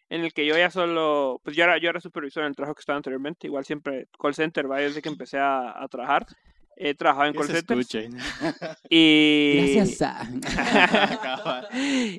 en 0.09 0.21
el 0.21 0.33
que 0.33 0.45
yo 0.45 0.57
ya 0.57 0.69
solo, 0.69 1.41
pues 1.43 1.55
yo 1.55 1.63
era, 1.63 1.79
yo 1.79 1.89
era 1.89 1.99
supervisor 1.99 2.43
en 2.43 2.49
el 2.49 2.55
trabajo 2.55 2.75
que 2.75 2.81
estaba 2.81 2.97
anteriormente, 2.97 3.47
igual 3.47 3.65
siempre 3.65 4.07
call 4.19 4.35
center, 4.35 4.69
¿va? 4.69 4.77
desde 4.77 5.01
que 5.01 5.09
empecé 5.09 5.39
a, 5.39 5.81
a 5.81 5.87
trabajar, 5.87 6.27
he 6.75 6.93
trabajado 6.93 7.27
en 7.27 7.33
call 7.33 7.47
centers 7.47 7.95
y... 8.89 9.73
Gracias 9.75 10.01
a... 10.03 11.69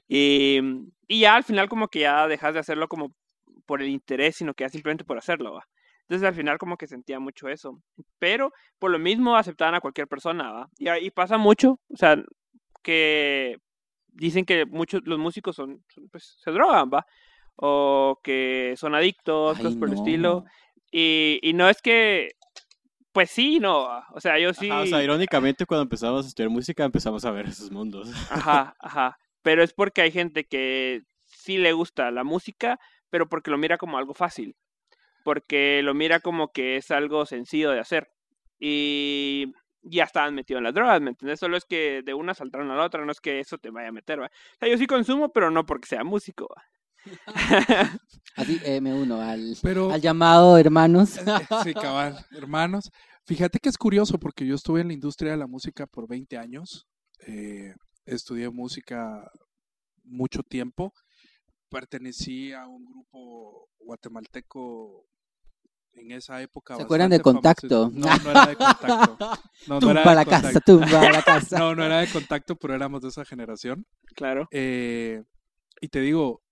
Y, 0.09 0.61
y 1.07 1.21
ya 1.21 1.37
al 1.37 1.45
final 1.45 1.69
como 1.69 1.89
que 1.89 2.01
ya 2.01 2.27
dejas 2.27 2.55
de 2.55 2.61
hacerlo 2.61 2.89
como 2.89 3.15
por 3.65 3.81
el 3.81 3.89
interés, 3.89 4.37
sino 4.37 4.55
que 4.55 4.65
ya 4.65 4.69
simplemente 4.69 5.05
por 5.05 5.17
hacerlo, 5.17 5.55
¿va? 5.55 5.67
Entonces 6.11 6.27
al 6.27 6.35
final 6.35 6.59
como 6.59 6.77
que 6.77 6.89
sentía 6.89 7.21
mucho 7.21 7.49
eso. 7.49 7.81
Pero 8.19 8.53
por 8.81 8.91
lo 8.91 8.99
mismo 8.99 9.37
aceptaban 9.37 9.77
a 9.77 9.81
cualquier 9.81 10.09
persona, 10.09 10.51
¿va? 10.51 10.69
Y, 10.77 10.89
ahí 10.89 11.09
pasa 11.09 11.39
mucho, 11.39 11.79
o 11.89 11.97
sea, 11.97 12.21
que 12.83 13.59
dicen 14.09 14.45
que 14.45 14.67
muchos 14.67 15.03
los 15.05 15.21
músicos 15.21 15.55
son, 15.55 15.85
pues 16.11 16.37
se 16.43 16.51
drogan, 16.51 16.91
¿va? 16.93 17.07
O 17.55 18.19
que 18.25 18.75
son 18.77 18.97
adictos, 18.97 19.57
Ay, 19.57 19.63
cosas 19.63 19.79
por 19.79 19.87
el 19.87 19.95
estilo. 19.95 20.45
Y, 20.91 21.39
y 21.45 21.53
no 21.53 21.69
es 21.69 21.81
que, 21.81 22.31
pues 23.13 23.31
sí, 23.31 23.61
no, 23.61 23.87
o 24.13 24.21
sea, 24.21 24.37
yo 24.41 24.53
sí... 24.53 24.69
Ajá, 24.69 24.81
o 24.81 24.87
sea, 24.87 25.05
irónicamente, 25.05 25.65
cuando 25.65 25.85
empezamos 25.85 26.25
a 26.25 26.29
estudiar 26.29 26.51
música, 26.51 26.83
empezamos 26.83 27.25
a 27.25 27.31
ver 27.31 27.47
esos 27.47 27.71
mundos. 27.71 28.11
Ajá, 28.33 28.75
ajá. 28.81 29.17
Pero 29.43 29.63
es 29.63 29.73
porque 29.73 30.03
hay 30.03 30.11
gente 30.11 30.43
que 30.43 31.03
sí 31.29 31.57
le 31.57 31.73
gusta 31.73 32.11
la 32.11 32.25
música, 32.25 32.81
pero 33.11 33.29
porque 33.29 33.53
lo 33.53 33.59
mira 33.59 33.79
como 33.79 33.97
algo 33.97 34.13
fácil. 34.13 34.57
Porque 35.25 35.83
lo 35.83 35.95
mira 35.95 36.21
como 36.21 36.53
que 36.53 36.77
es 36.77 36.91
algo 36.91 37.27
sencillo 37.27 37.71
de 37.71 37.81
hacer. 37.81 38.11
Y 38.59 39.53
ya 39.83 40.05
estaban 40.05 40.35
metidos 40.35 40.59
en 40.61 40.65
las 40.65 40.75
drogas, 40.75 41.01
¿me 41.01 41.11
entiendes? 41.11 41.41
Solo 41.41 41.57
es 41.57 41.65
que 41.65 42.03
de 42.05 42.15
una 42.15 42.35
saltaron 42.35 42.71
a 42.71 42.77
la 42.77 42.85
otra, 42.85 43.05
no 43.05 43.13
es 43.13 43.21
que 43.21 43.41
eso 43.41 43.59
te 43.59 43.71
vaya 43.71 43.89
a 43.89 43.93
meter, 43.93 44.21
¿va? 44.21 44.27
O 44.27 44.59
sea, 44.59 44.69
yo 44.69 44.77
sí 44.79 44.87
consumo, 44.87 45.33
pero 45.33 45.51
no 45.51 45.65
porque 45.67 45.89
sea 45.89 46.05
músico, 46.05 46.49
¿va? 46.55 46.63
Así 48.37 48.61
eh, 48.65 48.81
me 48.81 48.93
uno 48.95 49.21
al, 49.23 49.57
Pero, 49.63 49.91
al 49.91 50.01
llamado 50.01 50.59
hermanos. 50.59 51.17
eh, 51.19 51.23
sí, 51.65 51.73
cabal, 51.75 52.25
hermanos. 52.33 52.91
Fíjate 53.25 53.59
que 53.59 53.69
es 53.69 53.79
curioso 53.79 54.19
porque 54.19 54.47
yo 54.47 54.55
estuve 54.55 54.81
en 54.83 54.89
la 54.89 54.95
industria 54.95 55.33
de 55.33 55.39
la 55.39 55.47
música 55.47 55.87
por 55.87 56.09
20 56.09 56.37
años. 56.37 56.87
eh, 57.27 57.75
estudié 58.05 58.51
música 58.51 59.31
mucho 60.05 60.43
tiempo. 60.43 60.93
Pertenecí 61.71 62.53
a 62.53 62.67
un 62.67 62.85
grupo 62.85 63.69
guatemalteco 63.79 65.07
en 65.95 66.13
esa 66.13 66.41
época. 66.43 66.77
¿Se 66.77 66.83
acuerdan 66.83 67.11
de 67.11 67.21
Contacto? 67.21 67.91
No, 67.93 68.07
no 68.19 68.31
era 68.31 68.47
de 68.47 68.57
contacto. 68.57 69.19
No, 69.69 69.79
no 69.81 69.91
era 69.91 70.01
de 70.09 70.15
la 70.17 70.25
casa, 70.25 70.53
Contacto. 70.53 70.79
tumba 70.79 71.11
la 71.13 71.23
casa. 71.23 71.59
No, 71.59 71.75
no 71.75 71.85
era 71.85 72.01
de 72.01 72.09
contacto, 72.11 72.57
pero 72.57 72.75
éramos 72.75 73.03
de 73.03 73.09
esa 73.09 73.25
generación. 73.25 73.87
Claro. 74.15 74.49
Eh, 74.51 75.23
y 75.81 75.89
te 75.89 76.01
digo, 76.01 76.43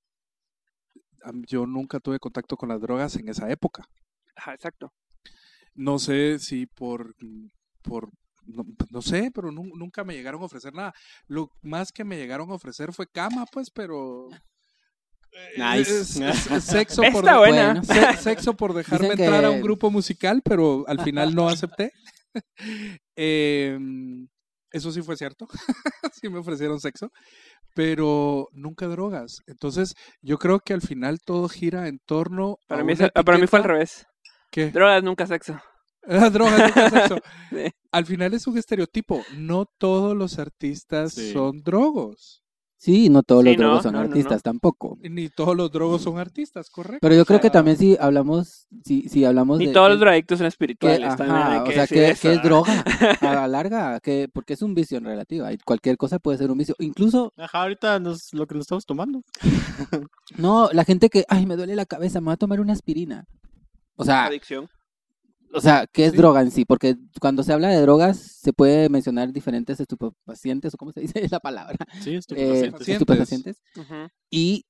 yo 1.46 1.66
nunca 1.66 2.00
tuve 2.00 2.18
contacto 2.18 2.56
con 2.56 2.68
las 2.68 2.80
drogas 2.80 3.16
en 3.16 3.28
esa 3.28 3.50
época. 3.50 3.84
Ajá, 4.36 4.54
exacto. 4.54 4.92
No 5.74 5.98
sé 5.98 6.38
si 6.38 6.66
por, 6.66 7.14
mm, 7.22 7.48
por 7.82 8.10
no, 8.46 8.64
no 8.90 9.02
sé, 9.02 9.30
pero 9.34 9.50
nu- 9.52 9.76
nunca 9.76 10.04
me 10.04 10.14
llegaron 10.14 10.40
a 10.42 10.46
ofrecer 10.46 10.72
nada. 10.74 10.94
Lo 11.26 11.50
más 11.62 11.92
que 11.92 12.04
me 12.04 12.16
llegaron 12.16 12.50
a 12.50 12.54
ofrecer 12.54 12.92
fue 12.92 13.06
cama, 13.06 13.44
pues, 13.52 13.70
pero... 13.70 14.28
Nice. 15.56 16.00
es- 16.00 16.16
es- 16.20 16.50
es 16.50 16.64
sexo 16.64 17.02
por, 17.02 17.24
Está 17.24 17.38
buena. 17.38 17.74
Bueno. 17.74 17.84
se- 17.84 18.16
sexo 18.22 18.54
por 18.54 18.74
dejarme 18.74 19.10
Dicen 19.10 19.24
entrar 19.24 19.44
a 19.44 19.50
un 19.50 19.60
grupo 19.60 19.90
musical, 19.90 20.42
pero 20.44 20.84
al 20.88 21.00
final 21.00 21.34
no 21.34 21.48
acepté. 21.48 21.92
Em, 23.16 24.28
eso 24.70 24.92
sí 24.92 25.02
fue 25.02 25.16
cierto. 25.16 25.46
sí 26.12 26.28
me 26.28 26.38
ofrecieron 26.38 26.80
sexo, 26.80 27.10
pero 27.74 28.48
nunca 28.52 28.86
drogas. 28.86 29.38
Entonces, 29.46 29.94
yo 30.20 30.38
creo 30.38 30.60
que 30.60 30.74
al 30.74 30.82
final 30.82 31.18
todo 31.24 31.48
gira 31.48 31.88
en 31.88 31.98
torno 32.06 32.58
Para 32.66 32.82
a 32.82 32.84
mí, 32.84 32.92
es- 32.92 33.10
para 33.24 33.38
mí 33.38 33.46
fue 33.46 33.58
al 33.60 33.64
revés. 33.64 34.06
que 34.50 34.70
Drogas, 34.70 35.02
nunca 35.02 35.26
sexo. 35.26 35.60
Ah, 36.10 36.30
drogas, 36.30 36.58
nunca 36.74 36.90
sexo. 36.90 37.18
Sí. 37.50 37.70
Al 37.92 38.06
final 38.06 38.34
es 38.34 38.46
un 38.46 38.56
estereotipo. 38.58 39.22
No 39.36 39.66
todos 39.78 40.16
los 40.16 40.38
artistas 40.38 41.12
Sí. 41.14 41.32
son 41.32 41.60
drogos. 41.62 42.42
Sí, 42.80 43.08
no 43.10 43.24
todos 43.24 43.42
Sí, 43.42 43.48
los 43.50 43.56
drogos 43.58 43.76
no, 43.78 43.82
son 43.82 43.92
no, 43.94 43.98
artistas 43.98 44.36
no. 44.36 44.40
tampoco. 44.52 44.98
Ni 45.02 45.28
todos 45.28 45.56
los 45.56 45.68
drogos 45.72 46.00
son 46.02 46.16
artistas, 46.18 46.70
correcto. 46.70 46.98
Pero 47.02 47.16
yo 47.16 47.24
creo 47.26 47.40
que 47.40 47.48
O 47.48 47.50
sea, 47.50 47.58
también 47.58 47.76
si 47.76 47.96
hablamos, 47.98 48.68
si, 48.84 49.08
si 49.08 49.24
hablamos 49.24 49.58
Ni 49.58 49.66
de... 49.66 49.72
todos 49.72 49.86
que- 49.88 49.90
los 49.90 50.00
drogadictos 50.00 50.38
son 50.38 50.44
que, 50.44 50.48
espirituales. 50.48 51.00
hay 51.00 51.28
ajá, 51.28 51.62
o 51.62 51.64
que 51.64 51.72
sea, 51.72 51.80
decir 51.82 51.98
que, 51.98 52.08
eso, 52.10 52.22
que 52.22 52.32
es 52.34 52.42
droga 52.42 52.84
a 53.20 53.34
la 53.34 53.48
larga, 53.48 53.98
que 53.98 54.28
porque 54.32 54.52
es 54.54 54.62
un 54.62 54.74
vicio 54.74 54.96
en 54.98 55.06
relativa. 55.06 55.52
y 55.52 55.58
Cualquier 55.58 55.96
cosa 55.96 56.20
puede 56.20 56.38
ser 56.38 56.52
un 56.52 56.58
vicio. 56.58 56.76
Incluso, 56.78 57.32
Ajá, 57.36 57.62
ahorita 57.62 57.98
nos, 57.98 58.32
lo 58.32 58.46
que 58.46 58.54
nos 58.54 58.62
estamos 58.62 58.86
tomando. 58.86 59.22
no, 60.36 60.70
la 60.72 60.84
gente 60.84 61.08
que, 61.10 61.24
ay, 61.28 61.46
me 61.46 61.56
duele 61.56 61.74
la 61.74 61.84
cabeza, 61.86 62.20
me 62.20 62.26
voy 62.26 62.34
a 62.34 62.36
tomar 62.38 62.60
una 62.60 62.74
aspirina. 62.74 63.24
O 63.96 64.04
sea, 64.04 64.26
Adicción. 64.26 64.68
O 65.52 65.60
sea, 65.60 65.86
¿qué 65.92 66.06
es 66.06 66.12
Sí. 66.12 66.16
droga 66.18 66.40
en 66.42 66.50
sí? 66.50 66.64
Porque 66.64 66.96
cuando 67.20 67.42
se 67.42 67.52
habla 67.52 67.68
de 67.68 67.80
drogas, 67.80 68.18
se 68.18 68.52
puede 68.52 68.88
mencionar 68.88 69.32
diferentes 69.32 69.80
estupefacientes, 69.80 70.74
o 70.74 70.76
cómo 70.76 70.92
se 70.92 71.00
dice 71.22 71.26
la 71.30 71.40
palabra, 71.40 71.76
Sí, 72.00 72.10
Eh, 72.14 72.18
estupefacientes. 72.18 72.72
Pacientes. 72.72 72.88
estupefacientes, 72.88 73.62
Ujú. 73.76 74.08
y 74.30 74.64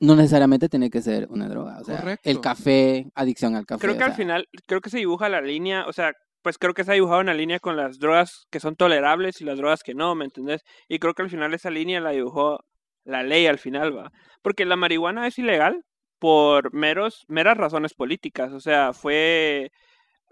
no 0.00 0.14
necesariamente 0.16 0.68
tiene 0.68 0.90
que 0.90 1.00
ser 1.00 1.26
una 1.30 1.48
droga. 1.48 1.78
O 1.80 1.84
sea, 1.84 1.98
Correcto. 2.00 2.28
el 2.28 2.40
café, 2.40 3.06
adicción 3.14 3.56
al 3.56 3.64
café. 3.64 3.80
Creo 3.80 3.96
que 3.96 4.02
o 4.02 4.06
al 4.06 4.10
sea, 4.12 4.16
final, 4.16 4.46
creo 4.66 4.80
que 4.80 4.90
se 4.90 4.98
dibuja 4.98 5.28
la 5.28 5.40
línea, 5.40 5.86
o 5.86 5.92
sea, 5.92 6.12
pues 6.42 6.58
creo 6.58 6.74
que 6.74 6.84
se 6.84 6.90
ha 6.90 6.94
dibujado 6.94 7.20
una 7.22 7.34
línea 7.34 7.58
con 7.58 7.76
las 7.76 7.98
drogas 7.98 8.44
que 8.50 8.60
son 8.60 8.76
tolerables 8.76 9.40
y 9.40 9.44
las 9.44 9.56
drogas 9.58 9.82
que 9.82 9.94
no, 9.94 10.14
¿me 10.14 10.24
entendés? 10.26 10.62
Y 10.88 10.98
creo 10.98 11.14
que 11.14 11.22
al 11.22 11.30
final 11.30 11.54
esa 11.54 11.70
línea 11.70 12.00
la 12.00 12.10
dibujó 12.10 12.60
la 13.04 13.22
ley 13.22 13.46
al 13.46 13.58
final, 13.58 13.96
va. 13.96 14.12
Porque 14.42 14.64
la 14.66 14.76
marihuana 14.76 15.26
es 15.26 15.38
ilegal 15.38 15.82
por 16.18 16.72
meros, 16.74 17.24
meras 17.28 17.56
razones 17.56 17.94
políticas, 17.94 18.52
o 18.52 18.60
sea, 18.60 18.92
fue, 18.92 19.70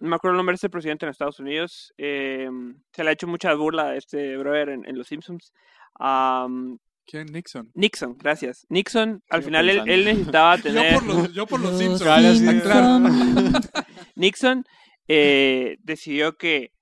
no 0.01 0.09
me 0.09 0.17
acuerdo 0.17 0.35
el 0.35 0.39
nombre 0.39 0.53
de 0.53 0.57
este 0.57 0.71
presidente 0.71 1.07
en 1.07 1.11
Estados 1.11 1.41
Unidos, 1.41 1.93
eh, 1.99 2.49
se 2.93 3.05
le 3.05 3.11
ha 3.11 3.13
hecho 3.13 3.27
mucha 3.27 3.55
burla 3.55 3.89
a 3.89 3.97
este 3.97 4.37
brother 4.37 4.71
en, 4.71 4.87
en 4.87 4.99
Los 4.99 5.09
Simpsons. 5.09 5.53
Am, 5.95 6.79
¿Quién? 7.07 7.27
Nixon. 7.27 7.71
Nixon, 7.75 8.17
gracias. 8.19 8.67
Nixon, 8.71 9.23
al 9.29 9.41
Yo 9.43 9.45
final 9.47 9.69
él, 9.69 10.05
necesitaba 10.05 10.57
Yo 10.57 10.63
tener... 10.63 10.95
por 10.95 11.07
los, 11.07 11.33
yo 11.35 11.47
por 11.47 11.61
los 11.61 11.73
Los 11.73 11.81
Simpsons. 11.81 12.41
Nixon 14.17 14.65
eh, 15.09 15.77
decidió 15.81 16.37
que 16.37 16.73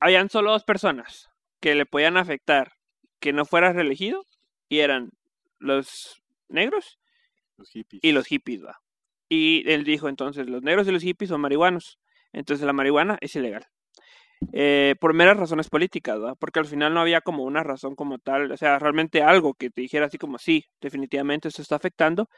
habían 0.00 0.30
solo 0.30 0.52
dos 0.52 0.64
personas 0.64 1.28
que 1.60 1.74
le 1.74 1.86
podían 1.86 2.16
afectar 2.16 2.72
que 3.20 3.32
no 3.32 3.44
fuera 3.44 3.72
reelegido 3.72 4.24
y 4.68 4.78
eran 4.80 5.10
los 5.58 6.22
negros 6.48 6.98
Los 7.56 7.70
hippies. 7.70 8.04
y 8.04 8.12
los 8.12 8.26
hippies, 8.26 8.64
va. 8.64 8.78
Y 9.28 9.68
él 9.68 9.82
dijo 9.84 10.08
entonces, 10.08 10.48
los 10.48 10.62
negros 10.62 10.86
y 10.86 10.92
los 10.92 11.02
hippies 11.02 11.30
son 11.30 11.40
marihuanos. 11.40 11.98
Entonces 12.36 12.66
la 12.66 12.72
marihuana 12.72 13.18
es 13.20 13.34
ilegal. 13.36 13.64
Eh, 14.52 14.94
por 15.00 15.14
meras 15.14 15.38
razones 15.38 15.70
políticas, 15.70 16.18
¿va? 16.22 16.34
Porque 16.34 16.58
al 16.60 16.66
final 16.66 16.92
no 16.92 17.00
había 17.00 17.22
como 17.22 17.44
una 17.44 17.62
razón 17.62 17.94
como 17.96 18.18
tal, 18.18 18.52
o 18.52 18.56
sea, 18.56 18.78
realmente 18.78 19.22
algo 19.22 19.54
que 19.54 19.70
te 19.70 19.80
dijera 19.80 20.06
así 20.06 20.18
como, 20.18 20.38
sí, 20.38 20.64
definitivamente 20.80 21.48
esto 21.48 21.62
está 21.62 21.76
afectando. 21.76 22.28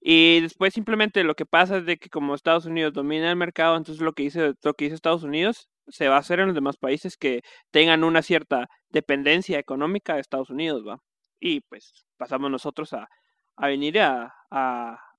Y 0.00 0.40
después 0.40 0.74
simplemente 0.74 1.24
lo 1.24 1.34
que 1.34 1.46
pasa 1.46 1.78
es 1.78 1.86
de 1.86 1.98
que 1.98 2.08
como 2.10 2.34
Estados 2.34 2.66
Unidos 2.66 2.92
domina 2.94 3.30
el 3.30 3.36
mercado, 3.36 3.76
entonces 3.76 4.02
lo 4.02 4.12
que 4.14 4.24
dice, 4.24 4.54
lo 4.62 4.74
que 4.74 4.86
dice 4.86 4.94
Estados 4.96 5.22
Unidos 5.24 5.68
se 5.88 6.08
va 6.08 6.16
a 6.16 6.20
hacer 6.20 6.40
en 6.40 6.46
los 6.46 6.54
demás 6.54 6.76
países 6.78 7.16
que 7.16 7.42
tengan 7.70 8.04
una 8.04 8.22
cierta 8.22 8.68
dependencia 8.90 9.58
económica 9.58 10.14
de 10.14 10.20
Estados 10.20 10.50
Unidos, 10.50 10.82
¿va? 10.86 10.98
Y 11.40 11.60
pues 11.62 11.92
pasamos 12.16 12.50
nosotros 12.50 12.92
a, 12.94 13.08
a 13.56 13.68
venir 13.68 14.00
a, 14.00 14.32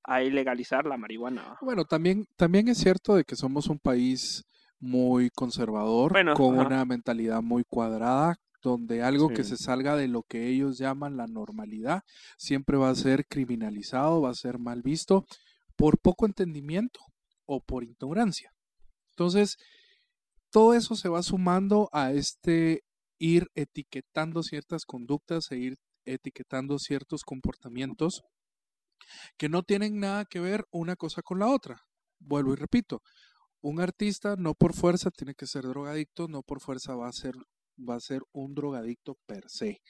a 0.04 0.24
ilegalizar 0.24 0.86
la 0.86 0.98
marihuana. 0.98 1.58
Bueno, 1.62 1.86
también, 1.86 2.26
también 2.36 2.68
es 2.68 2.78
cierto 2.78 3.16
de 3.16 3.24
que 3.24 3.36
somos 3.36 3.68
un 3.68 3.80
país 3.80 4.44
muy 4.80 5.30
conservador, 5.30 6.12
Bueno, 6.12 6.34
con 6.34 6.60
ajá. 6.60 6.68
una 6.68 6.86
mentalidad 6.86 7.42
muy 7.42 7.64
cuadrada, 7.64 8.36
donde 8.62 9.04
algo 9.04 9.30
que 9.30 9.44
se 9.44 9.58
salga 9.58 9.96
de 9.96 10.08
lo 10.08 10.24
que 10.24 10.48
ellos 10.48 10.78
llaman 10.78 11.18
la 11.18 11.28
normalidad 11.28 12.02
siempre 12.38 12.78
va 12.78 12.90
a 12.90 12.96
ser 12.96 13.26
criminalizado, 13.28 14.22
va 14.22 14.30
a 14.30 14.36
ser 14.36 14.58
mal 14.58 14.82
visto 14.82 15.26
por 15.76 16.00
poco 16.00 16.26
entendimiento 16.26 17.00
o 17.46 17.62
por 17.62 17.84
ignorancia. 17.84 18.52
Entonces, 19.12 19.58
todo 20.50 20.74
eso 20.74 20.96
se 20.96 21.10
va 21.10 21.24
sumando 21.24 21.90
a 21.92 22.12
este 22.12 22.84
ir 23.20 23.48
etiquetando 23.56 24.44
ciertas 24.44 24.86
conductas 24.86 25.52
e 25.52 25.58
ir 25.58 25.76
etiquetando 26.06 26.80
ciertos 26.80 27.24
comportamientos 27.24 28.22
que 29.38 29.50
no 29.50 29.64
tienen 29.64 30.00
nada 30.00 30.26
que 30.26 30.40
ver 30.40 30.66
una 30.72 30.96
cosa 30.96 31.22
con 31.22 31.40
la 31.40 31.48
otra. 31.48 31.82
Vuelvo 32.20 32.54
y 32.54 32.56
repito, 32.56 33.02
un 33.62 33.80
artista 33.80 34.36
no 34.38 34.54
por 34.56 34.74
fuerza 34.74 35.12
tiene 35.12 35.36
que 35.36 35.48
ser 35.48 35.64
drogadicto, 35.64 36.28
no 36.28 36.44
por 36.44 36.62
fuerza 36.62 36.96
va 36.96 37.08
a 37.08 37.14
ser 37.14 37.36
va 37.78 37.96
a 37.96 38.00
ser 38.00 38.22
un 38.34 38.54
drogadicto 38.54 39.18
per 39.26 39.50
se. 39.50 39.82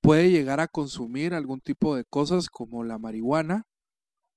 Puede 0.00 0.30
llegar 0.30 0.60
a 0.60 0.68
consumir 0.68 1.34
algún 1.34 1.60
tipo 1.60 1.96
de 1.96 2.04
cosas 2.04 2.48
como 2.48 2.84
la 2.84 2.98
marihuana, 2.98 3.64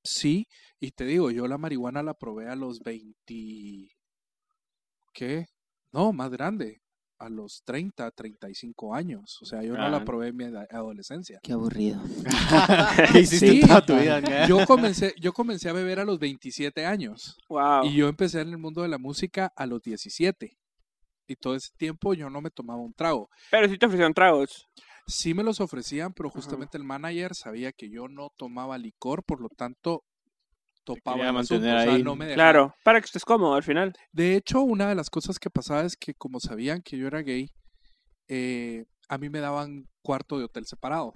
sí, 0.03 0.47
y 0.79 0.91
te 0.91 1.05
digo, 1.05 1.31
yo 1.31 1.47
la 1.47 1.57
marihuana 1.57 2.03
la 2.03 2.13
probé 2.13 2.49
a 2.49 2.55
los 2.55 2.79
20 2.81 3.97
¿qué? 5.13 5.47
No, 5.91 6.13
más 6.13 6.31
grande, 6.31 6.81
a 7.19 7.29
los 7.29 7.61
30, 7.65 8.11
35 8.11 8.93
años. 8.93 9.39
O 9.41 9.45
sea, 9.45 9.63
yo 9.63 9.73
no 9.75 9.89
la 9.89 9.97
Ah. 9.97 10.05
probé 10.05 10.27
en 10.29 10.35
mi 10.37 10.45
adolescencia. 10.69 11.39
Qué 11.43 11.53
aburrido. 11.53 11.99
¿Qué 13.11 13.19
hiciste 13.21 13.47
Sí. 13.51 13.59
toda 13.61 13.85
tu 13.85 13.95
vida? 13.99 14.47
Yo 14.47 14.65
comencé, 14.65 15.13
yo 15.19 15.33
comencé 15.33 15.69
a 15.69 15.73
beber 15.73 15.99
a 15.99 16.05
los 16.05 16.19
27 16.19 16.85
años. 16.85 17.37
Wow. 17.49 17.85
Y 17.85 17.95
yo 17.95 18.07
empecé 18.07 18.41
en 18.41 18.49
el 18.49 18.57
mundo 18.57 18.81
de 18.81 18.87
la 18.89 18.97
música 18.97 19.51
a 19.55 19.65
los 19.65 19.81
17. 19.81 20.57
Y 21.29 21.35
todo 21.35 21.55
ese 21.55 21.71
tiempo 21.77 22.13
yo 22.13 22.29
no 22.29 22.39
me 22.41 22.49
tomaba 22.51 22.79
un 22.81 22.93
trago. 22.93 23.29
Pero 23.51 23.67
sí 23.67 23.77
te 23.77 23.85
ofrecieron 23.85 24.13
tragos. 24.13 24.65
Sí 25.07 25.33
me 25.33 25.43
los 25.43 25.59
ofrecían, 25.61 26.13
pero 26.13 26.29
justamente 26.29 26.77
el 26.77 26.83
manager 26.83 27.33
sabía 27.33 27.71
que 27.71 27.89
yo 27.89 28.07
no 28.09 28.29
tomaba 28.37 28.77
licor, 28.77 29.23
por 29.23 29.39
lo 29.41 29.47
tanto 29.49 30.03
topaba 30.95 31.29
el 31.29 31.37
asunto, 31.37 31.53
mantener 31.55 31.77
o 31.77 31.81
sea, 31.83 31.93
ahí. 31.93 32.03
no 32.03 32.15
me 32.15 32.25
dejaba. 32.25 32.35
Claro, 32.51 32.75
para 32.83 32.99
que 33.01 33.05
estés 33.05 33.25
cómodo 33.25 33.55
al 33.55 33.63
final. 33.63 33.93
De 34.11 34.35
hecho, 34.35 34.61
una 34.61 34.87
de 34.89 34.95
las 34.95 35.09
cosas 35.09 35.39
que 35.39 35.49
pasaba 35.49 35.81
es 35.83 35.95
que 35.97 36.13
como 36.13 36.39
sabían 36.39 36.81
que 36.81 36.97
yo 36.97 37.07
era 37.07 37.21
gay, 37.21 37.49
eh, 38.27 38.85
a 39.09 39.17
mí 39.17 39.29
me 39.29 39.39
daban 39.39 39.85
cuarto 40.01 40.37
de 40.37 40.45
hotel 40.45 40.65
separado. 40.65 41.13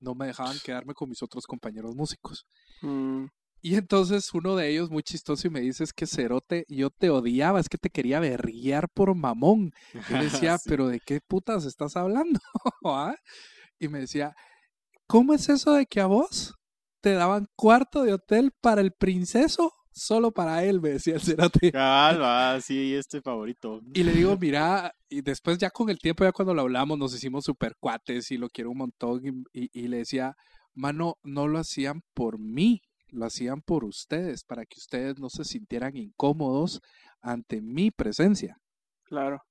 No 0.00 0.14
me 0.14 0.26
dejaban 0.26 0.56
quedarme 0.64 0.94
con 0.94 1.08
mis 1.08 1.22
otros 1.22 1.46
compañeros 1.46 1.94
músicos. 1.94 2.46
Mm, 2.82 3.26
Y 3.62 3.74
entonces 3.74 4.32
uno 4.32 4.56
de 4.56 4.70
ellos, 4.70 4.90
muy 4.90 5.02
chistoso, 5.02 5.46
y 5.46 5.50
me 5.50 5.60
dice, 5.60 5.84
es 5.84 5.92
que 5.92 6.06
Cerote, 6.06 6.64
yo 6.68 6.88
te 6.88 7.10
odiaba, 7.10 7.60
es 7.60 7.68
que 7.68 7.76
te 7.76 7.90
quería 7.90 8.18
berrear 8.20 8.88
por 8.88 9.14
mamón. 9.14 9.72
Yo 10.08 10.16
le 10.16 10.24
decía, 10.24 10.56
Sí. 10.58 10.68
pero 10.70 10.88
¿de 10.88 11.00
qué 11.00 11.20
putas 11.20 11.66
estás 11.66 11.96
hablando? 11.96 12.40
¿Ah? 12.84 13.14
Y 13.78 13.88
me 13.88 14.00
decía, 14.00 14.34
¿cómo 15.06 15.34
es 15.34 15.48
eso 15.50 15.74
de 15.74 15.84
que 15.86 16.00
a 16.00 16.06
vos 16.06 16.54
te 17.00 17.12
daban 17.14 17.46
cuarto 17.56 18.02
de 18.02 18.12
hotel 18.14 18.52
para 18.60 18.80
el 18.80 18.92
princeso? 18.92 19.72
Solo 19.92 20.32
para 20.32 20.64
él, 20.64 20.80
me 20.80 20.90
decía 20.90 21.14
el 21.14 21.20
Cerote. 21.20 21.72
Cabal, 21.72 22.20
va, 22.22 22.60
sí, 22.60 22.94
este 22.94 23.20
favorito. 23.20 23.80
Y 23.92 24.02
le 24.04 24.12
digo, 24.12 24.36
mira, 24.38 24.94
y 25.08 25.20
después 25.22 25.58
ya 25.58 25.70
con 25.70 25.90
el 25.90 25.98
tiempo, 25.98 26.24
ya 26.24 26.32
cuando 26.32 26.54
lo 26.54 26.62
hablamos, 26.62 26.96
nos 26.98 27.14
hicimos 27.14 27.44
super 27.44 27.76
cuates 27.78 28.30
y 28.30 28.38
lo 28.38 28.48
quiero 28.48 28.70
un 28.70 28.78
montón. 28.78 29.44
Y, 29.52 29.60
y- 29.64 29.70
y 29.72 29.88
le 29.88 29.98
decía, 29.98 30.36
mano, 30.74 31.18
no 31.22 31.48
lo 31.48 31.58
hacían 31.58 32.02
por 32.14 32.38
mí, 32.38 32.82
lo 33.08 33.26
hacían 33.26 33.62
por 33.62 33.84
ustedes, 33.84 34.44
para 34.44 34.64
que 34.64 34.78
ustedes 34.78 35.18
no 35.18 35.28
se 35.28 35.44
sintieran 35.44 35.96
incómodos 35.96 36.80
ante 37.20 37.60
mi 37.60 37.90
presencia. 37.90 38.58
claro. 39.04 39.42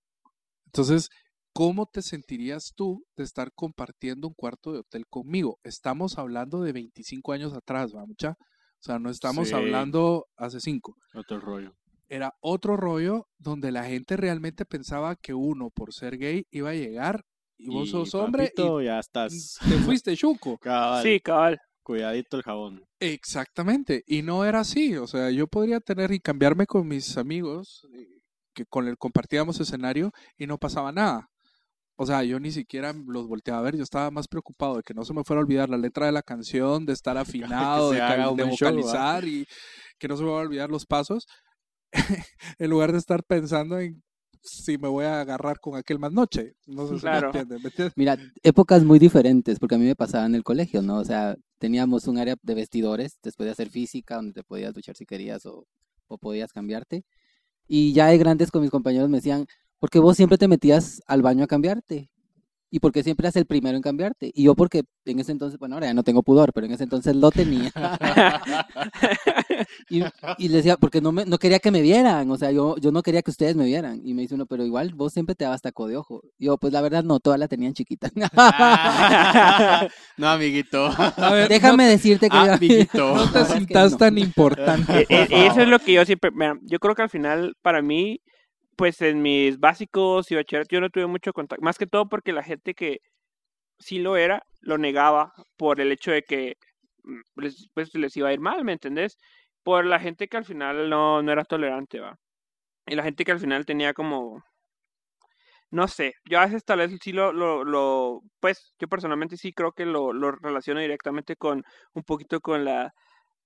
Entonces, 0.68 1.10
¿cómo 1.54 1.86
te 1.88 2.02
sentirías 2.02 2.74
tú 2.76 3.04
de 3.18 3.24
estar 3.24 3.52
compartiendo 3.54 4.28
un 4.28 4.34
cuarto 4.34 4.72
de 4.72 4.80
hotel 4.80 5.06
conmigo? 5.10 5.60
Estamos 5.64 6.18
hablando 6.18 6.62
de 6.62 6.72
25 6.74 7.32
años 7.34 7.54
atrás, 7.54 7.94
¿va, 7.96 8.06
mucha? 8.06 8.32
O 8.32 8.82
sea, 8.82 8.98
no 9.00 9.10
estamos 9.10 9.50
Sí. 9.50 9.54
hablando 9.56 10.26
hace 10.38 10.60
cinco 10.62 10.96
Otro 11.14 11.40
rollo. 11.40 11.74
era 12.08 12.34
otro 12.42 12.78
rollo 12.78 13.28
donde 13.38 13.72
la 13.72 13.84
gente 13.84 14.16
realmente 14.18 14.66
pensaba 14.66 15.16
que 15.16 15.34
uno, 15.34 15.70
por 15.70 15.94
ser 15.94 16.18
gay, 16.18 16.46
iba 16.52 16.70
a 16.70 16.74
llegar 16.76 17.24
y 17.58 17.68
vos 17.68 17.90
sos 17.90 18.16
hombre 18.16 18.46
papito, 18.46 18.82
ya 18.82 18.96
y 18.96 19.00
estás. 19.00 19.58
te 19.68 19.76
fuiste 19.80 20.16
chuco. 20.16 20.58
Cabal, 20.62 21.04
Sí, 21.04 21.20
cabal. 21.20 21.60
Cuidadito 21.84 22.38
el 22.38 22.44
jabón. 22.44 22.86
Exactamente. 23.00 24.04
Y 24.08 24.22
no 24.22 24.46
era 24.46 24.60
así. 24.62 24.96
O 24.96 25.08
sea, 25.08 25.30
yo 25.32 25.48
podría 25.48 25.80
tener 25.80 26.12
y 26.12 26.20
cambiarme 26.20 26.66
con 26.68 26.88
mis 26.88 27.18
amigos 27.18 27.86
eh, 27.94 28.06
que 28.54 28.66
con 28.66 28.88
el 28.88 28.98
compartíamos 28.98 29.60
escenario 29.60 30.12
y 30.38 30.46
no 30.48 30.58
pasaba 30.58 30.92
nada. 30.92 31.28
O 32.02 32.06
sea, 32.06 32.24
yo 32.24 32.40
ni 32.40 32.50
siquiera 32.52 32.94
los 32.94 33.28
volteaba 33.28 33.60
a 33.60 33.64
ver, 33.64 33.76
yo 33.76 33.84
estaba 33.84 34.10
más 34.10 34.30
preocupado 34.30 34.78
de 34.78 34.84
que 34.84 34.94
no 34.94 35.04
se 35.04 35.14
me 35.14 35.26
fuera 35.26 35.42
a 35.42 35.44
olvidar 35.44 35.70
la 35.70 35.78
letra 35.78 36.06
de 36.06 36.14
la 36.14 36.22
canción, 36.24 36.86
de 36.86 36.94
estar 36.94 37.18
afinado, 37.18 37.90
se 37.90 37.96
de, 37.96 38.02
haga 38.02 38.24
de 38.28 38.30
buen 38.30 38.52
show, 38.52 38.70
vocalizar 38.70 39.26
y 39.26 39.46
que 39.98 40.08
no 40.08 40.16
se 40.16 40.24
me 40.24 40.30
van 40.30 40.40
a 40.40 40.44
olvidar 40.44 40.70
los 40.70 40.86
pasos, 40.86 41.28
en 42.58 42.70
lugar 42.70 42.94
de 42.94 43.00
estar 43.00 43.22
pensando 43.24 43.80
en 43.80 44.02
si 44.42 44.78
me 44.78 44.88
voy 44.88 45.04
a 45.04 45.20
agarrar 45.20 45.60
con 45.60 45.76
aquel 45.76 46.00
más 46.00 46.14
noche. 46.14 46.54
No 46.68 46.88
sé 46.88 46.96
si 46.96 47.02
Claro. 47.02 47.34
me 47.34 47.40
entienden, 47.42 47.62
¿me 47.62 47.68
entiendes? 47.68 47.94
Mira, 47.98 48.18
épocas 48.44 48.86
muy 48.86 48.98
diferentes, 48.98 49.60
porque 49.60 49.76
a 49.76 49.78
mí 49.78 49.84
me 49.86 49.96
pasaba 49.98 50.26
en 50.26 50.36
el 50.36 50.44
colegio, 50.44 50.82
¿no? 50.82 51.00
O 51.00 51.04
sea, 51.06 51.36
teníamos 51.58 52.08
un 52.08 52.18
área 52.18 52.36
de 52.42 52.56
vestidores, 52.56 53.20
después 53.22 53.46
de 53.46 53.52
hacer 53.52 53.70
física, 53.70 54.16
donde 54.16 54.32
te 54.32 54.44
podías 54.44 54.74
duchar 54.74 54.96
si 54.96 55.06
querías 55.06 55.46
o, 55.46 55.68
o 56.08 56.18
podías 56.18 56.54
cambiarte. 56.54 57.04
Y 57.68 57.94
ya 57.94 58.08
de 58.08 58.18
grandes 58.18 58.52
con 58.52 58.62
mis 58.62 58.72
compañeros 58.72 59.10
me 59.10 59.18
decían, 59.18 59.46
¿por 59.80 59.90
qué 59.90 60.00
vos 60.00 60.16
siempre 60.18 60.38
te 60.38 60.48
metías 60.48 61.02
al 61.08 61.22
baño 61.22 61.44
a 61.44 61.48
cambiarte? 61.48 62.10
¿Y 62.72 62.80
por 62.80 62.92
qué 62.92 63.02
siempre 63.02 63.26
eras 63.26 63.36
el 63.36 63.48
primero 63.48 63.76
en 63.78 63.82
cambiarte? 63.82 64.30
Y 64.32 64.44
yo 64.44 64.54
porque 64.54 64.84
en 65.06 65.18
ese 65.20 65.32
entonces, 65.32 65.58
bueno, 65.58 65.74
ahora 65.76 65.88
ya 65.88 65.94
no 65.96 66.04
tengo 66.04 66.22
pudor, 66.22 66.54
pero 66.54 66.68
en 66.68 66.74
ese 66.74 66.84
entonces 66.84 67.16
lo 67.16 67.32
tenía. 67.32 67.72
y, 69.90 70.04
y 70.38 70.48
le 70.50 70.58
decía, 70.58 70.78
porque 70.78 71.02
no, 71.02 71.12
me, 71.12 71.26
no 71.26 71.40
quería 71.40 71.58
que 71.58 71.72
me 71.72 71.82
vieran, 71.82 72.30
o 72.30 72.38
sea, 72.38 72.52
yo, 72.52 72.78
yo 72.78 72.92
no 72.92 73.02
quería 73.02 73.24
que 73.24 73.32
ustedes 73.32 73.56
me 73.56 73.66
vieran. 73.66 74.02
Y 74.04 74.14
me 74.14 74.22
dice 74.22 74.36
uno, 74.36 74.46
pero 74.46 74.64
igual 74.64 74.94
vos 74.94 75.14
siempre 75.14 75.34
te 75.34 75.46
dabas 75.46 75.64
taco 75.64 75.88
de 75.88 75.98
ojo. 75.98 76.22
Y 76.38 76.46
yo, 76.46 76.60
pues 76.60 76.72
la 76.72 76.82
verdad 76.82 77.04
no, 77.04 77.20
todas 77.20 77.40
la 77.40 77.48
tenían 77.48 77.74
chiquita. 77.74 78.12
no, 80.18 80.30
amiguito. 80.30 80.92
A 80.96 81.32
ver, 81.34 81.50
Déjame 81.50 81.88
decirte 81.88 82.30
que 82.30 82.38
Ah, 82.38 82.46
yo- 82.46 82.54
amiguito. 82.58 83.16
no, 83.16 83.26
no 83.26 83.32
te 83.32 83.74
no. 83.74 83.98
tan 83.98 84.16
importante. 84.20 85.08
E- 85.10 85.28
e- 85.32 85.48
eso 85.48 85.62
es 85.62 85.68
lo 85.68 85.80
que 85.80 85.94
yo 85.94 86.06
siempre, 86.06 86.30
mira, 86.32 86.56
yo 86.62 86.78
creo 86.78 86.94
que 86.94 87.02
al 87.02 87.10
final, 87.10 87.56
para 87.64 87.82
mí, 87.82 88.22
pues 88.80 89.02
en 89.02 89.22
mis 89.22 89.60
básicos 89.60 90.32
y 90.32 90.36
bachillerato 90.36 90.70
yo 90.72 90.80
no 90.82 90.90
tuve 90.90 91.06
mucho 91.08 91.34
contacto, 91.34 91.62
más 91.66 91.78
que 91.78 91.86
todo 91.88 92.08
porque 92.08 92.32
la 92.34 92.44
gente 92.44 92.74
que 92.74 93.00
sí 93.80 94.00
lo 94.00 94.18
era, 94.18 94.44
lo 94.62 94.78
negaba 94.78 95.34
por 95.58 95.82
el 95.82 95.92
hecho 95.92 96.12
de 96.12 96.24
que 96.24 96.56
mm, 97.04 97.22
pues 97.74 97.94
les 97.96 98.18
iba 98.18 98.30
a 98.30 98.34
ir 98.34 98.40
mal, 98.42 98.64
¿me 98.66 98.74
entendés? 98.74 99.18
Por 99.64 99.86
la 99.86 100.00
gente 100.00 100.28
que 100.30 100.38
al 100.38 100.46
final 100.46 100.90
no, 100.90 101.22
no 101.24 101.32
era 101.32 101.46
tolerante, 101.46 102.00
va. 102.00 102.18
Y 102.88 102.96
la 102.96 103.04
gente 103.04 103.26
que 103.26 103.34
al 103.34 103.40
final 103.42 103.66
tenía 103.66 103.94
como, 103.94 104.44
no 105.72 105.88
sé, 105.88 106.14
yo 106.26 106.40
a 106.40 106.46
veces 106.46 106.64
tal 106.66 106.80
vez 106.80 106.92
sí 107.02 107.12
lo, 107.12 107.32
lo, 107.34 107.64
lo 107.64 108.22
pues 108.40 108.74
yo 108.80 108.88
personalmente 108.88 109.38
sí 109.38 109.54
creo 109.54 109.72
que 109.74 109.86
lo, 109.86 110.14
lo 110.14 110.32
relaciono 110.32 110.80
directamente 110.82 111.36
con 111.36 111.64
un 111.94 112.04
poquito 112.04 112.42
con 112.42 112.66
la, 112.66 112.94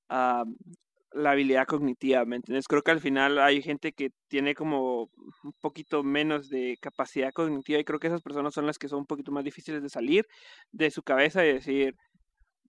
ah, 0.10 0.45
la 1.14 1.32
habilidad 1.32 1.66
cognitiva, 1.68 2.26
¿me 2.26 2.38
entiendes? 2.38 2.68
Creo 2.68 2.82
que 2.82 2.91
al 2.91 2.99
final 2.99 3.39
hay 3.39 3.61
gente 3.61 3.93
que 3.93 4.09
tiene 4.28 4.55
como 4.55 5.09
un 5.43 5.53
poquito 5.61 6.03
menos 6.03 6.49
de 6.49 6.78
capacidad 6.82 7.32
cognitiva 7.34 7.80
y 7.80 7.84
creo 7.84 7.99
que 7.99 8.07
esas 8.07 8.22
personas 8.22 8.53
son 8.53 8.66
las 8.66 8.78
que 8.78 8.88
son 8.89 8.99
un 8.99 9.05
poquito 9.05 9.32
más 9.32 9.43
difíciles 9.43 9.82
de 9.84 9.89
salir 9.89 10.26
de 10.72 10.91
su 10.91 11.03
cabeza 11.03 11.45
y 11.45 11.53
decir, 11.53 11.95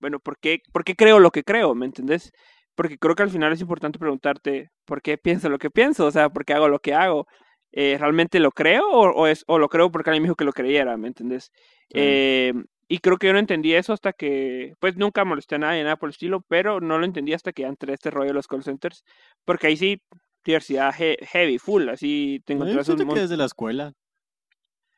bueno, 0.01 0.21
¿por 0.21 0.39
qué, 0.39 0.61
¿por 0.73 0.85
qué 0.85 0.95
creo 0.97 1.19
lo 1.21 1.31
que 1.31 1.45
creo? 1.45 1.75
¿Me 1.75 1.87
entendés? 1.87 2.33
Porque 2.75 2.99
creo 2.99 3.15
que 3.15 3.23
al 3.23 3.31
final 3.31 3.53
es 3.53 3.61
importante 3.61 3.99
preguntarte, 3.99 4.71
¿por 4.85 5.01
qué 5.03 5.19
pienso 5.19 5.49
lo 5.49 5.59
que 5.59 5.71
pienso? 5.71 6.07
O 6.07 6.11
sea, 6.11 6.29
¿por 6.31 6.45
qué 6.45 6.55
hago 6.55 6.69
lo 6.69 6.81
que 6.81 6.95
hago? 6.95 7.27
Eh, 7.73 7.97
¿Realmente 7.99 8.41
lo 8.41 8.53
creo 8.53 8.89
o, 8.89 9.11
o 9.13 9.27
es, 9.27 9.45
o 9.47 9.59
lo 9.59 9.69
creo 9.69 9.91
porque 9.91 10.11
alguien 10.11 10.23
me 10.23 10.29
dijo 10.29 10.37
que 10.37 10.45
lo 10.45 10.53
creyera? 10.53 10.97
¿Me 10.97 11.09
entendés? 11.09 11.51
Claro. 11.89 12.07
Eh, 12.07 12.53
Y 12.95 12.99
creo 12.99 13.17
que 13.19 13.27
yo 13.27 13.33
no 13.33 13.41
entendí 13.41 13.75
eso 13.75 13.93
hasta 13.93 14.13
que, 14.13 14.75
pues 14.79 14.97
nunca 14.97 15.25
molesté 15.25 15.57
a 15.57 15.59
nadie, 15.59 15.83
nada 15.83 15.97
por 15.97 16.09
el 16.09 16.13
estilo, 16.13 16.43
pero 16.47 16.81
no 16.81 16.97
lo 16.97 17.05
entendí 17.05 17.33
hasta 17.33 17.53
que 17.53 17.63
ya 17.63 17.69
entré 17.69 17.91
a 17.91 17.95
este 17.97 18.09
rollo 18.09 18.29
de 18.29 18.35
los 18.35 18.47
call 18.47 18.63
centers, 18.63 19.03
porque 19.45 19.67
ahí 19.67 19.77
sí, 19.77 20.01
diversidad 20.45 20.95
he- 20.97 21.19
heavy, 21.27 21.59
full, 21.59 21.89
así 21.89 22.41
te 22.45 22.55
No, 22.55 22.61
encontrás 22.63 22.89
un 22.89 23.13
que 23.13 23.19
desde 23.19 23.37
la 23.37 23.47
escuela. 23.47 23.95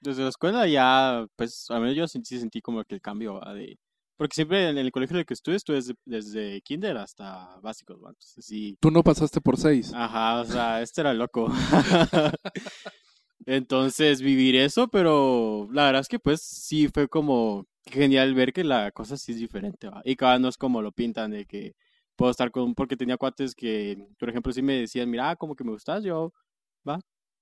Desde 0.03 0.25
la 0.25 0.29
escuela 0.29 0.67
ya, 0.67 1.25
pues, 1.37 1.71
al 1.71 1.81
menos 1.81 1.97
yo 1.97 2.07
sí, 2.07 2.21
sí 2.23 2.39
sentí 2.39 2.61
como 2.61 2.85
que 2.85 2.97
el 2.97 3.01
cambio 3.01 3.41
de... 3.55 3.79
Porque 4.19 4.35
siempre 4.35 4.69
en 4.69 4.77
el 4.77 4.93
colegio 4.93 5.15
en 5.15 5.21
el 5.21 5.27
que 5.27 5.33
estuve, 5.33 5.57
estuve 5.57 5.77
desde, 5.77 5.95
desde 6.05 6.61
kinder 6.61 6.99
hasta 6.99 7.59
básicos, 7.63 7.97
¿va? 7.97 8.11
Entonces 8.11 8.45
sí... 8.45 8.77
Tú 8.79 8.91
no 8.91 9.03
pasaste 9.03 9.41
por 9.41 9.57
seis. 9.57 9.91
Ajá, 9.95 10.43
o 10.43 10.45
sea, 10.45 10.83
este 10.83 11.01
era 11.01 11.15
loco. 11.15 11.51
Entonces, 13.47 14.21
vivir 14.21 14.57
eso, 14.57 14.89
pero 14.89 15.69
la 15.73 15.85
verdad 15.87 16.01
es 16.03 16.09
que 16.09 16.19
pues 16.19 16.43
sí 16.43 16.89
fue 16.89 17.09
como 17.09 17.65
genial 17.87 18.35
ver 18.35 18.53
que 18.53 18.65
la 18.65 18.91
cosa 18.93 19.17
sí 19.17 19.33
es 19.33 19.39
diferente, 19.39 19.89
¿va? 19.89 20.03
Y 20.05 20.17
cada 20.17 20.39
no 20.39 20.49
es 20.49 20.57
como 20.57 20.83
lo 20.83 20.93
pintan, 20.93 21.31
de 21.31 21.47
que 21.47 21.75
puedo 22.17 22.31
estar 22.31 22.51
con, 22.51 22.75
porque 22.75 22.97
tenía 22.97 23.17
cuates 23.17 23.55
que, 23.55 24.09
por 24.19 24.29
ejemplo, 24.29 24.53
sí 24.53 24.63
me 24.63 24.75
decían, 24.75 25.11
mira, 25.11 25.37
como 25.37 25.55
que 25.55 25.65
me 25.65 25.73
gustas, 25.73 26.03
yo, 26.03 26.33
va, 26.89 27.01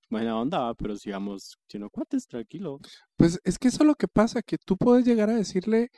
buena 0.09 0.39
onda, 0.39 0.59
va, 0.59 0.73
pero 0.75 0.95
sigamos 0.95 1.57
siendo 1.67 1.89
cuates, 1.89 2.27
tranquilo. 2.27 2.79
Pues 3.17 3.39
es 3.43 3.57
que 3.57 3.69
eso 3.69 3.83
es 3.83 3.87
lo 3.87 3.95
que 3.95 4.07
pasa, 4.07 4.41
que 4.41 4.57
tú 4.57 4.77
puedes 4.77 5.05
llegar 5.05 5.29
a 5.29 5.35
decirle, 5.35 5.89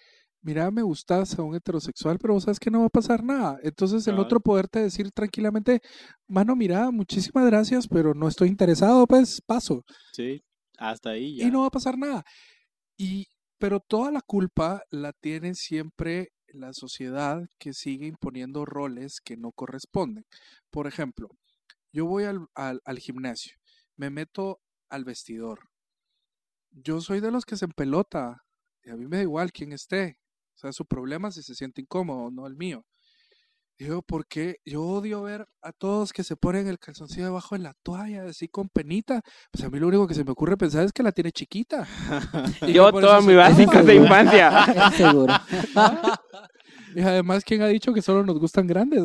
mira, 0.42 0.72
me 0.72 0.82
gustas 0.82 1.38
a 1.38 1.44
un 1.44 1.56
heterosexual, 1.56 2.18
pero 2.20 2.34
vos 2.34 2.44
sabes 2.44 2.60
que 2.60 2.72
no 2.72 2.82
va 2.82 2.86
a 2.86 2.90
pasar 2.90 3.24
nada. 3.24 3.60
Entonces 3.64 4.08
el 4.08 4.20
otro 4.20 4.40
poderte 4.40 4.80
decir 4.80 5.12
tranquilamente, 5.12 5.82
mano, 6.28 6.56
mira, 6.56 6.90
muchísimas 6.92 7.46
gracias, 7.48 7.88
pero 7.88 8.14
no 8.14 8.28
estoy 8.28 8.48
interesado, 8.48 9.06
pues 9.08 9.42
paso. 9.42 9.84
Sí, 10.14 10.42
hasta 10.78 11.12
ahí 11.12 11.38
ya. 11.38 11.48
Y 11.48 11.52
no 11.52 11.62
va 11.62 11.68
a 11.68 11.72
pasar 11.72 11.98
nada. 11.98 12.24
Y, 12.98 13.28
pero 13.58 13.80
toda 13.80 14.12
la 14.12 14.22
culpa 14.22 14.84
la 14.90 15.14
tiene 15.14 15.56
siempre 15.56 16.32
la 16.48 16.74
sociedad 16.74 17.50
que 17.58 17.74
sigue 17.74 18.08
imponiendo 18.08 18.66
roles 18.66 19.20
que 19.22 19.38
no 19.38 19.52
corresponden. 19.52 20.26
Por 20.70 20.88
ejemplo, 20.88 21.30
yo 21.92 22.06
voy 22.06 22.26
al, 22.26 22.48
al, 22.54 23.00
gimnasio, 23.00 23.56
me 23.96 24.10
meto 24.10 24.60
al 24.90 25.04
vestidor. 25.04 25.70
Yo 26.72 27.02
soy 27.02 27.20
de 27.20 27.32
los 27.32 27.46
que 27.46 27.58
se 27.58 27.66
empelota. 27.66 28.44
Y 28.84 28.90
a 28.92 28.96
mí 28.96 29.08
me 29.08 29.18
da 29.18 29.24
igual 29.24 29.52
quién 29.52 29.74
esté. 29.74 30.20
O 30.56 30.60
sea, 30.60 30.72
su 30.72 30.86
problema 30.86 31.32
si 31.32 31.44
se 31.44 31.56
siente 31.56 31.82
incómodo, 31.82 32.32
no 32.32 32.48
el 32.48 32.56
mío. 32.56 32.86
Digo, 33.80 34.02
porque 34.02 34.56
yo 34.66 34.82
odio 34.82 35.22
ver 35.22 35.48
a 35.62 35.72
todos 35.72 36.12
que 36.12 36.24
se 36.24 36.36
ponen 36.36 36.68
el 36.68 36.80
calzoncillo 36.80 37.26
debajo 37.26 37.56
de 37.56 37.62
la 37.62 37.74
toalla, 37.84 38.24
así 38.26 38.48
con 38.48 38.70
penita. 38.70 39.22
Pues 39.52 39.64
a 39.64 39.70
mí 39.70 39.80
lo 39.80 39.88
único 39.88 40.08
que 40.08 40.16
se 40.16 40.24
me 40.24 40.32
ocurre 40.32 40.58
pensar 40.58 40.84
es 40.84 40.92
que 40.92 41.04
la 41.04 41.12
tiene 41.12 41.32
chiquita. 41.32 41.88
y 42.68 42.74
Yo 42.74 42.92
toda 42.92 43.22
mi 43.22 43.36
básica 43.36 43.84
de 43.84 43.96
infancia. 44.02 44.92
Seguro. 44.98 45.32
Y 46.96 47.02
además, 47.02 47.44
¿quién 47.46 47.62
ha 47.62 47.68
dicho 47.68 47.94
que 47.94 48.02
solo 48.02 48.26
nos 48.26 48.40
gustan 48.40 48.66
grandes? 48.66 49.04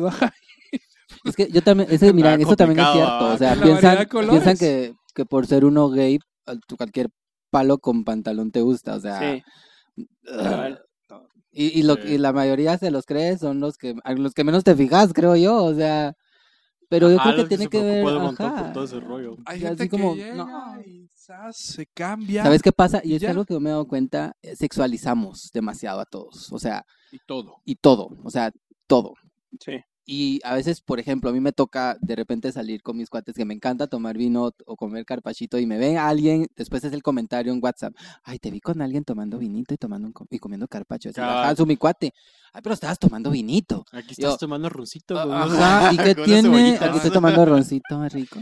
Es 1.25 1.35
que 1.35 1.47
yo 1.51 1.61
también, 1.61 1.89
ese, 1.91 2.11
mira, 2.11 2.31
Ah, 2.31 2.37
eso 2.39 2.55
también 2.55 2.79
es 2.79 2.91
cierto. 2.93 3.11
ah, 3.11 3.33
O 3.33 3.37
sea, 3.37 3.55
la 3.55 3.61
variedad 3.65 4.07
piensan, 4.09 4.29
piensan 4.29 4.57
que, 4.57 4.93
que 5.13 5.25
por 5.25 5.45
ser 5.45 5.65
uno 5.65 5.89
gay, 5.91 6.17
cualquier 6.75 7.09
palo 7.51 7.77
con 7.77 8.03
pantalón 8.03 8.51
te 8.51 8.61
gusta. 8.61 8.95
O 8.95 8.99
sea, 8.99 9.19
Sí. 9.19 9.43
Y, 11.53 11.79
y, 11.79 11.83
lo, 11.83 11.95
Sí. 11.95 12.01
y 12.13 12.17
la 12.17 12.33
mayoría 12.33 12.77
se 12.77 12.91
los 12.91 13.05
cree 13.05 13.37
son 13.37 13.59
los 13.59 13.77
que, 13.77 13.95
a 14.03 14.13
los 14.13 14.33
que 14.33 14.43
menos 14.43 14.63
te 14.63 14.75
fijas, 14.75 15.13
creo 15.13 15.35
yo. 15.35 15.63
O 15.63 15.73
sea, 15.75 16.13
pero 16.89 17.09
yo 17.09 17.19
Ajá, 17.19 17.33
creo 17.33 17.43
que 17.45 17.49
tiene 17.49 17.63
se 17.65 17.69
que 17.69 17.81
ver. 17.81 18.03
montón 18.03 18.35
por 18.35 18.45
ajá. 18.59 18.73
todo 18.73 18.83
ese 18.83 18.99
rollo. 18.99 19.37
Hay 19.45 19.59
Y 19.59 19.61
gente 19.61 19.83
así 19.83 19.89
que 19.89 19.97
como, 19.97 20.15
llega 20.15 20.35
no. 20.35 20.81
y 20.85 21.07
se 21.51 21.85
cambia. 21.93 22.43
¿Sabes 22.43 22.61
qué 22.61 22.71
pasa? 22.71 23.01
Y 23.03 23.15
es 23.15 23.21
Ya. 23.21 23.29
algo 23.31 23.45
que 23.45 23.53
yo 23.53 23.59
me 23.59 23.69
he 23.69 23.71
dado 23.73 23.87
cuenta, 23.87 24.35
eh, 24.41 24.55
sexualizamos 24.55 25.49
demasiado 25.53 25.99
a 26.01 26.05
todos. 26.05 26.51
O 26.51 26.59
sea, 26.59 26.85
Y 27.11 27.19
todo. 27.25 27.55
y 27.65 27.75
todo. 27.75 28.09
O 28.23 28.29
sea, 28.29 28.51
todo. 28.87 29.13
Sí. 29.59 29.73
Y 30.05 30.41
a 30.43 30.55
veces, 30.55 30.81
por 30.81 30.99
ejemplo, 30.99 31.29
a 31.29 31.33
mí 31.33 31.39
me 31.39 31.53
toca 31.53 31.97
de 32.01 32.15
repente 32.15 32.51
salir 32.51 32.83
con 32.83 32.97
mis 32.97 33.09
cuates 33.09 33.35
que 33.35 33.45
me 33.45 33.53
encanta 33.53 33.87
tomar 33.87 34.17
vino 34.17 34.51
o 34.65 34.75
comer 34.75 35.05
carpachito 35.05 35.59
y 35.59 35.65
me 35.65 35.77
ven 35.77 35.97
a 35.97 36.09
alguien, 36.09 36.47
después 36.57 36.83
es 36.83 36.91
el 36.91 37.01
comentario 37.01 37.53
en 37.53 37.59
WhatsApp, 37.63 37.93
ay, 38.23 38.37
te 38.37 38.51
vi 38.51 38.59
con 38.59 38.81
alguien 38.81 39.05
tomando 39.05 39.37
vinito 39.37 39.73
y 39.73 39.77
tomando 39.77 40.07
un 40.07 40.13
y 40.29 40.39
comiendo 40.39 40.67
carpacho. 40.67 41.09
Ajá, 41.15 41.55
su 41.55 41.65
mi 41.65 41.77
cuate. 41.77 42.13
Ay, 42.51 42.61
pero 42.61 42.73
estabas 42.73 42.99
tomando 42.99 43.31
vinito. 43.31 43.85
Aquí 43.93 44.13
Yo- 44.17 44.27
estás 44.27 44.39
tomando 44.39 44.67
roncito. 44.69 45.15
Ah, 45.17 45.91
¿y 45.93 45.97
qué 45.97 46.15
tiene? 46.25 46.77
Aquí 46.77 46.97
estoy 46.97 47.11
tomando 47.11 47.45
roncito 47.45 47.97
más 47.97 48.11
rico. 48.11 48.39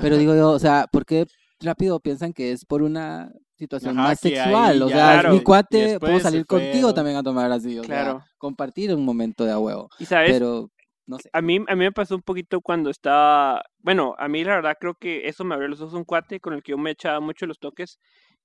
Pero 0.00 0.16
digo 0.16 0.34
yo, 0.34 0.50
o 0.50 0.58
sea, 0.58 0.86
¿por 0.90 1.04
qué 1.04 1.26
rápido 1.62 2.00
piensan 2.00 2.32
que 2.32 2.52
es 2.52 2.64
por 2.64 2.82
una 2.82 3.32
situación 3.56 3.98
Ajá, 3.98 4.08
más 4.08 4.24
ahí 4.24 4.30
sexual? 4.30 4.82
O 4.82 4.88
sea, 4.88 4.94
Claro. 4.94 5.32
mi 5.34 5.42
cuate, 5.42 5.98
puedo 5.98 6.20
salir 6.20 6.46
contigo 6.46 6.92
también 6.94 7.16
a 7.16 7.22
tomar 7.22 7.50
así, 7.52 7.78
o 7.78 7.82
Claro. 7.84 8.18
sea, 8.18 8.26
compartir 8.38 8.94
un 8.94 9.04
momento 9.04 9.44
de 9.44 9.52
a 9.52 9.58
huevo. 9.58 9.88
Y 9.98 10.06
sabes, 10.06 10.32
Pero, 10.32 10.70
no 11.06 11.18
sé. 11.18 11.28
a 11.32 11.40
mí, 11.42 11.56
a 11.56 11.74
mí 11.74 11.84
me 11.84 11.92
pasó 11.92 12.14
un 12.16 12.22
poquito 12.22 12.60
cuando 12.60 12.90
estaba, 12.90 13.62
bueno, 13.78 14.14
a 14.18 14.28
mí 14.28 14.44
la 14.44 14.56
verdad 14.56 14.76
creo 14.80 14.94
que 14.94 15.28
eso 15.28 15.44
me 15.44 15.54
abrió 15.54 15.68
los 15.68 15.80
ojos 15.80 15.94
un 15.94 16.04
cuate 16.04 16.40
con 16.40 16.54
el 16.54 16.62
que 16.62 16.70
yo 16.72 16.78
me 16.78 16.90
echaba 16.92 17.20
mucho 17.20 17.46
los 17.46 17.58
toques, 17.58 17.98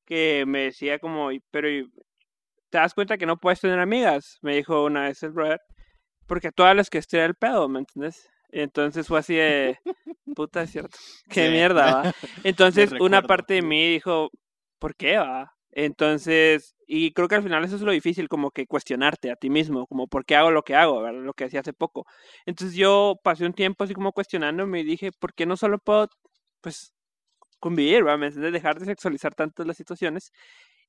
que 0.06 0.46
me 0.48 0.64
decía 0.64 1.00
como, 1.00 1.32
"Y- 1.32 1.42
pero 1.52 1.70
¿y 1.70 1.90
¿te 2.70 2.78
das 2.80 2.94
cuenta 2.94 3.18
que 3.18 3.26
no 3.26 3.38
puedes 3.38 3.62
tener 3.62 3.80
amigas? 3.80 4.38
Me 4.42 4.56
dijo 4.56 4.84
una 4.86 5.04
vez 5.04 5.22
el 5.24 5.32
brother, 5.32 5.60
porque 6.28 6.50
a 6.50 6.52
todas 6.52 6.76
las 6.76 6.90
que 6.90 6.98
esté 7.00 7.24
el 7.24 7.36
pedo, 7.36 7.68
¿me 7.70 7.80
entiendes? 7.80 8.30
Entonces 8.52 9.08
fue 9.08 9.20
así 9.20 9.36
de, 9.36 9.78
puta, 10.34 10.64
es 10.64 10.72
cierto, 10.72 10.98
qué 11.30 11.48
Sí. 11.48 11.52
mierda, 11.52 11.86
va. 11.88 12.10
Entonces 12.44 12.96
una 13.00 13.22
parte 13.24 13.56
de 13.56 13.62
mí 13.62 13.88
dijo, 13.90 14.30
¿por 14.80 14.96
qué 14.96 15.18
va? 15.18 15.54
Entonces, 15.72 16.76
y 16.88 17.12
creo 17.14 17.28
que 17.28 17.36
al 17.36 17.44
final 17.44 17.64
eso 17.64 17.76
es 17.76 17.82
lo 17.84 17.92
difícil, 17.92 18.28
como 18.30 18.52
que 18.52 18.66
cuestionarte 18.68 19.32
a 19.32 19.36
ti 19.36 19.50
mismo, 19.50 19.86
como 19.88 20.08
por 20.08 20.26
qué 20.26 20.36
hago 20.36 20.52
lo 20.52 20.64
que 20.64 20.76
hago, 20.76 21.02
¿verdad? 21.02 21.22
Lo 21.22 21.34
que 21.34 21.46
decía 21.46 21.60
hace 21.60 21.74
poco. 21.74 22.06
Entonces 22.46 22.76
yo 22.76 23.20
pasé 23.24 23.46
un 23.46 23.54
tiempo 23.54 23.84
así 23.84 23.94
como 23.94 24.12
cuestionándome 24.14 24.80
y 24.82 24.84
dije, 24.84 25.12
¿por 25.12 25.34
qué 25.36 25.46
no 25.46 25.56
solo 25.58 25.78
puedo, 25.80 26.10
pues, 26.62 26.94
convivir, 27.60 28.04
¿verdad? 28.04 28.20
¿Me 28.20 28.28
entiendes? 28.28 28.54
Dejar 28.54 28.80
de 28.80 28.86
sexualizar 28.86 29.36
tanto 29.36 29.64
las 29.66 29.78
situaciones. 29.78 30.32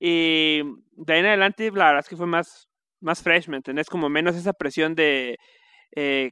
Y 0.01 0.63
de 0.93 1.13
ahí 1.15 1.21
en 1.21 1.27
adelante, 1.27 1.71
la 1.73 1.87
verdad 1.87 2.01
es 2.01 2.09
que 2.09 2.17
fue 2.17 2.27
más, 2.27 2.69
más 3.01 3.23
fresh, 3.23 3.49
¿me 3.49 3.57
entiendes? 3.59 3.89
Como 3.89 4.09
menos 4.09 4.37
esa 4.37 4.53
presión 4.53 4.95
de... 4.95 5.39
eh, 5.97 6.31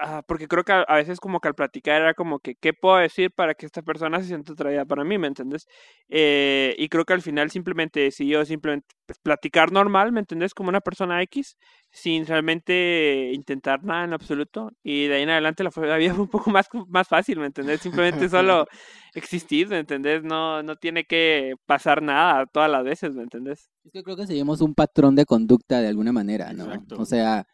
ah, 0.00 0.22
porque 0.26 0.48
creo 0.48 0.64
que 0.64 0.72
a, 0.72 0.80
a 0.82 0.96
veces 0.96 1.20
como 1.20 1.40
que 1.40 1.48
al 1.48 1.54
platicar 1.54 2.00
era 2.02 2.14
como 2.14 2.38
que, 2.40 2.54
¿qué 2.56 2.72
puedo 2.72 2.96
decir 2.96 3.30
para 3.32 3.54
que 3.54 3.66
esta 3.66 3.82
persona 3.82 4.20
se 4.20 4.26
sienta 4.28 4.52
atraída 4.52 4.84
para 4.84 5.04
mí, 5.04 5.18
¿me 5.18 5.28
entiendes? 5.28 5.66
Eh, 6.08 6.74
y 6.78 6.88
creo 6.88 7.04
que 7.04 7.12
al 7.12 7.22
final 7.22 7.50
simplemente 7.50 8.00
decidió 8.00 8.44
simplemente 8.44 8.86
pues, 9.06 9.18
platicar 9.22 9.72
normal, 9.72 10.12
¿me 10.12 10.20
entendés? 10.20 10.54
Como 10.54 10.68
una 10.70 10.80
persona 10.80 11.22
X, 11.22 11.56
sin 11.90 12.26
realmente 12.26 13.30
intentar 13.34 13.82
nada 13.84 14.04
en 14.04 14.12
absoluto. 14.12 14.70
Y 14.82 15.06
de 15.06 15.16
ahí 15.16 15.22
en 15.22 15.30
adelante 15.30 15.62
la, 15.64 15.70
fue- 15.70 15.86
la 15.86 15.96
vida 15.96 16.14
fue 16.14 16.24
un 16.24 16.30
poco 16.30 16.50
más, 16.50 16.66
más 16.88 17.08
fácil, 17.08 17.38
¿me 17.38 17.46
entendés? 17.46 17.80
Simplemente 17.80 18.28
solo 18.30 18.66
existir, 19.14 19.68
¿me 19.68 19.78
entendés? 19.78 20.22
No, 20.22 20.62
no 20.62 20.76
tiene 20.76 21.04
que 21.04 21.54
pasar 21.66 22.02
nada 22.02 22.46
todas 22.46 22.70
las 22.70 22.84
veces, 22.84 23.14
¿me 23.14 23.22
entendés? 23.22 23.70
Es 23.84 23.92
que 23.92 24.02
creo 24.02 24.16
que 24.16 24.26
seguimos 24.26 24.60
un 24.60 24.74
patrón 24.74 25.14
de 25.16 25.24
conducta 25.24 25.80
de 25.80 25.88
alguna 25.88 26.12
manera, 26.12 26.52
¿no? 26.52 26.64
Exacto. 26.64 26.96
O 26.98 27.04
sea, 27.04 27.44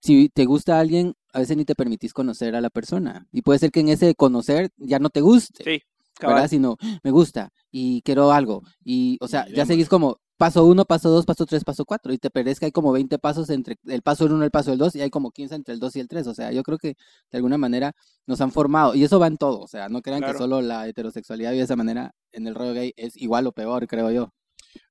si 0.00 0.28
te 0.28 0.44
gusta 0.44 0.78
alguien, 0.78 1.14
a 1.36 1.40
veces 1.40 1.56
ni 1.56 1.64
te 1.64 1.74
permitís 1.74 2.12
conocer 2.14 2.56
a 2.56 2.60
la 2.60 2.70
persona. 2.70 3.26
Y 3.30 3.42
puede 3.42 3.58
ser 3.58 3.70
que 3.70 3.80
en 3.80 3.88
ese 3.90 4.14
conocer 4.14 4.70
ya 4.78 4.98
no 4.98 5.10
te 5.10 5.20
guste, 5.20 5.62
Sí, 5.64 5.70
¿verdad? 5.70 5.82
cabal. 6.18 6.48
Sino, 6.48 6.76
me 7.04 7.10
gusta 7.10 7.50
y 7.70 8.00
quiero 8.02 8.32
algo. 8.32 8.62
Y, 8.82 9.18
o 9.20 9.28
sea, 9.28 9.46
Y 9.48 9.54
ya 9.54 9.66
seguís 9.66 9.88
como 9.88 10.18
paso 10.38 10.64
uno, 10.66 10.84
paso 10.84 11.08
dos, 11.10 11.24
paso 11.26 11.44
tres, 11.46 11.62
paso 11.64 11.84
cuatro. 11.84 12.12
Y 12.12 12.18
te 12.18 12.30
perdés 12.30 12.58
que 12.58 12.66
hay 12.66 12.72
como 12.72 12.90
20 12.92 13.18
pasos 13.18 13.50
entre 13.50 13.76
el 13.86 14.02
paso 14.02 14.24
uno 14.26 14.40
y 14.42 14.44
el 14.44 14.50
paso 14.50 14.70
del 14.70 14.78
dos 14.78 14.94
y 14.96 15.00
hay 15.02 15.10
como 15.10 15.30
15 15.30 15.54
entre 15.54 15.74
el 15.74 15.80
dos 15.80 15.94
y 15.96 16.00
el 16.00 16.08
tres. 16.08 16.26
O 16.26 16.34
sea, 16.34 16.52
yo 16.52 16.62
creo 16.62 16.78
que 16.78 16.94
de 17.30 17.36
alguna 17.38 17.58
manera 17.58 17.92
nos 18.26 18.40
han 18.40 18.50
formado. 18.52 18.94
Y 18.94 19.04
eso 19.04 19.18
va 19.18 19.26
en 19.26 19.36
todo. 19.36 19.60
O 19.60 19.68
sea, 19.68 19.88
no 19.90 20.00
crean 20.02 20.20
Claro. 20.20 20.32
que 20.34 20.38
solo 20.38 20.60
la 20.62 20.88
heterosexualidad 20.88 21.50
vive 21.50 21.58
de 21.60 21.64
esa 21.64 21.76
manera 21.76 22.12
en 22.32 22.46
el 22.46 22.54
rollo 22.54 22.72
gay. 22.74 22.92
Es 22.96 23.16
igual 23.16 23.46
o 23.46 23.52
peor, 23.52 23.86
creo 23.86 24.10
yo. 24.10 24.32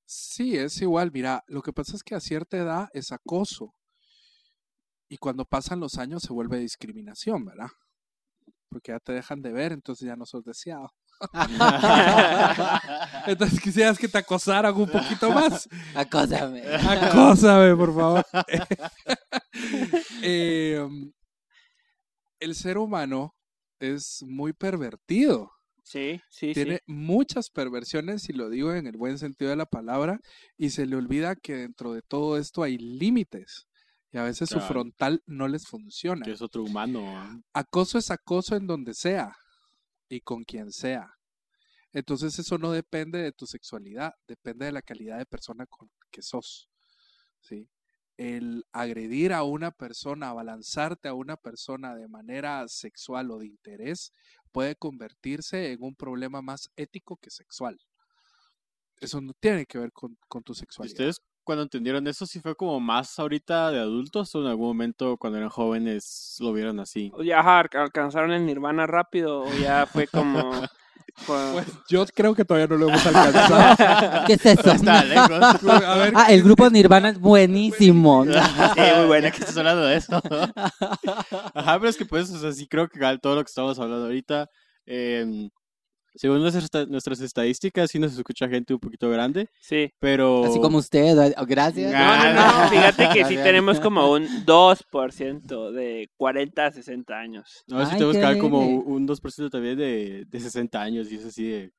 Sí, 0.06 0.56
es 0.58 0.80
igual. 0.82 1.12
Mira, 1.12 1.44
lo 1.48 1.62
que 1.64 1.74
pasa 1.74 1.96
es 1.96 2.04
que 2.04 2.14
a 2.16 2.20
cierta 2.20 2.58
edad 2.58 2.90
es 2.94 3.12
acoso. 3.12 3.74
Y 5.08 5.18
cuando 5.18 5.46
pasan 5.46 5.80
los 5.80 5.98
años 5.98 6.24
se 6.24 6.34
vuelve 6.34 6.60
discriminación, 6.60 7.46
¿verdad? 7.46 7.70
Porque 8.70 8.92
ya 8.92 9.00
te 9.00 9.14
dejan 9.14 9.42
de 9.42 9.52
ver, 9.52 9.72
entonces 9.72 10.08
ya 10.08 10.16
no 10.16 10.26
sos 10.26 10.44
deseado. 10.44 10.92
Entonces 13.28 13.62
quisieras 13.62 13.98
que 13.98 14.10
te 14.10 14.18
acosaran 14.18 14.76
un 14.76 14.90
poquito 14.90 15.32
más. 15.32 15.70
Acósame. 15.94 16.62
Acósame, 16.68 17.76
por 17.76 17.96
favor. 17.96 18.26
Eh, 20.22 20.86
el 22.40 22.56
ser 22.56 22.78
humano 22.78 23.34
es 23.80 24.24
muy 24.28 24.54
pervertido. 24.54 25.52
Sí, 25.84 26.20
sí, 26.30 26.54
Tiene 26.54 26.78
sí. 26.78 26.82
muchas 26.88 27.50
perversiones, 27.50 28.28
y 28.28 28.34
lo 28.34 28.50
digo 28.50 28.74
en 28.74 28.88
el 28.88 28.98
buen 28.98 29.18
sentido 29.18 29.52
de 29.52 29.56
la 29.56 29.68
palabra, 29.68 30.20
y 30.58 30.72
se 30.72 30.88
le 30.88 30.96
olvida 30.96 31.36
que 31.36 31.56
dentro 31.56 31.94
de 31.94 32.02
todo 32.02 32.38
esto 32.38 32.64
hay 32.64 32.78
límites. 32.78 33.68
Y 34.16 34.18
a 34.18 34.24
veces 34.24 34.48
su 34.48 34.62
frontal 34.62 35.22
no 35.26 35.50
les 35.50 35.68
funciona. 35.68 36.24
Que 36.24 36.32
es 36.32 36.42
otro 36.42 36.64
humano. 36.64 37.02
¿ah? 37.06 37.38
Acoso 37.52 37.98
es 37.98 38.12
acoso 38.12 38.56
en 38.56 38.66
donde 38.66 38.94
sea 38.94 39.36
y 40.08 40.22
con 40.22 40.46
quien 40.46 40.72
sea. 40.72 41.12
Entonces 41.92 42.40
eso 42.40 42.58
no 42.58 42.72
depende 42.72 43.22
de 43.22 43.34
tu 43.34 43.46
sexualidad, 43.46 44.14
depende 44.26 44.68
de 44.68 44.72
la 44.72 44.82
calidad 44.82 45.18
de 45.18 45.26
persona 45.26 45.66
con 45.66 45.92
que 46.12 46.22
sos. 46.22 46.70
¿sí? 47.42 47.68
El 48.16 48.64
agredir 48.72 49.34
a 49.34 49.44
una 49.44 49.72
persona, 49.72 50.30
abalanzarte 50.30 51.10
a 51.10 51.14
una 51.14 51.36
persona 51.36 51.94
de 51.94 52.08
manera 52.08 52.66
sexual 52.70 53.32
o 53.32 53.40
de 53.40 53.48
interés 53.48 54.14
puede 54.54 54.78
convertirse 54.78 55.74
en 55.74 55.84
un 55.84 55.94
problema 55.94 56.42
más 56.42 56.70
ético 56.78 57.18
que 57.18 57.32
sexual. 57.32 57.78
Eso 59.02 59.20
no 59.20 59.34
tiene 59.34 59.66
que 59.66 59.78
ver 59.78 59.92
con, 59.92 60.18
con 60.30 60.42
tu 60.42 60.54
¿Y 60.54 60.56
sexualidad. 60.56 60.94
ustedes 60.94 61.22
cuando 61.46 61.64
entendieron 61.64 62.06
eso 62.08 62.26
sí 62.26 62.42
fue 62.42 62.56
como 62.56 62.80
más 62.82 63.18
ahorita 63.18 63.72
de 63.72 63.80
adultos 63.80 64.36
o 64.36 64.42
en 64.42 64.48
algún 64.48 64.68
momento 64.68 65.16
cuando 65.16 65.38
eran 65.38 65.50
jóvenes 65.50 66.36
lo 66.40 66.52
vieron 66.52 66.82
así? 66.82 67.12
O 67.16 67.24
ya 67.24 67.40
ajá, 67.40 67.64
alcanzaron 67.80 68.32
el 68.32 68.46
nirvana 68.46 68.86
rápido 68.86 69.44
o 69.44 69.54
ya 69.54 69.86
fue 69.86 70.08
como... 70.08 70.52
Pues, 71.26 71.66
yo 71.88 72.06
creo 72.14 72.36
que 72.36 72.44
todavía 72.44 72.68
no 72.68 72.76
lo 72.76 72.90
hemos 72.90 73.06
alcanzado. 73.06 74.26
¿Qué 74.28 74.34
es 74.34 74.46
eso? 74.46 74.72
Está 74.72 75.06
lejos. 75.06 75.32
A 75.64 75.96
ver, 75.96 76.14
Ah, 76.14 76.26
el 76.30 76.44
grupo 76.44 76.70
Nirvana 76.70 77.08
es 77.08 77.20
buenísimo. 77.20 78.26
Sí, 78.26 78.82
muy 78.98 79.06
buena 79.08 79.32
que 79.32 79.38
estás 79.38 79.56
hablando 79.56 79.86
de 79.86 79.96
eso. 79.96 80.22
Ajá, 81.54 81.80
pero 81.80 81.88
es 81.88 81.96
que 81.96 82.06
pues, 82.06 82.30
o 82.32 82.40
sea, 82.40 82.52
sí 82.52 82.68
creo 82.68 82.90
que 82.90 83.00
todo 83.22 83.36
lo 83.36 83.44
que 83.46 83.50
estamos 83.50 83.80
hablando 83.80 84.06
ahorita, 84.08 84.50
em, 84.86 85.50
según 86.16 86.42
nuestras, 86.42 86.88
nuestras 86.88 87.20
estadísticas, 87.22 87.92
sí 87.92 88.00
nos 88.00 88.18
escucha 88.18 88.48
gente 88.48 88.74
un 88.74 88.80
poquito 88.80 89.10
grande, 89.10 89.48
Sí. 89.60 89.92
pero... 90.00 90.46
Así 90.46 90.60
como 90.60 90.78
usted. 90.78 91.18
¿eh? 91.30 91.36
Gracias. 91.48 91.92
No, 91.92 91.98
no, 91.98 92.42
Ah. 92.42 92.62
no, 92.64 92.70
fíjate 92.70 93.10
que 93.14 93.26
sí 93.26 93.36
tenemos 93.36 93.80
como 93.80 94.12
un 94.12 94.28
2% 94.46 95.72
de 95.72 96.10
40 96.18 96.66
a 96.66 96.72
60 96.72 97.14
años. 97.20 97.64
No, 97.68 97.80
sí 97.86 97.90
Ay, 97.92 97.98
tenemos 97.98 98.16
que 98.16 98.22
dar 98.22 98.38
como 98.38 98.60
un 98.60 99.08
2% 99.08 99.50
también 99.50 99.78
de, 99.78 100.26
de 100.28 100.40
60 100.40 100.82
años 100.82 101.12
y 101.12 101.16
es 101.16 101.26
así 101.26 101.48
de... 101.48 101.72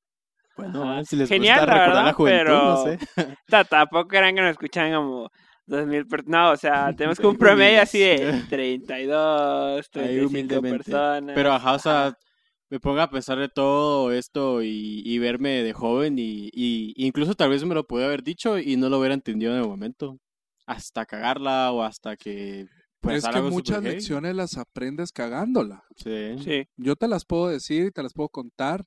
Bueno, 0.57 0.91
Ajá. 0.91 1.05
si 1.05 1.17
les 1.17 1.29
Genial, 1.29 1.59
gusta 1.61 1.67
la 1.67 1.79
recordar 1.85 1.95
la 1.95 2.03
verdad, 2.03 2.17
juventud, 2.17 2.53
no 2.53 2.85
pero- 2.85 2.99
sé. 3.27 3.33
O 3.47 3.51
sea, 3.51 3.65
tampoco 3.65 4.17
eran 4.17 4.35
que 4.35 4.41
nos 4.41 4.51
escuchan 4.53 4.93
como 4.95 5.29
2000 5.67 6.07
personas. 6.07 6.29
No, 6.31 6.51
o 6.53 6.57
sea, 6.57 6.93
tenemos 6.97 7.19
como 7.19 7.31
un 7.31 7.37
promedio 7.37 7.83
así 7.83 7.99
de 7.99 8.17
humildes. 8.31 8.49
32, 8.49 9.77
Ahí 9.77 9.83
35 9.93 10.27
humildemente. 10.29 10.79
personas. 10.79 11.35
Pero 11.35 11.53
ajá, 11.53 11.73
o 11.75 11.79
sea, 11.79 12.07
Ajá. 12.07 12.19
Me 12.71 12.81
pongo 12.81 13.01
a 13.01 13.11
pensar 13.11 13.39
de 13.39 13.49
todo 13.49 14.11
esto 14.13 14.63
y, 14.63 15.03
y 15.05 15.19
verme 15.19 15.63
de 15.63 15.73
joven 15.73 16.19
y, 16.19 16.51
y 16.53 16.95
incluso 16.97 17.35
tal 17.35 17.51
vez 17.51 17.65
me 17.65 17.75
lo 17.75 17.87
pude 17.87 18.05
haber 18.05 18.23
dicho 18.23 18.59
y 18.59 18.77
no 18.77 18.89
lo 18.89 18.99
hubiera 18.99 19.15
entendido 19.15 19.53
en 19.53 19.61
el 19.63 19.69
momento. 19.69 20.19
Hasta 20.67 21.07
cagarla 21.07 21.71
o 21.73 21.83
hasta 21.83 22.17
que... 22.17 22.67
Pues, 23.01 23.19
es 23.19 23.31
que 23.31 23.37
algo 23.37 23.51
muchas 23.51 23.83
lecciones 23.93 24.35
las 24.35 24.57
aprendes 24.57 25.13
cagándola. 25.13 25.85
Sí. 25.97 26.37
Sí, 26.43 26.65
Yo 26.77 26.97
te 26.97 27.07
las 27.07 27.25
puedo 27.25 27.49
decir 27.49 27.87
y 27.87 27.91
te 27.93 28.03
las 28.03 28.13
puedo 28.13 28.29
contar. 28.29 28.85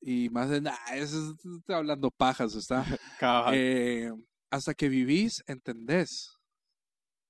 Y 0.00 0.30
más 0.30 0.50
de 0.50 0.60
nada, 0.62 0.78
eso 0.94 1.16
es- 1.30 1.44
estoy 1.58 1.74
hablando 1.76 2.10
pajas, 2.10 2.56
¿está? 2.56 2.84
Eh, 3.54 4.10
hasta 4.50 4.74
que 4.74 4.88
vivís, 4.88 5.44
entendés 5.46 6.40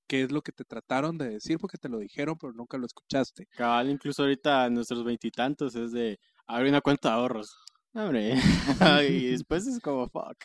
qué 0.06 0.22
es 0.22 0.32
lo 0.32 0.42
que 0.42 0.52
te 0.52 0.64
trataron 0.64 1.18
de 1.18 1.28
decir 1.28 1.58
porque 1.58 1.78
te 1.78 1.88
lo 1.88 1.98
dijeron, 1.98 2.36
pero 2.40 2.52
nunca 2.52 2.78
lo 2.78 2.86
escuchaste. 2.86 3.46
Cabal, 3.56 3.90
incluso 3.90 4.22
ahorita 4.22 4.68
nuestros 4.70 5.04
veintitantos 5.04 5.74
es 5.74 5.92
de 5.92 6.18
abrir 6.46 6.70
una 6.70 6.80
cuenta 6.80 7.10
de 7.10 7.14
ahorros. 7.14 7.56
Hombre. 7.94 8.34
y 9.08 9.26
después 9.30 9.66
es 9.66 9.80
como 9.80 10.08
fuck. 10.08 10.36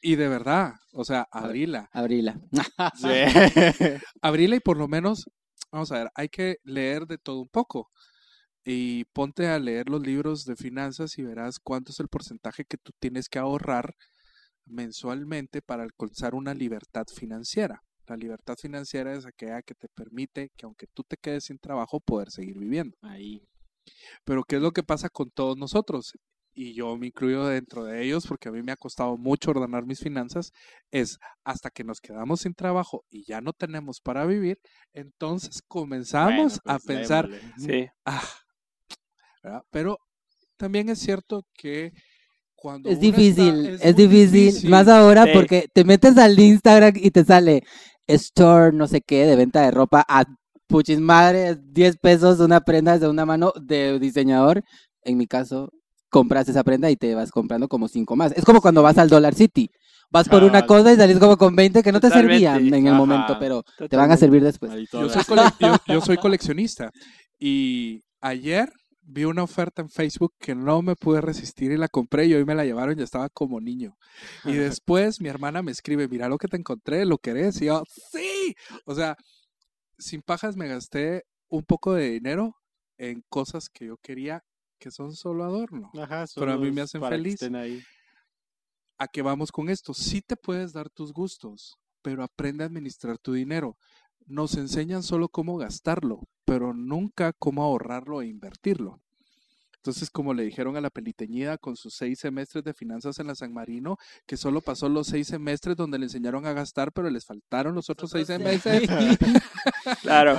Y 0.00 0.16
de 0.16 0.28
verdad, 0.28 0.74
o 0.92 1.04
sea, 1.04 1.26
abrila. 1.30 1.88
Abrila. 1.92 2.38
Sí. 2.94 3.08
Abrila 4.20 4.56
y 4.56 4.60
por 4.60 4.76
lo 4.76 4.86
menos, 4.86 5.24
vamos 5.72 5.90
a 5.92 5.98
ver, 5.98 6.10
hay 6.14 6.28
que 6.28 6.56
leer 6.62 7.06
de 7.06 7.18
todo 7.18 7.40
un 7.40 7.48
poco. 7.48 7.90
Y 8.64 9.04
ponte 9.12 9.48
a 9.48 9.58
leer 9.58 9.88
los 9.88 10.02
libros 10.02 10.44
de 10.44 10.56
finanzas 10.56 11.18
y 11.18 11.22
verás 11.22 11.58
cuánto 11.58 11.92
es 11.92 12.00
el 12.00 12.08
porcentaje 12.08 12.64
que 12.64 12.78
tú 12.78 12.92
tienes 12.98 13.28
que 13.28 13.38
ahorrar 13.38 13.94
mensualmente 14.66 15.62
para 15.62 15.82
alcanzar 15.82 16.34
una 16.34 16.54
libertad 16.54 17.04
financiera. 17.14 17.82
La 18.06 18.16
libertad 18.16 18.56
financiera 18.60 19.14
es 19.14 19.24
aquella 19.26 19.62
que 19.62 19.74
te 19.74 19.88
permite 19.88 20.50
que 20.56 20.66
aunque 20.66 20.86
tú 20.92 21.02
te 21.04 21.16
quedes 21.16 21.44
sin 21.44 21.58
trabajo, 21.58 22.00
poder 22.00 22.30
seguir 22.30 22.58
viviendo. 22.58 22.96
Ahí. 23.02 23.42
Pero 24.24 24.44
¿qué 24.44 24.56
es 24.56 24.62
lo 24.62 24.72
que 24.72 24.82
pasa 24.82 25.08
con 25.08 25.30
todos 25.30 25.56
nosotros? 25.56 26.12
Y 26.56 26.74
yo 26.74 26.96
me 26.96 27.08
incluyo 27.08 27.46
dentro 27.46 27.84
de 27.84 28.04
ellos 28.04 28.26
porque 28.28 28.48
a 28.48 28.52
mí 28.52 28.62
me 28.62 28.70
ha 28.72 28.76
costado 28.76 29.16
mucho 29.16 29.50
ordenar 29.50 29.84
mis 29.86 29.98
finanzas. 30.00 30.52
Es 30.92 31.18
hasta 31.42 31.68
que 31.70 31.82
nos 31.82 32.00
quedamos 32.00 32.42
sin 32.42 32.54
trabajo 32.54 33.04
y 33.10 33.24
ya 33.26 33.40
no 33.40 33.52
tenemos 33.52 34.00
para 34.00 34.24
vivir, 34.24 34.58
entonces 34.92 35.62
comenzamos 35.66 36.60
Bueno, 36.64 36.76
a 36.76 36.78
pues, 36.78 36.86
pensar, 36.86 37.28
démosle. 37.28 37.82
sí. 37.84 37.88
ah. 38.04 39.62
Pero 39.70 39.98
también 40.56 40.88
es 40.88 41.00
cierto 41.00 41.42
que 41.54 41.92
cuando 42.54 42.88
Es 42.88 42.94
está- 42.94 43.06
difícil, 43.06 43.66
es, 43.82 43.96
difícil, 43.96 44.70
Más 44.70 44.88
ahora 44.88 45.24
Sí. 45.24 45.30
porque 45.34 45.68
te 45.72 45.84
metes 45.84 46.16
al 46.16 46.38
Instagram 46.38 46.94
y 46.96 47.10
te 47.10 47.24
sale 47.24 47.62
store, 48.06 48.72
no 48.72 48.86
sé 48.86 49.00
qué, 49.00 49.26
de 49.26 49.36
venta 49.36 49.62
de 49.62 49.70
ropa 49.70 50.04
a 50.08 50.24
puchis 50.66 51.00
madre, 51.00 51.56
10 51.62 51.96
pesos 51.98 52.40
una 52.40 52.60
prenda 52.60 52.98
de 52.98 53.08
una 53.08 53.26
mano 53.26 53.52
de 53.60 53.98
diseñador. 53.98 54.62
En 55.02 55.18
mi 55.18 55.26
caso, 55.26 55.70
compras 56.10 56.48
esa 56.48 56.64
prenda 56.64 56.90
y 56.90 56.96
te 56.96 57.14
vas 57.14 57.30
comprando 57.30 57.68
como 57.68 57.88
cinco 57.88 58.16
más. 58.16 58.32
Es 58.32 58.44
como 58.44 58.60
cuando 58.60 58.82
vas 58.82 58.98
al 58.98 59.08
Dollar 59.08 59.34
City. 59.34 59.70
Vas 60.10 60.28
por 60.28 60.42
una 60.42 60.60
Cabal. 60.62 60.66
cosa 60.66 60.92
y 60.92 60.96
salís 60.96 61.18
como 61.18 61.36
con 61.36 61.56
20 61.56 61.82
que 61.82 61.90
no 61.90 61.98
te 62.00 62.08
servían 62.08 62.72
en 62.72 62.86
el 62.86 62.92
Ajá. 62.92 62.96
momento, 62.98 63.36
pero 63.40 63.62
te 63.88 63.96
van 63.96 64.12
a 64.12 64.16
servir 64.16 64.42
después. 64.44 64.70
Soy, 64.90 65.06
yo- 65.58 65.76
yo 65.88 66.00
soy 66.00 66.16
coleccionista 66.18 66.90
y 67.38 68.02
ayer 68.20 68.70
vi 69.06 69.24
una 69.24 69.42
oferta 69.42 69.82
en 69.82 69.90
Facebook 69.90 70.34
que 70.38 70.54
no 70.54 70.82
me 70.82 70.96
pude 70.96 71.20
resistir 71.20 71.70
y 71.72 71.76
la 71.76 71.88
compré 71.88 72.26
y 72.26 72.34
hoy 72.34 72.44
me 72.44 72.54
la 72.54 72.64
llevaron 72.64 72.98
y 72.98 73.02
estaba 73.02 73.28
como 73.28 73.60
niño. 73.60 73.96
Y 74.44 74.52
después 74.80 75.20
mi 75.20 75.28
hermana 75.28 75.62
me 75.62 75.72
escribe, 75.72 76.08
mira 76.08 76.28
lo 76.28 76.38
que 76.38 76.48
te 76.48 76.56
encontré, 76.56 77.04
¿lo 77.04 77.18
querés? 77.18 77.60
Y 77.62 77.66
yo, 77.66 77.82
sí. 78.12 78.54
O 78.84 78.94
sea, 78.94 79.16
sin 79.98 80.22
pajas 80.22 80.56
me 80.56 80.68
gasté 80.68 81.24
un 81.48 81.64
poco 81.64 81.94
de 81.94 82.10
dinero 82.10 82.56
en 82.98 83.22
cosas 83.28 83.68
que 83.68 83.86
yo 83.86 83.96
quería 83.98 84.42
que 84.78 84.90
son 84.90 85.14
solo 85.14 85.44
adorno. 85.44 85.90
Ajá, 85.94 86.26
Pero 86.34 86.52
a 86.52 86.58
mí 86.58 86.70
me 86.70 86.82
solo 86.82 86.82
hacen 86.82 87.00
que 87.00 87.08
feliz. 87.08 87.34
estén 87.34 87.56
ahí. 87.56 87.82
¿A 88.98 89.08
qué 89.08 89.22
vamos 89.22 89.50
con 89.50 89.68
esto? 89.68 89.94
Sí 89.94 90.20
te 90.20 90.36
puedes 90.36 90.72
dar 90.72 90.88
tus 90.90 91.12
gustos, 91.12 91.78
pero 92.02 92.22
aprende 92.22 92.64
a 92.64 92.66
administrar 92.66 93.18
tu 93.18 93.32
dinero. 93.32 93.76
Nos 94.26 94.54
enseñan 94.56 95.02
solo 95.02 95.28
cómo 95.28 95.56
gastarlo, 95.58 96.20
pero 96.44 96.72
nunca 96.74 97.32
cómo 97.32 97.62
ahorrarlo 97.62 98.22
e 98.22 98.26
invertirlo. 98.26 99.00
Entonces, 99.76 100.08
como 100.08 100.32
le 100.32 100.44
dijeron 100.44 100.78
a 100.78 100.80
la 100.80 100.88
peliteñida 100.88 101.58
con 101.58 101.76
sus 101.76 101.92
seis 101.92 102.18
semestres 102.18 102.64
de 102.64 102.72
finanzas 102.72 103.18
en 103.18 103.26
la 103.26 103.34
San 103.34 103.52
Marino, 103.52 103.98
que 104.26 104.38
solo 104.38 104.62
pasó 104.62 104.88
los 104.88 105.08
seis 105.08 105.26
semestres 105.26 105.76
donde 105.76 105.98
le 105.98 106.06
enseñaron 106.06 106.46
a 106.46 106.54
gastar, 106.54 106.90
pero 106.90 107.10
les 107.10 107.26
faltaron 107.26 107.74
los 107.74 107.90
otros 107.90 108.10
seis 108.10 108.26
semestres. 108.26 108.88
Claro. 110.00 110.34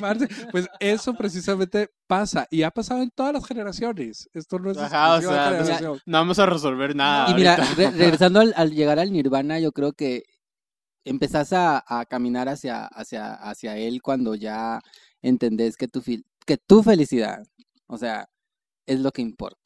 Para 0.00 0.18
Pues 0.50 0.68
eso 0.80 1.14
precisamente 1.14 1.88
pasa 2.06 2.46
y 2.50 2.62
ha 2.62 2.70
pasado 2.70 3.02
en 3.02 3.10
todas 3.10 3.32
las 3.32 3.46
generaciones. 3.46 4.28
Esto 4.34 4.58
no 4.58 4.70
es 4.70 4.76
Ajá, 4.76 5.14
o 5.14 5.20
sea. 5.22 5.80
No 6.04 6.18
vamos 6.18 6.38
a 6.38 6.44
resolver 6.46 6.94
nada. 6.94 7.30
Y 7.30 7.34
mira, 7.34 7.56
re- 7.56 7.90
regresando 7.90 8.40
al, 8.40 8.52
al 8.56 8.72
llegar 8.72 8.98
al 8.98 9.12
nirvana, 9.12 9.58
yo 9.58 9.72
creo 9.72 9.94
que 9.94 10.24
empezás 11.04 11.52
a, 11.52 11.84
a 11.86 12.06
caminar 12.06 12.48
hacia, 12.48 12.86
hacia, 12.86 13.34
hacia 13.34 13.76
él 13.78 14.02
cuando 14.02 14.34
ya 14.34 14.80
entendés 15.22 15.76
que 15.76 15.88
tu, 15.88 16.02
que 16.46 16.56
tu 16.58 16.82
felicidad, 16.82 17.44
o 17.86 17.98
sea, 17.98 18.28
es 18.86 19.00
lo 19.00 19.12
que 19.12 19.22
importa. 19.22 19.60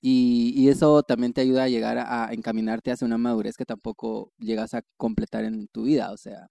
Y, 0.00 0.52
y 0.56 0.68
eso 0.68 1.02
también 1.04 1.32
te 1.32 1.40
ayuda 1.42 1.64
a 1.64 1.68
llegar 1.68 1.98
a, 1.98 2.28
a 2.28 2.32
encaminarte 2.32 2.90
hacia 2.90 3.06
una 3.06 3.18
madurez 3.18 3.56
que 3.56 3.64
tampoco 3.64 4.32
llegas 4.38 4.74
a 4.74 4.82
completar 4.96 5.44
en 5.44 5.68
tu 5.68 5.84
vida. 5.84 6.12
O 6.12 6.16
sea, 6.16 6.48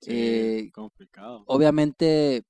Sí, 0.00 0.12
eh, 0.12 0.72
complicado. 0.72 1.46
obviamente 1.46 2.44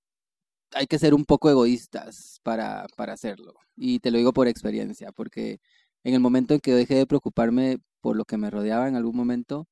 hay 0.73 0.87
que 0.89 0.99
ser 0.99 1.15
un 1.15 1.25
poco 1.27 1.51
egoístas 1.51 2.41
para, 2.45 2.87
para 2.97 3.15
hacerlo. 3.15 3.55
Y 3.77 4.01
te 4.01 4.11
lo 4.13 4.19
digo 4.19 4.33
por 4.35 4.49
experiencia, 4.49 5.13
porque 5.13 5.61
en 6.05 6.15
el 6.15 6.21
momento 6.21 6.55
en 6.55 6.61
que 6.61 6.75
dejé 6.75 6.97
de 6.97 7.07
preocuparme 7.07 7.79
por 8.03 8.17
lo 8.17 8.25
que 8.27 8.39
me 8.39 8.51
rodeaba 8.51 8.89
en 8.89 8.97
algún 8.97 9.17
momento, 9.17 9.69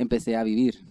empecé 0.00 0.36
a 0.36 0.42
vivir 0.42 0.82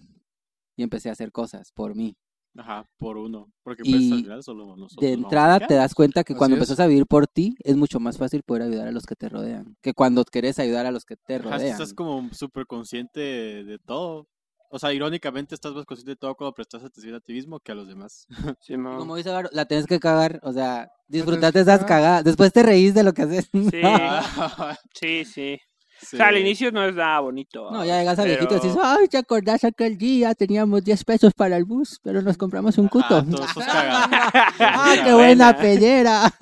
y 0.76 0.82
empecé 0.82 1.08
a 1.08 1.12
hacer 1.12 1.32
cosas 1.32 1.72
por 1.72 1.94
mí. 1.94 2.16
Ajá, 2.56 2.84
por 2.98 3.16
uno. 3.16 3.52
Porque 3.62 3.84
pues 3.84 4.02
Y 4.02 4.24
solo 4.42 4.76
nosotros. 4.76 4.96
De 5.00 5.12
entrada 5.12 5.60
te 5.60 5.74
das 5.74 5.94
cuenta 5.94 6.24
que 6.24 6.32
Así 6.32 6.38
cuando 6.38 6.56
es. 6.56 6.62
empezás 6.62 6.80
a 6.80 6.86
vivir 6.88 7.06
por 7.06 7.26
ti, 7.26 7.54
es 7.62 7.76
mucho 7.76 8.00
más 8.00 8.18
fácil 8.18 8.42
poder 8.42 8.62
ayudar 8.62 8.88
a 8.88 8.92
los 8.92 9.06
que 9.06 9.14
te 9.14 9.28
rodean, 9.28 9.76
que 9.80 9.94
cuando 9.94 10.24
querés 10.24 10.58
ayudar 10.58 10.86
a 10.86 10.90
los 10.90 11.04
que 11.04 11.16
te 11.16 11.36
Ajá, 11.36 11.44
rodean. 11.44 11.70
estás 11.72 11.94
como 11.94 12.28
súper 12.32 12.66
consciente 12.66 13.20
de, 13.20 13.78
todo. 13.78 14.26
O 14.68 14.78
sea, 14.78 14.92
irónicamente 14.92 15.54
estás 15.54 15.72
más 15.74 15.84
consciente 15.84 16.12
de 16.12 16.16
todo 16.16 16.34
cuando 16.34 16.54
prestas 16.54 16.82
atención 16.84 17.14
a 17.14 17.20
ti 17.20 17.32
mismo 17.32 17.60
que 17.60 17.72
a 17.72 17.74
los 17.76 17.86
demás. 17.88 18.26
Sí, 18.60 18.76
mo. 18.76 18.98
Como 18.98 19.16
dice 19.16 19.30
Varo, 19.30 19.48
la 19.52 19.66
tienes 19.66 19.86
que 19.86 20.00
cagar, 20.00 20.40
o 20.42 20.52
sea, 20.52 20.90
disfrutate 21.08 21.60
esas 21.60 21.80
cagar. 21.80 21.88
cagadas. 21.88 22.24
Después 22.24 22.52
te 22.52 22.62
reís 22.62 22.94
de 22.94 23.02
lo 23.04 23.12
que 23.12 23.22
haces. 23.22 23.48
Sí, 24.94 25.24
sí, 25.24 25.24
sí. 25.24 25.58
O 26.02 26.06
sea, 26.16 26.28
al 26.28 26.38
inicio 26.38 26.70
no 26.72 26.84
es 26.84 26.94
nada 26.94 27.20
bonito. 27.20 27.70
No, 27.70 27.84
ya 27.84 27.98
llegas 27.98 28.18
a 28.18 28.24
viejito 28.24 28.54
y 28.54 28.58
pero- 28.58 28.62
dices, 28.62 28.78
ay, 28.82 29.08
¿te 29.08 29.18
acordás 29.18 29.64
aquel 29.64 29.98
día? 29.98 30.34
Teníamos 30.34 30.82
10 30.82 31.04
pesos 31.04 31.32
para 31.34 31.56
el 31.56 31.64
bus, 31.64 31.98
pero 32.02 32.22
nos 32.22 32.36
compramos 32.36 32.78
un 32.78 32.88
cuto. 32.88 33.24
Todos. 33.24 33.50
¡Ah, 33.66 34.94
qué 35.04 35.12
Buena. 35.12 35.56
pellera! 35.56 36.32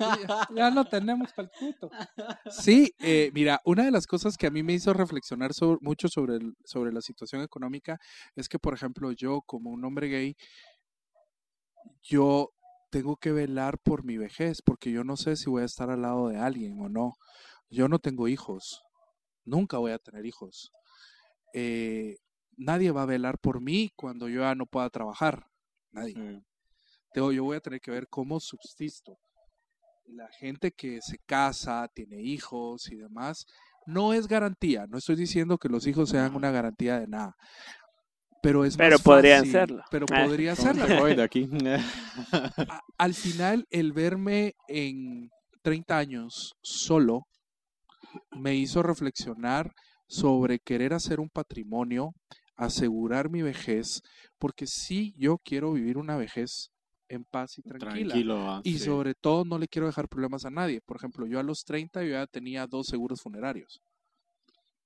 Ya 0.55 0.71
no 0.71 0.85
tenemos 0.85 1.31
palcuto. 1.33 1.89
Sí, 2.49 2.93
eh, 2.99 3.31
mira, 3.33 3.59
una 3.65 3.83
de 3.85 3.91
las 3.91 4.07
cosas 4.07 4.37
que 4.37 4.47
a 4.47 4.51
mí 4.51 4.63
me 4.63 4.73
hizo 4.73 4.93
reflexionar 4.93 5.53
sobre- 5.53 5.79
mucho 5.81 6.07
sobre, 6.07 6.35
el- 6.35 6.55
sobre 6.63 6.91
la 6.91 7.01
situación 7.01 7.41
económica 7.41 7.97
es 8.35 8.47
que, 8.49 8.59
por 8.59 8.73
ejemplo, 8.73 9.11
yo 9.11 9.41
como 9.45 9.69
un 9.71 9.83
hombre 9.85 10.07
gay, 10.07 10.35
yo 12.03 12.49
tengo 12.91 13.17
que 13.17 13.31
velar 13.31 13.77
por 13.79 14.03
mi 14.03 14.17
vejez, 14.17 14.61
porque 14.63 14.91
yo 14.91 15.03
no 15.03 15.15
sé 15.17 15.35
si 15.35 15.49
voy 15.49 15.61
a 15.61 15.65
estar 15.65 15.89
al 15.89 16.01
lado 16.01 16.29
de 16.29 16.37
alguien 16.39 16.79
o 16.81 16.89
no. 16.89 17.13
Yo 17.69 17.87
no 17.87 17.99
tengo 17.99 18.27
hijos, 18.27 18.81
nunca 19.49 19.77
voy 19.77 19.91
a 19.91 19.99
tener 19.99 20.25
hijos. 20.25 20.71
Eh, 21.53 22.17
nadie 22.57 22.91
va 22.91 23.03
a 23.03 23.07
velar 23.07 23.37
por 23.39 23.61
mí 23.61 23.91
cuando 23.95 24.27
yo 24.29 24.41
ya 24.41 24.55
no 24.55 24.65
pueda 24.65 24.89
trabajar, 24.89 25.47
nadie. 25.91 26.15
Mm. 26.17 26.43
Tengo- 27.13 27.31
yo 27.31 27.43
voy 27.43 27.57
a 27.57 27.61
tener 27.61 27.81
que 27.81 27.91
ver 27.91 28.07
cómo 28.07 28.39
subsisto. 28.39 29.17
La 30.05 30.27
gente 30.39 30.71
que 30.71 30.99
se 31.01 31.17
casa, 31.25 31.87
tiene 31.93 32.21
hijos 32.21 32.89
y 32.91 32.95
demás, 32.95 33.45
no 33.85 34.13
es 34.13 34.27
garantía. 34.27 34.85
No 34.87 34.97
estoy 34.97 35.15
diciendo 35.15 35.57
que 35.57 35.69
los 35.69 35.85
hijos 35.87 36.09
sean 36.09 36.35
una 36.35 36.51
garantía 36.51 36.99
de 36.99 37.07
nada. 37.07 37.35
Pero 38.41 38.63
es 38.63 38.77
Pero 38.77 38.91
más 38.95 39.01
podrían 39.01 39.39
fácil, 39.39 39.51
serlo. 39.51 39.83
Pero 39.91 40.05
Ah. 40.11 40.23
podría 40.25 40.55
¿Cómo 40.55 40.73
serlo. 40.73 41.05
de 41.05 41.23
aquí? 41.23 41.49
A- 42.31 42.81
al 42.97 43.13
final, 43.13 43.67
el 43.69 43.91
verme 43.91 44.53
en 44.67 45.29
30 45.61 45.97
años 45.97 46.55
solo 46.61 47.27
me 48.31 48.55
hizo 48.55 48.83
reflexionar 48.83 49.73
sobre 50.07 50.59
querer 50.59 50.93
hacer 50.93 51.19
un 51.19 51.29
patrimonio, 51.29 52.13
asegurar 52.55 53.29
mi 53.29 53.41
vejez, 53.41 54.01
porque 54.37 54.67
sí 54.67 55.13
yo 55.17 55.37
quiero 55.37 55.73
vivir 55.73 55.97
una 55.97 56.17
vejez 56.17 56.71
en 57.07 57.25
paz 57.25 57.57
y 57.57 57.61
tranquila. 57.61 58.13
Tranquilo. 58.13 58.49
ah, 58.49 58.61
Y 58.63 58.73
sí. 58.73 58.85
sobre 58.85 59.13
todo 59.15 59.45
no 59.45 59.57
le 59.57 59.67
quiero 59.67 59.87
dejar 59.87 60.07
problemas 60.07 60.45
a 60.45 60.49
nadie. 60.51 60.81
Por 60.81 60.97
ejemplo, 60.97 61.25
yo 61.25 61.39
a 61.39 61.43
los 61.43 61.63
30 61.63 62.03
yo 62.03 62.11
ya 62.11 62.27
tenía 62.27 62.67
dos 62.67 62.87
seguros 62.87 63.21
funerarios. 63.21 63.81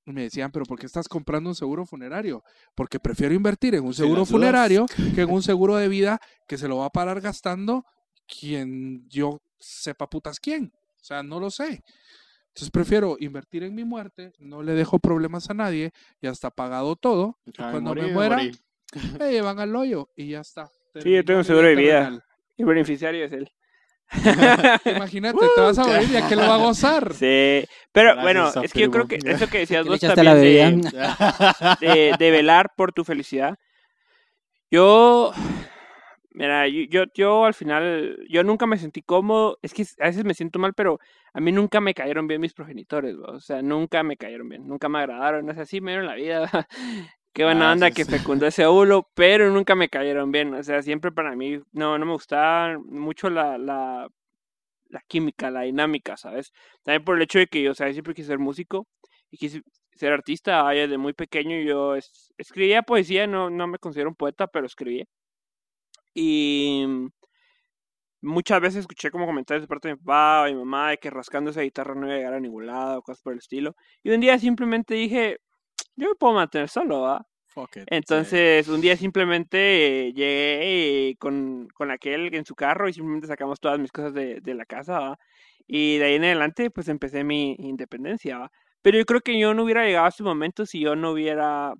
Y 0.05 0.11
me 0.11 0.23
decían, 0.23 0.51
pero 0.51 0.65
¿por 0.65 0.77
qué 0.77 0.85
estás 0.85 1.07
comprando 1.07 1.49
un 1.49 1.55
seguro 1.55 1.85
funerario? 1.85 2.43
Porque 2.75 2.99
prefiero 2.99 3.33
invertir 3.33 3.75
en 3.75 3.85
un 3.85 3.93
seguro 3.93 4.25
funerario 4.25 4.85
que 5.15 5.21
en 5.21 5.31
un 5.31 5.41
seguro 5.41 5.77
de 5.77 5.87
vida 5.87 6.19
que 6.47 6.57
se 6.57 6.67
lo 6.67 6.77
va 6.77 6.87
a 6.87 6.89
parar 6.89 7.21
gastando 7.21 7.85
quien 8.27 9.07
yo 9.09 9.39
sepa 9.59 10.09
putas 10.09 10.39
quién. 10.41 10.73
O 11.01 11.03
sea, 11.05 11.23
no 11.23 11.39
lo 11.39 11.49
sé. 11.49 11.81
Entonces 12.53 12.69
prefiero 12.69 13.17
invertir 13.19 13.63
en 13.63 13.73
mi 13.73 13.83
muerte, 13.83 14.31
no 14.37 14.61
le 14.61 14.73
dejo 14.73 14.99
problemas 14.99 15.49
a 15.49 15.55
nadie, 15.55 15.91
ya 16.21 16.29
está 16.29 16.51
pagado 16.51 16.95
todo. 16.95 17.39
y 17.47 17.49
Ay, 17.57 17.71
cuando 17.71 17.89
morí, 17.89 18.01
me 18.03 18.13
muera, 18.13 18.37
morí. 18.37 18.51
me 19.19 19.31
llevan 19.31 19.59
al 19.59 19.75
hoyo 19.75 20.09
y 20.15 20.29
ya 20.29 20.41
está. 20.41 20.69
Sí, 21.01 21.11
yo 21.13 21.25
tengo 21.25 21.43
seguro 21.43 21.67
de 21.67 21.75
vida. 21.75 21.99
terrenal. 22.01 22.23
Y 22.55 22.63
beneficiario 22.63 23.25
es 23.25 23.31
él. 23.31 23.51
Imagínate, 24.85 25.39
te 25.55 25.61
vas 25.61 25.79
a 25.79 25.85
morir 25.85 26.09
y 26.11 26.15
a 26.15 26.27
qué 26.27 26.35
lo 26.35 26.43
va 26.43 26.53
a 26.53 26.57
gozar. 26.59 27.13
Sí. 27.15 27.65
Pero 27.91 28.13
Gracias, 28.13 28.21
bueno, 28.21 28.51
es 28.61 28.71
que 28.71 28.81
yo 28.81 28.91
creo 28.91 29.07
que 29.07 29.17
eso 29.25 29.47
que 29.47 29.57
decías 29.59 29.87
vos 29.87 29.99
también 29.99 30.81
de, 31.81 32.15
de 32.19 32.31
velar 32.31 32.69
por 32.77 32.93
tu 32.93 33.03
felicidad. 33.03 33.57
Yo, 34.69 35.33
mira, 36.33 36.67
yo, 36.67 36.81
yo, 36.89 37.03
yo 37.13 37.45
al 37.45 37.53
final, 37.53 38.17
yo 38.29 38.43
nunca 38.43 38.65
me 38.67 38.77
sentí 38.77 39.01
cómodo. 39.01 39.59
Es 39.61 39.73
que 39.73 39.83
a 39.99 40.05
veces 40.07 40.25
me 40.25 40.33
siento 40.33 40.59
mal, 40.59 40.73
pero 40.73 40.99
a 41.33 41.39
mí 41.41 41.51
nunca 41.51 41.81
me 41.81 41.93
cayeron 41.93 42.27
bien 42.27 42.41
mis 42.41 42.53
progenitores, 42.53 43.17
¿va? 43.19 43.33
o 43.35 43.39
sea, 43.39 43.61
nunca 43.61 44.03
me 44.03 44.17
cayeron 44.17 44.49
bien, 44.49 44.67
nunca 44.67 44.89
me 44.89 44.99
agradaron. 44.99 45.45
No 45.45 45.53
sé, 45.53 45.61
así 45.61 45.81
me 45.81 45.91
dieron 45.91 46.07
la 46.07 46.15
vida. 46.15 46.49
Qué 47.33 47.43
buena 47.45 47.71
Ah, 47.71 47.71
onda 47.71 47.91
sí, 47.91 47.91
que 47.91 48.05
sí. 48.05 48.05
fecundó 48.05 48.45
ese 48.47 48.65
óvulo, 48.65 49.09
pero 49.15 49.49
nunca 49.51 49.75
me 49.75 49.89
cayeron 49.89 50.31
bien. 50.31 50.53
O 50.53 50.63
sea, 50.63 50.81
siempre 50.83 51.11
para 51.11 51.35
mí 51.35 51.59
no, 51.71 51.97
no 51.97 52.05
me 52.05 52.11
gustaba 52.13 52.77
mucho 52.79 53.29
la, 53.29 53.57
la, 53.57 54.07
la 54.89 55.01
química, 55.07 55.51
la 55.51 55.61
dinámica, 55.61 56.17
¿sabes? 56.17 56.53
También 56.83 57.03
por 57.03 57.15
el 57.17 57.23
hecho 57.23 57.39
de 57.39 57.47
que, 57.47 57.69
o 57.69 57.73
sea, 57.73 57.91
siempre 57.91 58.13
quise 58.13 58.27
ser 58.27 58.39
músico 58.39 58.87
y 59.31 59.37
quise 59.37 59.61
ser 59.93 60.13
artista. 60.13 60.67
Desde 60.69 60.97
muy 60.97 61.13
pequeño 61.13 61.57
yo 61.61 61.95
es- 61.95 62.33
escribía 62.37 62.83
poesía, 62.83 63.27
no, 63.27 63.49
no 63.49 63.67
me 63.67 63.79
considero 63.79 64.09
un 64.09 64.15
poeta, 64.15 64.47
pero 64.47 64.65
escribía. 64.67 65.05
Y 66.13 66.85
muchas 68.21 68.61
veces 68.61 68.79
escuché 68.81 69.11
como 69.11 69.25
comentarios 69.25 69.63
de 69.63 69.67
parte 69.67 69.89
de 69.89 69.95
mi 69.95 69.99
papá 69.99 70.49
y 70.49 70.53
mi 70.53 70.59
mamá 70.59 70.91
de 70.91 70.97
que 70.97 71.09
rascando 71.09 71.51
esa 71.51 71.61
guitarra 71.61 71.93
no 71.95 72.05
iba 72.05 72.15
a 72.15 72.17
llegar 72.17 72.33
a 72.33 72.39
ningún 72.39 72.65
lado, 72.65 73.01
cosas 73.01 73.21
por 73.21 73.33
el 73.33 73.39
estilo. 73.39 73.75
Y 74.03 74.11
un 74.11 74.21
día 74.21 74.39
simplemente 74.39 74.95
dije, 74.95 75.39
yo 75.95 76.09
me 76.09 76.15
puedo 76.15 76.33
mantener 76.33 76.69
solo, 76.69 77.01
¿va? 77.01 77.25
Fuck 77.47 77.77
it, 77.77 77.83
sí. 77.83 77.87
Entonces, 77.87 78.67
un 78.67 78.81
día 78.81 78.97
simplemente 78.97 80.07
eh, 80.07 80.13
llegué 80.13 81.09
eh, 81.09 81.15
con, 81.19 81.67
con 81.73 81.91
aquel 81.91 82.33
en 82.33 82.45
su 82.45 82.55
carro 82.55 82.89
y 82.89 82.93
simplemente 82.93 83.27
sacamos 83.27 83.59
todas 83.59 83.79
mis 83.79 83.91
cosas 83.91 84.13
de, 84.13 84.39
de 84.41 84.53
la 84.55 84.65
casa, 84.65 84.99
¿va? 84.99 85.19
Y 85.67 85.97
de 85.97 86.05
ahí 86.05 86.15
en 86.15 86.25
adelante, 86.25 86.71
pues 86.71 86.87
empecé 86.87 87.23
mi 87.23 87.55
independencia, 87.59 88.37
¿va? 88.39 88.51
Pero 88.81 88.97
yo 88.97 89.05
creo 89.05 89.21
que 89.21 89.39
yo 89.39 89.53
no 89.53 89.63
hubiera 89.63 89.85
llegado 89.85 90.05
a 90.05 90.09
ese 90.09 90.23
momento 90.23 90.65
si 90.65 90.79
yo 90.81 90.95
no 90.95 91.11
hubiera, 91.11 91.73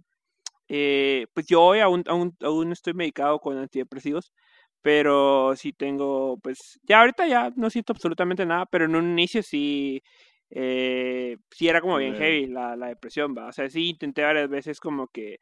eh, 0.76 1.28
pues 1.34 1.45
yo 1.45 1.61
hoy 1.61 1.80
aún, 1.82 2.03
aún, 2.07 2.36
aún 2.41 2.71
estoy 2.71 2.95
medicado 2.95 3.38
con 3.39 3.57
antidepresivos, 3.59 4.34
pero 4.82 5.55
sí 5.55 5.71
tengo, 5.71 6.39
pues 6.41 6.80
ya 6.82 7.01
ahorita 7.01 7.28
ya 7.28 7.51
no 7.55 7.69
siento 7.69 7.93
absolutamente 7.93 8.43
nada, 8.43 8.65
pero 8.65 8.86
en 8.86 8.95
un 8.95 9.11
inicio 9.11 9.43
sí, 9.43 10.01
eh, 10.49 11.38
sí 11.51 11.67
era 11.67 11.80
como 11.80 11.97
bien 11.97 12.15
heavy 12.15 12.47
la, 12.47 12.76
la 12.76 12.88
depresión, 12.88 13.36
¿va? 13.38 13.47
O 13.49 13.51
sea, 13.51 13.69
sí 13.69 13.89
intenté 13.89 14.24
varias 14.24 14.49
veces 14.49 14.80
como 14.80 15.07
que, 15.09 15.38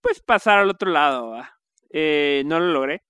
pues 0.00 0.20
pasar 0.20 0.60
al 0.60 0.70
otro 0.70 0.90
lado, 0.92 1.30
¿va? 1.30 1.50
Eh, 1.90 2.44
no 2.46 2.60
lo 2.60 2.66
logré. 2.72 3.02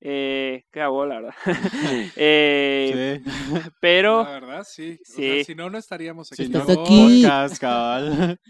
Eh, 0.00 0.64
qué 0.70 0.80
la 0.80 0.88
verdad. 0.90 1.34
eh, 2.16 3.20
Sí. 3.22 3.70
Pero 3.80 4.22
La 4.22 4.30
verdad, 4.30 4.64
sí. 4.66 4.98
O 5.02 5.04
Sí. 5.04 5.34
sea, 5.36 5.44
si 5.44 5.54
no, 5.54 5.68
no 5.70 5.78
estaríamos 5.78 6.32
aquí. 6.32 6.44
Si 6.44 6.50
no, 6.50 6.62
aquí. 6.62 7.22
podcast, 7.22 7.58
cabal. 7.60 8.40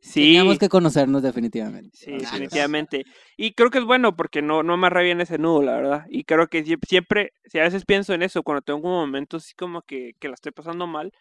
Sí, 0.00 0.18
Teníamos 0.18 0.58
que 0.60 0.68
conocernos 0.68 1.22
definitivamente. 1.22 1.98
sí, 1.98 2.18
definitivamente. 2.18 3.04
Y 3.36 3.52
creo 3.54 3.70
que 3.70 3.78
es 3.78 3.84
bueno 3.84 4.16
porque 4.16 4.42
no, 4.42 4.62
no 4.62 4.74
amarra 4.74 5.02
bien 5.02 5.20
ese 5.20 5.38
nudo, 5.38 5.62
la 5.62 5.72
verdad. 5.76 6.04
Y 6.08 6.24
creo 6.24 6.48
que 6.48 6.64
sie- 6.64 6.78
siempre, 6.86 7.32
si 7.44 7.58
a 7.58 7.62
veces 7.64 7.84
pienso 7.84 8.14
en 8.14 8.22
eso, 8.22 8.42
cuando 8.42 8.62
tengo 8.62 8.80
momentos 8.88 9.44
así 9.44 9.54
como 9.54 9.82
que, 9.82 10.12
que 10.18 10.28
la 10.28 10.34
estoy 10.34 10.52
pasando 10.52 10.86
mal, 10.86 11.12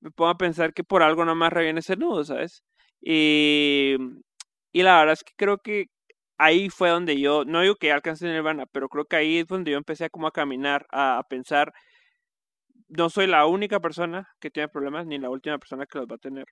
me 0.00 0.10
pongo 0.10 0.30
a 0.30 0.38
pensar 0.38 0.74
que 0.74 0.84
por 0.84 1.02
algo 1.02 1.24
no 1.24 1.32
amarra 1.32 1.62
bien 1.62 1.78
ese 1.78 1.96
nudo, 1.96 2.24
¿sabes? 2.24 2.64
Y, 3.02 3.96
y 4.72 4.82
la 4.82 4.98
verdad 5.00 5.14
es 5.14 5.24
que 5.24 5.32
creo 5.36 5.58
que 5.58 5.86
ahí 6.38 6.70
fue 6.70 6.90
donde 6.90 7.20
yo, 7.20 7.44
no 7.46 7.62
digo 7.62 7.76
que 7.76 7.92
alcancé 7.92 8.26
Nirvana, 8.28 8.66
pero 8.66 8.88
creo 8.88 9.06
que 9.06 9.16
ahí 9.16 9.38
es 9.40 9.46
donde 9.48 9.72
yo 9.72 9.78
empecé 9.78 10.06
a 10.06 10.10
como 10.10 10.26
a 10.28 10.32
caminar, 10.32 10.86
a, 10.90 11.18
a 11.18 11.24
pensar, 11.24 11.72
no 12.88 13.08
soy 13.08 13.26
la 13.26 13.46
única 13.46 13.80
persona 13.80 14.28
que 14.38 14.50
tiene 14.50 14.68
problemas, 14.68 15.06
ni 15.06 15.18
la 15.18 15.30
última 15.30 15.58
persona 15.58 15.86
que 15.86 15.98
los 15.98 16.06
va 16.06 16.16
a 16.16 16.18
tener. 16.18 16.46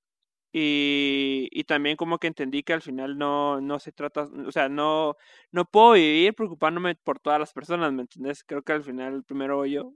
Y, 0.52 1.48
y 1.52 1.64
también 1.64 1.96
como 1.96 2.18
que 2.18 2.26
entendí 2.26 2.62
que 2.62 2.72
al 2.72 2.80
final 2.80 3.18
no, 3.18 3.60
no 3.60 3.78
se 3.78 3.92
trata, 3.92 4.28
o 4.46 4.50
sea, 4.50 4.68
no, 4.70 5.16
no 5.52 5.66
puedo 5.66 5.92
vivir 5.92 6.34
preocupándome 6.34 6.94
por 6.94 7.20
todas 7.20 7.38
las 7.38 7.52
personas, 7.52 7.92
¿me 7.92 8.02
entiendes? 8.02 8.44
Creo 8.44 8.62
que 8.62 8.72
al 8.72 8.82
final 8.82 9.24
primero 9.24 9.56
voy 9.56 9.72
yo 9.72 9.92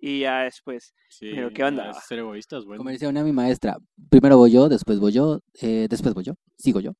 y 0.00 0.20
ya 0.20 0.40
después. 0.42 0.94
Sí, 1.08 1.30
Pero, 1.32 1.52
¿qué 1.52 1.62
onda? 1.62 1.92
Ser 1.94 2.20
egoístas, 2.20 2.64
bueno. 2.64 2.78
Como 2.78 2.90
decía 2.90 3.08
una 3.08 3.22
mi 3.22 3.32
maestra, 3.32 3.76
primero 4.10 4.36
voy 4.36 4.50
yo, 4.50 4.68
después 4.68 4.98
voy 4.98 5.12
yo, 5.12 5.40
eh, 5.60 5.86
después 5.88 6.12
voy 6.12 6.24
yo, 6.24 6.34
sigo 6.56 6.80
yo, 6.80 6.92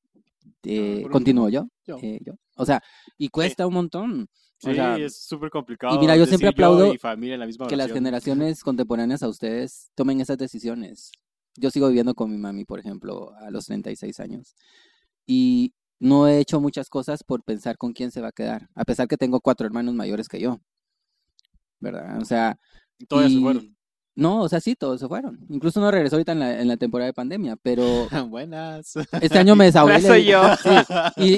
eh, 0.62 1.00
por 1.02 1.10
continúo 1.12 1.48
yo, 1.48 1.68
yo. 1.84 1.98
eh, 2.02 2.20
yo. 2.24 2.34
O 2.56 2.64
sea, 2.64 2.82
y 3.16 3.28
cuesta 3.28 3.66
un 3.66 3.74
montón. 3.74 4.28
Sí, 4.58 4.70
o 4.70 4.74
sea, 4.74 4.96
es 4.98 5.16
súper 5.16 5.50
complicado. 5.50 5.98
mira, 6.00 6.16
yo 6.16 6.26
siempre 6.26 6.48
aplaudo 6.48 6.92
y 6.92 6.98
familia 6.98 7.34
en 7.34 7.40
la 7.40 7.46
misma 7.46 7.68
que 7.68 7.76
las 7.76 7.84
oración. 7.86 8.04
generaciones 8.04 8.64
contemporáneas 8.64 9.22
a 9.22 9.28
ustedes 9.28 9.90
tomen 9.94 10.20
esas 10.20 10.36
decisiones. 10.36 11.12
Yo 11.59 11.70
sigo 11.70 11.88
viviendo 11.88 12.14
con 12.14 12.30
mi 12.30 12.38
mami, 12.38 12.64
por 12.64 12.78
ejemplo, 12.78 13.34
a 13.36 13.50
los 13.50 13.66
36 13.66 14.20
años. 14.20 14.54
Y 15.26 15.74
no 15.98 16.28
he 16.28 16.38
hecho 16.38 16.61
muchas 16.61 16.88
cosas 16.88 17.24
por 17.24 17.42
pensar 17.42 17.76
con 17.76 17.92
quién 17.92 18.11
se 18.11 18.20
va 18.20 18.28
a 18.28 18.32
quedar, 18.32 18.68
a 18.74 18.84
pesar 18.84 19.09
que 19.09 19.16
tengo 19.16 19.40
cuatro 19.40 19.66
hermanos 19.66 19.94
mayores 19.94 20.28
que 20.28 20.40
yo. 20.40 20.61
¿Verdad? 21.80 22.20
O 22.20 22.24
sea... 22.24 22.59
Todos 23.09 23.32
se 23.32 23.38
y- 23.38 23.42
fueron. 23.42 23.77
No, 24.18 24.40
o 24.42 24.48
sea, 24.48 24.58
sí, 24.60 24.74
todos 24.74 24.98
se 24.98 25.06
fueron. 25.06 25.38
Incluso 25.48 25.78
uno 25.78 25.92
regresó 25.92 26.16
ahorita 26.16 26.32
en 26.32 26.40
la, 26.40 26.60
en 26.60 26.66
la 26.66 26.76
temporada 26.76 27.06
de 27.06 27.12
pandemia, 27.14 27.54
pero 27.62 27.84
Buenas. 28.28 28.94
este 29.20 29.38
año 29.38 29.54
me 29.54 29.64
desahogué. 29.66 29.94
Ah, 29.94 30.00
soy 30.00 30.24
yo. 30.24 30.42
Sí, 30.56 30.70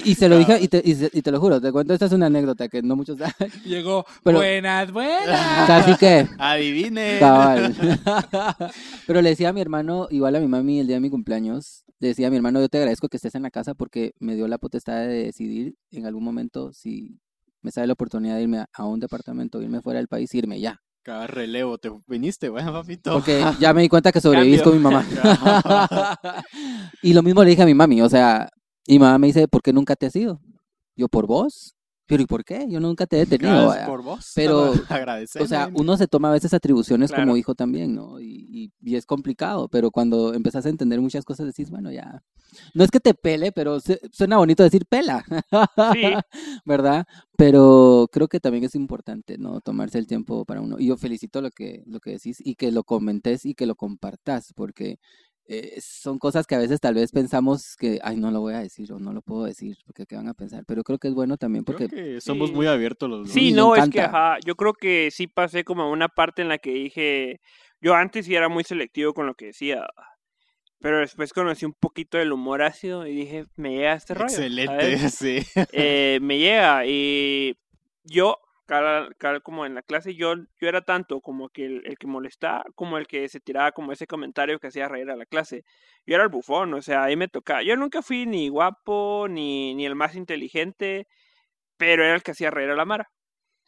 y, 0.06 0.10
y 0.10 0.14
se 0.14 0.30
lo 0.30 0.38
dije, 0.38 0.58
y 0.62 0.68
te, 0.68 0.80
y, 0.82 0.94
te 1.22 1.30
lo 1.30 1.38
juro, 1.40 1.60
te 1.60 1.70
cuento, 1.72 1.92
esta 1.92 2.06
es 2.06 2.12
una 2.12 2.26
anécdota 2.26 2.68
que 2.70 2.80
no 2.80 2.96
muchos 2.96 3.18
saben. 3.18 3.52
Llegó. 3.66 4.06
Pero- 4.24 4.38
buenas, 4.38 4.90
buenas. 4.92 5.66
Casi 5.66 5.94
que... 5.96 6.26
Adivine. 6.38 7.18
Cabal. 7.18 7.74
Pero 9.06 9.20
le 9.22 9.28
decía 9.28 9.50
a 9.50 9.52
mi 9.52 9.60
hermano, 9.60 10.08
igual 10.10 10.36
a 10.36 10.40
mi 10.40 10.48
mami 10.48 10.80
el 10.80 10.86
día 10.86 10.96
de 10.96 11.00
mi 11.00 11.10
cumpleaños, 11.10 11.84
le 11.98 12.08
decía 12.08 12.28
a 12.28 12.30
mi 12.30 12.36
hermano, 12.36 12.60
yo 12.60 12.70
te 12.70 12.78
agradezco 12.78 13.08
que 13.10 13.18
estés 13.18 13.34
en 13.34 13.42
la 13.42 13.50
casa 13.50 13.74
porque 13.74 14.14
me 14.20 14.34
dio 14.36 14.48
la 14.48 14.56
potestad 14.56 15.00
de 15.00 15.24
decidir 15.26 15.74
en 15.90 16.06
algún 16.06 16.24
momento 16.24 16.72
si 16.72 17.18
me 17.60 17.70
sale 17.72 17.88
la 17.88 17.92
oportunidad 17.92 18.36
de 18.36 18.42
irme 18.42 18.58
a, 18.60 18.68
a 18.72 18.86
un 18.86 19.00
departamento, 19.00 19.60
irme 19.60 19.82
fuera 19.82 19.98
del 19.98 20.08
país, 20.08 20.34
irme 20.34 20.60
ya. 20.60 20.80
Cada 21.10 21.26
relevo, 21.26 21.76
te 21.76 21.90
viniste, 22.06 22.48
bueno, 22.50 22.72
papito. 22.80 23.14
Porque 23.14 23.44
ya 23.58 23.74
me 23.74 23.82
di 23.82 23.88
cuenta 23.88 24.12
que 24.12 24.20
sobrevivís 24.20 24.62
con 24.62 24.74
mi 24.74 24.78
mamá. 24.78 25.04
y 27.02 27.12
lo 27.12 27.24
mismo 27.24 27.42
le 27.42 27.50
dije 27.50 27.62
a 27.62 27.66
mi 27.66 27.74
mami, 27.74 28.00
o 28.00 28.08
sea, 28.08 28.48
y 28.86 28.92
mi 28.92 29.00
mamá 29.00 29.18
me 29.18 29.26
dice, 29.26 29.48
¿por 29.48 29.60
qué 29.60 29.72
nunca 29.72 29.96
te 29.96 30.06
has 30.06 30.14
ido? 30.14 30.40
Yo, 30.94 31.08
¿por 31.08 31.26
vos? 31.26 31.74
Pero 32.10 32.22
¿y 32.22 32.26
por 32.26 32.44
qué? 32.44 32.66
Yo 32.68 32.80
nunca 32.80 33.06
te 33.06 33.16
he 33.16 33.24
detenido. 33.24 33.72
Por 33.86 34.02
vos. 34.02 34.32
Pero, 34.34 34.72
Agradeceme. 34.90 35.44
O 35.44 35.48
sea, 35.48 35.70
uno 35.72 35.96
se 35.96 36.06
toma 36.08 36.28
a 36.28 36.32
veces 36.32 36.52
atribuciones 36.52 37.10
como 37.12 37.36
hijo 37.36 37.54
también, 37.54 37.94
¿no? 37.94 38.20
Y, 38.20 38.46
y- 38.50 38.72
y 38.82 38.96
es 38.96 39.06
complicado, 39.06 39.68
pero 39.68 39.90
cuando 39.90 40.34
empezás 40.34 40.66
a 40.66 40.68
entender 40.68 41.00
muchas 41.00 41.24
cosas 41.24 41.46
decís, 41.46 41.70
bueno, 41.70 41.90
ya. 41.92 42.22
No 42.74 42.82
es 42.84 42.90
que 42.90 42.98
te 43.00 43.14
pele, 43.14 43.52
pero 43.52 43.78
se- 43.80 44.00
suena 44.12 44.36
bonito 44.38 44.62
decir 44.64 44.84
pela, 44.86 45.24
Sí. 45.92 46.02
¿verdad? 46.64 47.06
Pero 47.36 48.08
creo 48.12 48.26
que 48.28 48.40
también 48.40 48.64
es 48.64 48.74
importante, 48.74 49.38
¿no? 49.38 49.60
Tomarse 49.60 49.98
el 49.98 50.06
tiempo 50.06 50.44
para 50.44 50.60
uno. 50.60 50.76
Y 50.78 50.86
yo 50.88 50.96
felicito 50.96 51.40
lo 51.40 51.50
que, 51.50 51.84
lo 51.86 52.00
que 52.00 52.10
decís 52.10 52.38
y 52.44 52.56
que 52.56 52.72
lo 52.72 52.82
comentes 52.84 53.46
y 53.46 53.54
que 53.54 53.66
lo 53.66 53.76
compartas, 53.76 54.52
porque 54.54 54.98
eh, 55.52 55.80
son 55.80 56.18
cosas 56.20 56.46
que 56.46 56.54
a 56.54 56.58
veces 56.58 56.80
tal 56.80 56.94
vez 56.94 57.10
pensamos 57.10 57.76
que, 57.76 57.98
ay, 58.04 58.16
no 58.16 58.30
lo 58.30 58.40
voy 58.40 58.54
a 58.54 58.60
decir 58.60 58.92
o 58.92 59.00
no 59.00 59.12
lo 59.12 59.20
puedo 59.20 59.44
decir, 59.44 59.76
porque 59.84 60.06
qué 60.06 60.14
van 60.14 60.28
a 60.28 60.34
pensar. 60.34 60.64
Pero 60.64 60.84
creo 60.84 60.98
que 60.98 61.08
es 61.08 61.14
bueno 61.14 61.36
también 61.36 61.64
Creo 61.64 61.76
porque 61.78 61.94
que 61.94 62.20
somos 62.20 62.50
Sí. 62.50 62.54
muy 62.54 62.66
abiertos 62.68 63.10
los 63.10 63.20
dos. 63.26 63.30
Sí, 63.30 63.52
no, 63.52 63.74
es 63.74 63.88
que 63.90 64.00
ajá, 64.00 64.38
yo 64.46 64.54
creo 64.54 64.74
que 64.74 65.10
sí 65.10 65.26
pasé 65.26 65.64
como 65.64 65.90
una 65.90 66.08
parte 66.08 66.42
en 66.42 66.48
la 66.48 66.58
que 66.58 66.70
dije, 66.72 67.40
yo 67.80 67.94
antes 67.94 68.26
sí 68.26 68.34
era 68.36 68.48
muy 68.48 68.62
selectivo 68.62 69.12
con 69.12 69.26
lo 69.26 69.34
que 69.34 69.46
decía, 69.46 69.86
pero 70.78 71.00
después 71.00 71.32
conocí 71.32 71.64
un 71.66 71.74
poquito 71.74 72.16
del 72.16 72.32
humor 72.32 72.62
ácido 72.62 73.06
y 73.06 73.14
dije, 73.14 73.46
me 73.56 73.70
llega 73.76 73.94
este 73.94 74.14
rollo. 74.14 74.26
Excelente, 74.28 74.98
¿sabes? 74.98 75.14
sí. 75.14 75.38
Eh, 75.72 76.20
me 76.22 76.38
llega 76.38 76.86
y 76.86 77.56
yo, 78.04 78.38
cada, 78.70 79.08
cada- 79.18 79.40
como 79.40 79.66
en 79.66 79.74
la 79.74 79.82
clase, 79.82 80.14
yo, 80.14 80.34
yo 80.36 80.68
era 80.68 80.82
tanto 80.82 81.20
como 81.20 81.48
que 81.50 81.66
el, 81.66 81.82
el 81.86 81.98
que 81.98 82.06
molestaba, 82.06 82.64
como 82.76 82.98
el 82.98 83.06
que 83.08 83.28
se 83.28 83.40
tiraba 83.40 83.72
como 83.72 83.92
ese 83.92 84.06
comentario 84.06 84.58
que 84.60 84.68
hacía 84.68 84.88
reír 84.88 85.10
a 85.10 85.16
la 85.16 85.26
clase. 85.26 85.64
Yo 86.06 86.14
era 86.16 86.24
el 86.24 86.30
bufón, 86.30 86.74
o 86.74 86.82
sea, 86.82 87.04
ahí 87.04 87.16
me 87.16 87.28
tocaba. 87.28 87.62
Yo 87.64 87.76
nunca 87.76 88.02
fui 88.02 88.26
ni 88.26 88.48
guapo, 88.48 89.26
ni, 89.28 89.74
ni 89.74 89.86
el 89.86 89.96
más 89.96 90.14
inteligente, 90.16 91.06
pero 91.76 92.04
era 92.04 92.14
el 92.14 92.22
que 92.22 92.32
hacía 92.32 92.50
reír 92.50 92.70
a 92.70 92.76
la 92.76 92.84
Mara. 92.84 93.10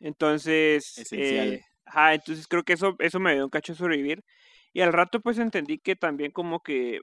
Entonces, 0.00 1.09
eh, 1.12 1.61
ajá, 1.86 2.14
entonces 2.14 2.48
creo 2.48 2.64
que 2.64 2.74
eso, 2.74 2.96
eso 3.00 3.20
me 3.20 3.32
ayudó 3.32 3.46
un 3.46 3.50
cacho 3.50 3.72
a 3.74 3.76
sobrevivir. 3.76 4.24
Y 4.72 4.80
al 4.82 4.92
rato 4.92 5.20
pues 5.20 5.38
entendí 5.38 5.78
que 5.78 5.96
también 5.96 6.32
como 6.32 6.61
que 6.62 7.00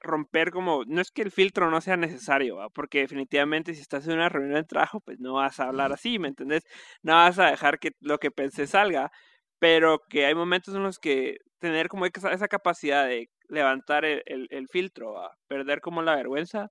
romper 0.00 0.50
como, 0.50 0.84
no 0.86 1.00
es 1.00 1.10
que 1.10 1.22
el 1.22 1.30
filtro 1.30 1.70
no 1.70 1.80
sea 1.80 1.96
necesario, 1.96 2.56
¿va? 2.56 2.68
porque 2.70 3.00
definitivamente 3.00 3.74
si 3.74 3.80
estás 3.82 4.06
en 4.06 4.14
una 4.14 4.28
reunión 4.28 4.54
de 4.54 4.64
trabajo, 4.64 5.00
pues 5.00 5.20
no 5.20 5.34
vas 5.34 5.60
a 5.60 5.68
hablar 5.68 5.92
así, 5.92 6.18
¿me 6.18 6.28
entendés? 6.28 6.64
No 7.02 7.14
vas 7.14 7.38
a 7.38 7.46
dejar 7.50 7.78
que 7.78 7.92
lo 8.00 8.18
que 8.18 8.30
pensé 8.30 8.66
salga, 8.66 9.10
pero 9.58 10.00
que 10.08 10.26
hay 10.26 10.34
momentos 10.34 10.74
en 10.74 10.82
los 10.82 10.98
que 10.98 11.38
tener 11.58 11.88
como 11.88 12.06
esa, 12.06 12.32
esa 12.32 12.48
capacidad 12.48 13.06
de 13.06 13.30
levantar 13.48 14.04
el, 14.04 14.22
el- 14.26 14.48
el 14.50 14.68
filtro, 14.68 15.12
¿va? 15.14 15.36
perder 15.48 15.80
como 15.80 16.02
la 16.02 16.16
vergüenza, 16.16 16.70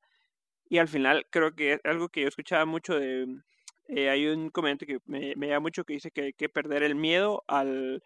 y 0.70 0.78
al 0.78 0.88
final 0.88 1.26
creo 1.32 1.54
que 1.56 1.74
es 1.74 1.80
algo 1.86 2.10
que 2.10 2.22
yo 2.22 2.28
escuchaba 2.28 2.66
mucho 2.66 3.00
de, 3.00 3.28
eh, 3.88 4.10
hay 4.10 4.28
un 4.28 4.50
comentario 4.50 5.00
que 5.00 5.12
me, 5.12 5.36
me 5.36 5.48
llama 5.48 5.62
mucho 5.62 5.84
que 5.86 5.94
dice 5.94 6.12
que 6.12 6.22
hay 6.24 6.34
que 6.34 6.50
perder 6.50 6.84
el 6.84 6.96
miedo 6.96 7.44
al, 7.48 8.04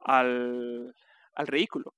al, 0.00 0.94
al 1.34 1.46
ridículo. 1.46 1.94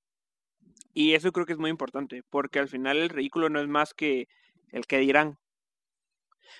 Y 0.99 1.13
eso 1.13 1.31
creo 1.31 1.45
que 1.45 1.53
es 1.53 1.59
muy 1.59 1.69
importante, 1.69 2.23
porque 2.29 2.59
al 2.59 2.67
final 2.67 2.97
el 2.97 3.07
ridículo 3.07 3.47
no 3.47 3.61
es 3.61 3.69
más 3.69 3.93
que 3.93 4.27
el 4.73 4.85
que 4.85 4.97
dirán. 4.97 5.39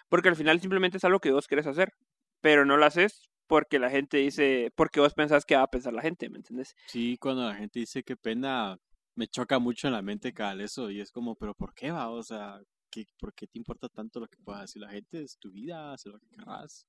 Porque 0.08 0.30
al 0.30 0.38
final 0.38 0.62
simplemente 0.62 0.96
es 0.96 1.04
algo 1.04 1.20
que 1.20 1.34
vos 1.34 1.46
querés 1.46 1.68
hacer, 1.68 1.92
pero 2.40 2.64
no 2.64 2.78
lo 2.78 2.86
haces 2.86 3.30
porque 3.48 3.80
la 3.80 3.90
gente 3.90 4.16
dice, 4.16 4.72
porque 4.78 5.02
vos 5.02 5.14
pensás 5.14 5.44
que 5.44 5.58
va 5.58 5.64
a 5.64 5.70
pensar 5.70 5.92
la 5.92 6.02
gente, 6.02 6.30
¿me 6.30 6.38
entiendes? 6.38 6.74
Sí, 6.86 7.18
cuando 7.18 7.44
la 7.50 7.54
gente 7.54 7.82
dice 7.82 8.02
qué 8.02 8.16
pena, 8.16 8.78
me 9.14 9.28
choca 9.28 9.60
mucho 9.60 9.88
en 9.88 9.94
la 9.94 10.02
mente 10.02 10.34
cada 10.34 10.64
eso 10.64 10.90
y 10.90 11.02
es 11.02 11.12
como, 11.12 11.36
pero 11.36 11.54
¿por 11.54 11.74
qué 11.74 11.92
va? 11.92 12.10
O 12.10 12.24
sea, 12.24 12.62
¿qué, 12.90 13.08
¿por 13.20 13.34
qué 13.34 13.46
te 13.46 13.58
importa 13.58 13.90
tanto 13.90 14.22
lo 14.22 14.30
que 14.30 14.38
pueda 14.38 14.62
decir 14.62 14.82
la 14.82 14.90
gente? 14.90 15.22
Es 15.22 15.38
tu 15.38 15.52
vida, 15.52 15.92
haz 15.92 16.06
lo 16.06 16.18
que 16.18 16.30
querrás. 16.30 16.88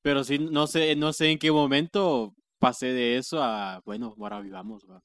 Pero 0.00 0.24
sí, 0.24 0.38
no 0.38 0.66
sé, 0.66 0.96
no 0.96 1.12
sé 1.12 1.32
en 1.32 1.38
qué 1.38 1.52
momento 1.52 2.34
pasé 2.58 2.94
de 2.94 3.18
eso 3.18 3.42
a, 3.42 3.82
bueno, 3.84 4.14
ahora 4.18 4.40
vivamos, 4.40 4.88
va. 4.88 5.02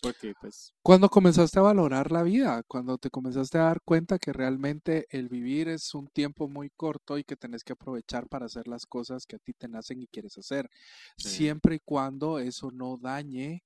Porque 0.00 0.34
pues, 0.34 0.74
Cuando 0.82 1.08
comenzaste 1.10 1.58
a 1.58 1.62
valorar 1.62 2.10
la 2.12 2.22
vida, 2.22 2.62
cuando 2.66 2.96
te 2.98 3.10
comenzaste 3.10 3.58
a 3.58 3.64
dar 3.64 3.82
cuenta 3.82 4.18
que 4.18 4.32
realmente 4.32 5.06
el 5.10 5.28
vivir 5.28 5.68
es 5.68 5.94
un 5.94 6.06
tiempo 6.08 6.48
muy 6.48 6.70
corto 6.70 7.18
y 7.18 7.24
que 7.24 7.36
tenés 7.36 7.62
que 7.62 7.74
aprovechar 7.74 8.26
para 8.28 8.46
hacer 8.46 8.66
las 8.68 8.86
cosas 8.86 9.26
que 9.26 9.36
a 9.36 9.38
ti 9.38 9.52
te 9.52 9.68
nacen 9.68 10.00
y 10.02 10.06
quieres 10.08 10.38
hacer, 10.38 10.70
Sí. 11.18 11.28
siempre 11.28 11.76
y 11.76 11.80
cuando 11.84 12.38
eso 12.38 12.70
no 12.70 12.96
dañe 12.96 13.64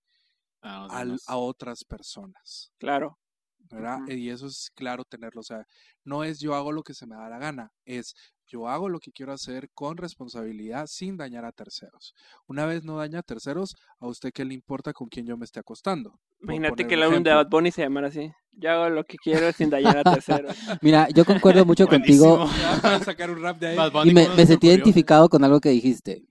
a, 0.62 0.86
al- 0.88 1.18
otras 1.28 1.84
personas, 1.84 2.72
Claro. 2.78 3.18
¿verdad? 3.58 4.00
Y 4.08 4.30
eso 4.30 4.46
es 4.48 4.70
claro 4.74 5.04
tenerlo, 5.04 5.40
o 5.40 5.44
sea, 5.44 5.66
no 6.04 6.24
es 6.24 6.40
yo 6.40 6.54
hago 6.54 6.72
lo 6.72 6.82
que 6.82 6.94
se 6.94 7.06
me 7.06 7.16
da 7.16 7.28
la 7.28 7.38
gana, 7.38 7.72
es 7.84 8.14
yo 8.52 8.68
hago 8.68 8.90
lo 8.90 9.00
que 9.00 9.12
quiero 9.12 9.32
hacer 9.32 9.70
con 9.72 9.96
responsabilidad 9.96 10.86
sin 10.86 11.16
dañar 11.16 11.46
a 11.46 11.52
terceros. 11.52 12.14
Una 12.46 12.66
vez 12.66 12.84
no 12.84 12.98
daña 12.98 13.20
a 13.20 13.22
terceros, 13.22 13.76
a 13.98 14.06
usted 14.06 14.30
qué 14.30 14.44
le 14.44 14.52
importa 14.52 14.92
con 14.92 15.08
quién 15.08 15.24
yo 15.24 15.38
me 15.38 15.46
esté 15.46 15.60
acostando. 15.60 16.20
Imagínate 16.42 16.86
que 16.86 16.94
el 16.94 17.02
álbum 17.02 17.22
de. 17.22 17.32
Bad 17.32 17.48
Bunny 17.48 17.70
se 17.70 17.80
llamara 17.80 18.08
así. 18.08 18.30
Yo 18.52 18.70
hago 18.70 18.90
lo 18.90 19.04
que 19.04 19.16
quiero 19.16 19.50
sin 19.52 19.70
dañar 19.70 19.96
a 19.96 20.04
terceros. 20.04 20.54
Mira, 20.82 21.08
yo 21.08 21.24
concuerdo 21.24 21.64
mucho 21.64 21.86
contigo 21.86 22.36
Buenísimo. 22.36 22.62
Ya, 22.62 22.82
para 22.82 22.98
sacar 23.00 23.30
un 23.30 23.40
rap 23.40 23.58
de 23.58 23.68
ahí. 23.68 23.76
Bad 23.76 23.92
Bunny, 23.92 24.10
y 24.10 24.14
me, 24.14 24.24
¿cómo 24.24 24.36
me 24.36 24.46
sentí 24.46 24.66
identificado 24.68 25.30
con 25.30 25.44
algo 25.44 25.60
que 25.60 25.70
dijiste. 25.70 26.26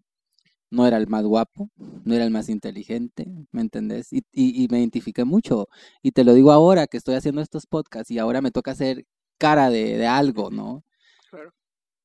No 0.70 0.86
era 0.86 0.98
el 0.98 1.08
más 1.08 1.26
guapo, 1.26 1.70
no 2.06 2.14
era 2.14 2.24
el 2.24 2.32
más 2.32 2.48
inteligente, 2.48 3.26
¿me 3.52 3.62
entendés? 3.62 4.14
Y, 4.14 4.20
y, 4.32 4.64
y 4.64 4.68
me 4.70 4.80
identifiqué 4.80 5.26
mucho. 5.26 5.68
Y 6.02 6.12
te 6.12 6.24
lo 6.24 6.34
digo 6.34 6.52
ahora 6.52 6.88
que 6.88 6.98
estoy 6.98 7.16
haciendo 7.16 7.42
estos 7.42 7.66
podcasts 7.66 8.10
y 8.12 8.20
ahora 8.20 8.42
me 8.42 8.52
toca 8.52 8.72
hacer 8.72 9.06
cara 9.38 9.70
de, 9.70 9.98
de 9.98 10.08
algo, 10.08 10.50
¿no? 10.50 10.86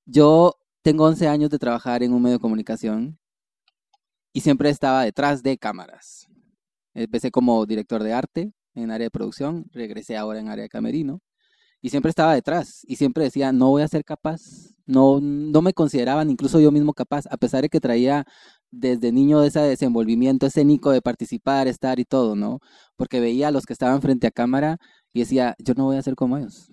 Yo 0.07 0.55
tengo 0.83 1.05
11 1.05 1.27
años 1.27 1.51
de 1.51 1.59
trabajar 1.59 2.05
en 2.05 2.13
un 2.13 2.23
medio 2.23 2.37
de 2.37 2.41
comunicación 2.41 3.19
y 4.33 4.41
siempre 4.41 4.71
estaba 4.71 5.03
detrás 5.03 5.43
de 5.43 5.59
cámaras. 5.59 6.29
Empecé 6.95 7.33
como 7.33 7.67
director 7.67 8.03
de 8.05 8.13
arte 8.13 8.53
en 8.75 8.93
área 8.93 9.07
de 9.07 9.11
producción, 9.11 9.67
regresé 9.73 10.17
ahora 10.17 10.39
en 10.39 10.49
área 10.49 10.63
de 10.63 10.69
camerino 10.69 11.21
y 11.83 11.91
siempre 11.91 12.11
estaba 12.11 12.35
detrás 12.35 12.83
y 12.87 12.97
siempre 12.97 13.25
decía, 13.25 13.51
no 13.51 13.71
voy 13.71 13.83
a 13.83 13.89
ser 13.89 14.05
capaz, 14.05 14.41
no, 14.87 15.19
no 15.21 15.61
me 15.61 15.73
consideraban 15.73 16.31
incluso 16.31 16.61
yo 16.61 16.71
mismo 16.71 16.93
capaz, 16.95 17.25
a 17.31 17.37
pesar 17.37 17.63
de 17.63 17.69
que 17.69 17.81
traía 17.81 18.25
desde 18.71 19.11
niño 19.11 19.43
ese 19.43 19.61
desenvolvimiento 19.61 20.47
escénico 20.47 20.91
de 20.93 21.03
participar, 21.03 21.67
estar 21.67 21.99
y 21.99 22.05
todo, 22.05 22.37
¿no? 22.37 22.61
Porque 22.97 23.21
veía 23.21 23.49
a 23.49 23.51
los 23.51 23.67
que 23.67 23.73
estaban 23.73 24.01
frente 24.03 24.29
a 24.29 24.31
cámara 24.31 24.79
y 25.13 25.21
decía, 25.21 25.57
yo 25.59 25.75
no 25.75 25.85
voy 25.87 25.97
a 25.97 26.03
ser 26.03 26.15
como 26.15 26.39
ellos, 26.39 26.71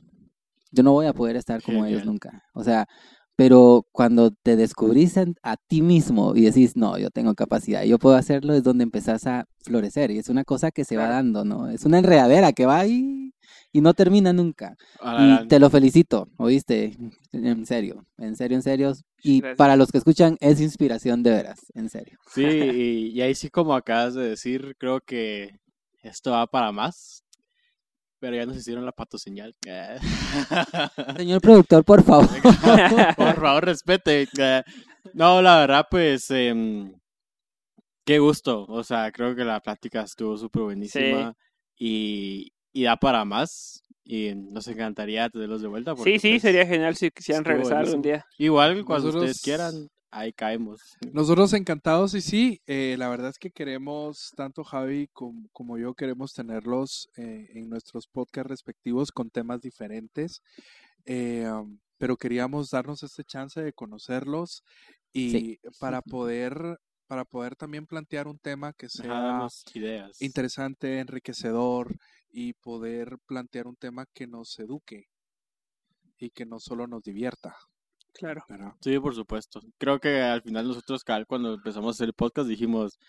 yo 0.72 0.84
no 0.84 0.94
voy 0.94 1.06
a 1.06 1.14
poder 1.14 1.36
estar 1.36 1.62
como 1.62 1.86
ellos 1.86 2.02
Genial. 2.02 2.06
nunca. 2.06 2.44
O 2.54 2.64
sea, 2.64 2.88
pero 3.36 3.88
cuando 3.92 4.32
te 4.32 4.56
descubrís 4.56 5.18
a 5.18 5.58
ti 5.58 5.82
mismo 5.82 6.36
y 6.36 6.42
decís, 6.42 6.76
no, 6.76 6.98
yo 6.98 7.10
tengo 7.10 7.34
capacidad, 7.34 7.84
yo 7.84 7.98
puedo 7.98 8.16
hacerlo, 8.16 8.54
es 8.54 8.64
donde 8.64 8.84
empezás 8.84 9.26
a 9.26 9.46
florecer. 9.64 10.12
Y 10.12 10.20
es 10.20 10.30
una 10.30 10.44
cosa 10.44 10.72
que 10.72 10.86
se 10.86 10.98
va 10.98 11.08
dando, 11.08 11.44
¿no? 11.44 11.70
Es 11.70 11.86
una 11.86 12.00
enredadera 12.00 12.54
que 12.54 12.66
va 12.66 12.80
ahí 12.80 13.34
y 13.72 13.82
no 13.82 13.94
termina 13.96 14.34
nunca. 14.34 14.76
Y 15.20 15.48
te 15.48 15.60
lo 15.60 15.70
felicito, 15.70 16.30
¿oíste? 16.38 16.96
En 17.32 17.66
serio, 17.66 18.06
en 18.18 18.36
serio, 18.36 18.58
en 18.58 18.62
serio. 18.62 18.94
Y 19.24 19.42
Gracias. 19.42 19.58
para 19.58 19.76
los 19.76 19.92
que 19.92 19.98
escuchan, 19.98 20.38
es 20.40 20.62
inspiración 20.62 21.24
de 21.24 21.32
veras, 21.32 21.60
en 21.74 21.90
serio. 21.90 22.20
Sí, 22.28 22.44
y, 22.44 23.08
y 23.10 23.22
ahí 23.22 23.34
sí 23.34 23.50
como 23.50 23.74
acabas 23.74 24.14
de 24.14 24.30
decir, 24.30 24.76
creo 24.78 25.02
que 25.02 25.60
esto 26.04 26.32
va 26.32 26.46
para 26.46 26.72
más. 26.72 27.23
Pero 28.24 28.38
ya 28.38 28.46
nos 28.46 28.56
hicieron 28.56 28.86
la 28.86 28.94
pato 28.94 29.18
señal. 29.18 29.54
Señor 31.18 31.42
productor, 31.42 31.84
por 31.84 32.02
favor. 32.04 32.30
Por 33.18 33.36
favor, 33.42 33.66
respete. 33.66 34.30
Eh, 34.38 34.64
No, 35.14 35.42
la 35.42 35.60
verdad, 35.60 35.86
pues, 35.92 36.32
em, 36.32 36.94
qué 38.06 38.20
gusto. 38.20 38.64
O 38.70 38.82
sea, 38.82 39.12
creo 39.12 39.36
que 39.36 39.44
la 39.44 39.60
plática 39.60 40.04
estuvo 40.04 40.38
súper 40.38 40.62
buenísima 40.64 41.34
y, 41.78 42.54
y 42.72 42.84
da 42.84 42.96
para 42.96 43.26
más. 43.26 43.84
Y 44.06 44.34
nos 44.36 44.70
encantaría 44.70 45.28
tenerlos 45.30 45.62
de 45.62 45.68
vuelta. 45.68 45.94
porque, 45.94 46.14
Sí, 46.14 46.20
sí, 46.20 46.30
pues, 46.36 46.44
sería 46.44 46.66
genial 46.66 46.96
si 46.96 47.12
quisieran 47.12 47.44
regresar 47.44 47.80
algún 47.80 48.02
buenísimo. 48.02 48.04
día. 48.04 48.26
Igual, 48.38 48.86
cuando 48.86 49.08
Nosotros- 49.08 49.32
ustedes 49.32 49.42
quieran, 49.44 49.90
ahí 50.14 50.34
caemos. 50.34 50.82
Nosotros 51.14 51.54
encantados 51.54 52.14
y 52.16 52.22
sí, 52.22 52.62
eh, 52.66 52.96
la 52.98 53.10
verdad 53.10 53.30
es 53.30 53.38
que 53.38 53.52
queremos, 53.52 54.32
tanto 54.36 54.64
Javi 54.64 55.08
como, 55.14 55.50
como 55.52 55.78
yo, 55.78 55.94
queremos 55.94 56.34
tenerlos 56.34 57.10
eh, 57.18 57.48
en 57.54 57.70
nuestros 57.70 58.08
podcasts 58.08 58.50
respectivos 58.50 59.12
con 59.12 59.30
temas 59.30 59.62
diferentes, 59.62 60.42
eh, 61.06 61.48
um, 61.52 61.80
pero 61.98 62.18
queríamos 62.18 62.70
darnos 62.72 63.04
este 63.04 63.24
chance 63.26 63.62
de 63.62 63.74
conocerlos 63.74 64.64
y 65.14 65.32
Sí. 65.32 65.60
para 65.78 66.02
poder 66.04 66.80
para 67.08 67.26
poder 67.26 67.56
también 67.56 67.86
plantear 67.86 68.28
un 68.28 68.40
tema 68.40 68.74
que 68.74 68.90
sea 68.90 69.48
ideas. 69.74 70.18
interesante, 70.20 71.00
enriquecedor 71.00 71.98
y 72.32 72.54
poder 72.54 73.18
plantear 73.28 73.68
un 73.68 73.76
tema 73.76 74.06
que 74.14 74.28
nos 74.28 74.58
eduque 74.60 75.10
y 76.18 76.32
que 76.32 76.46
no 76.46 76.60
solo 76.60 76.88
nos 76.88 77.04
divierta. 77.04 77.56
Claro. 78.14 78.44
Sí, 78.82 79.00
por 79.00 79.16
supuesto. 79.16 79.62
Creo 79.78 80.00
que 80.00 80.22
al 80.22 80.42
final 80.42 80.68
nosotros, 80.68 81.04
cuando 81.28 81.56
empezamos 81.56 81.88
a 81.88 81.92
hacer 81.92 82.08
el 82.08 82.14
podcast, 82.14 82.48
dijimos, 82.48 83.00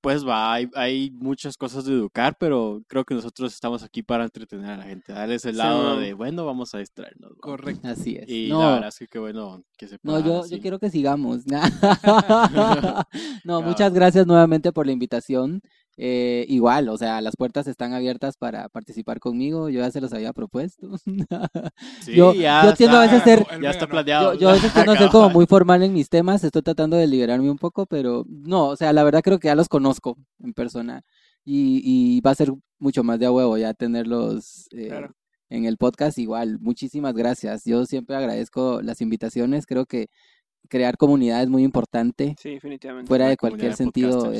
pues 0.00 0.24
va, 0.26 0.52
hay, 0.52 0.68
hay 0.74 1.10
muchas 1.10 1.56
cosas 1.56 1.84
de 1.84 1.92
educar, 1.92 2.36
pero 2.38 2.80
creo 2.86 3.04
que 3.04 3.14
nosotros 3.14 3.52
estamos 3.52 3.82
aquí 3.82 4.04
para 4.04 4.22
entretener 4.24 4.70
a 4.70 4.76
la 4.76 4.84
gente, 4.84 5.12
darles 5.12 5.44
el 5.44 5.54
Sí, 5.54 5.58
lado 5.58 5.98
de, 5.98 6.14
bueno, 6.14 6.46
vamos 6.46 6.74
a 6.74 6.78
distraernos. 6.78 7.32
Correcto. 7.40 7.88
Así 7.88 8.16
es. 8.16 8.28
Y 8.28 8.48
no, 8.48 8.60
la 8.60 8.70
verdad 8.74 8.88
es 8.88 8.98
que 8.98 9.08
qué 9.08 9.18
bueno 9.18 9.64
que 9.76 9.88
se 9.88 9.96
no 9.96 10.12
pueda 10.12 10.20
yo, 10.20 10.46
yo 10.46 10.60
quiero 10.60 10.78
que 10.78 10.90
sigamos. 10.90 11.44
no, 13.44 13.62
muchas 13.62 13.92
gracias 13.92 14.26
nuevamente 14.26 14.72
por 14.72 14.86
la 14.86 14.92
invitación. 14.92 15.60
Eh, 15.98 16.44
igual, 16.48 16.88
o 16.90 16.98
sea, 16.98 17.20
las 17.22 17.36
puertas 17.36 17.66
están 17.66 17.94
abiertas 17.94 18.36
para 18.36 18.68
participar 18.68 19.18
conmigo. 19.18 19.70
Yo 19.70 19.80
ya 19.80 19.90
se 19.90 20.00
los 20.02 20.12
había 20.12 20.32
propuesto. 20.34 20.90
Sí, 22.00 22.14
yo- 22.14 22.34
ya 22.34 22.64
yo 22.66 22.74
tiendo 22.74 22.98
a 22.98 23.02
veces 23.02 23.22
ser- 23.22 23.46
El 23.50 23.62
Ya 23.62 23.70
está 23.70 23.86
vegano. 23.86 23.88
planeado. 23.90 24.34
Yo, 24.34 24.40
yo 24.40 24.48
a 24.50 24.52
veces 24.52 24.72
tiendo 24.74 24.92
a 24.92 24.96
ser 24.98 25.08
como 25.10 25.30
muy 25.30 25.46
formal 25.46 25.82
en 25.82 25.92
mis 25.94 26.08
temas, 26.08 26.44
estoy 26.44 26.62
tratando 26.62 26.96
de 26.96 27.06
liberarme 27.06 27.50
un 27.50 27.58
poco, 27.58 27.86
pero 27.86 28.24
no, 28.28 28.66
o 28.68 28.76
sea, 28.76 28.92
la 28.92 29.04
verdad 29.04 29.22
creo 29.22 29.38
que 29.38 29.48
ya 29.48 29.54
los 29.54 29.68
conozco 29.68 30.16
en 30.42 30.52
persona 30.52 31.02
y, 31.44 31.80
y 31.84 32.20
va 32.20 32.32
a 32.32 32.34
ser 32.34 32.52
mucho 32.78 33.02
más 33.02 33.18
de 33.18 33.26
a 33.26 33.32
huevo 33.32 33.56
ya 33.56 33.72
tenerlos 33.72 34.68
eh, 34.72 34.88
Claro. 34.88 35.14
en 35.48 35.64
el 35.64 35.76
podcast 35.78 36.18
igual. 36.18 36.58
Muchísimas 36.60 37.14
gracias. 37.14 37.64
Yo 37.64 37.86
siempre 37.86 38.16
agradezco 38.16 38.82
las 38.82 39.00
invitaciones, 39.00 39.64
creo 39.66 39.86
que 39.86 40.08
crear 40.68 40.96
comunidad 40.96 41.42
es 41.42 41.48
muy 41.48 41.62
importante 41.62 42.34
Sí, 42.38 42.50
definitivamente. 42.50 43.06
fuera 43.08 43.28
de 43.28 43.36
cualquier 43.36 43.70
de 43.70 43.76
sentido. 43.76 44.32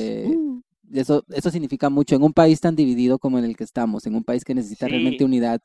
Eso, 0.93 1.23
eso 1.29 1.49
significa 1.51 1.89
mucho 1.89 2.15
en 2.15 2.23
un 2.23 2.33
país 2.33 2.59
tan 2.61 2.75
dividido 2.75 3.19
como 3.19 3.39
en 3.39 3.45
el 3.45 3.55
que 3.57 3.63
estamos, 3.63 4.05
en 4.05 4.15
un 4.15 4.23
país 4.23 4.43
que 4.43 4.55
necesita 4.55 4.87
Sí. 4.87 4.91
realmente 4.91 5.23
unidad. 5.25 5.61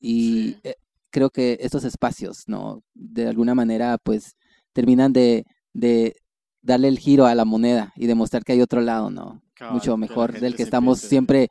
Y 0.00 0.54
Sí. 0.54 0.60
eh, 0.64 0.74
creo 1.10 1.30
que 1.30 1.58
estos 1.60 1.84
espacios, 1.84 2.44
¿no? 2.46 2.82
De 2.94 3.28
alguna 3.28 3.54
manera, 3.54 3.98
pues, 3.98 4.36
terminan 4.72 5.12
de, 5.12 5.44
de 5.72 6.14
darle 6.62 6.88
el 6.88 6.98
giro 6.98 7.26
a 7.26 7.34
la 7.34 7.44
moneda 7.44 7.92
y 7.96 8.06
demostrar 8.06 8.44
que 8.44 8.52
hay 8.52 8.60
otro 8.60 8.80
lado, 8.80 9.10
¿no? 9.10 9.42
Mucho 9.70 9.96
mejor 9.96 10.38
del 10.38 10.54
que 10.54 10.62
estamos 10.64 11.00
siempre 11.00 11.48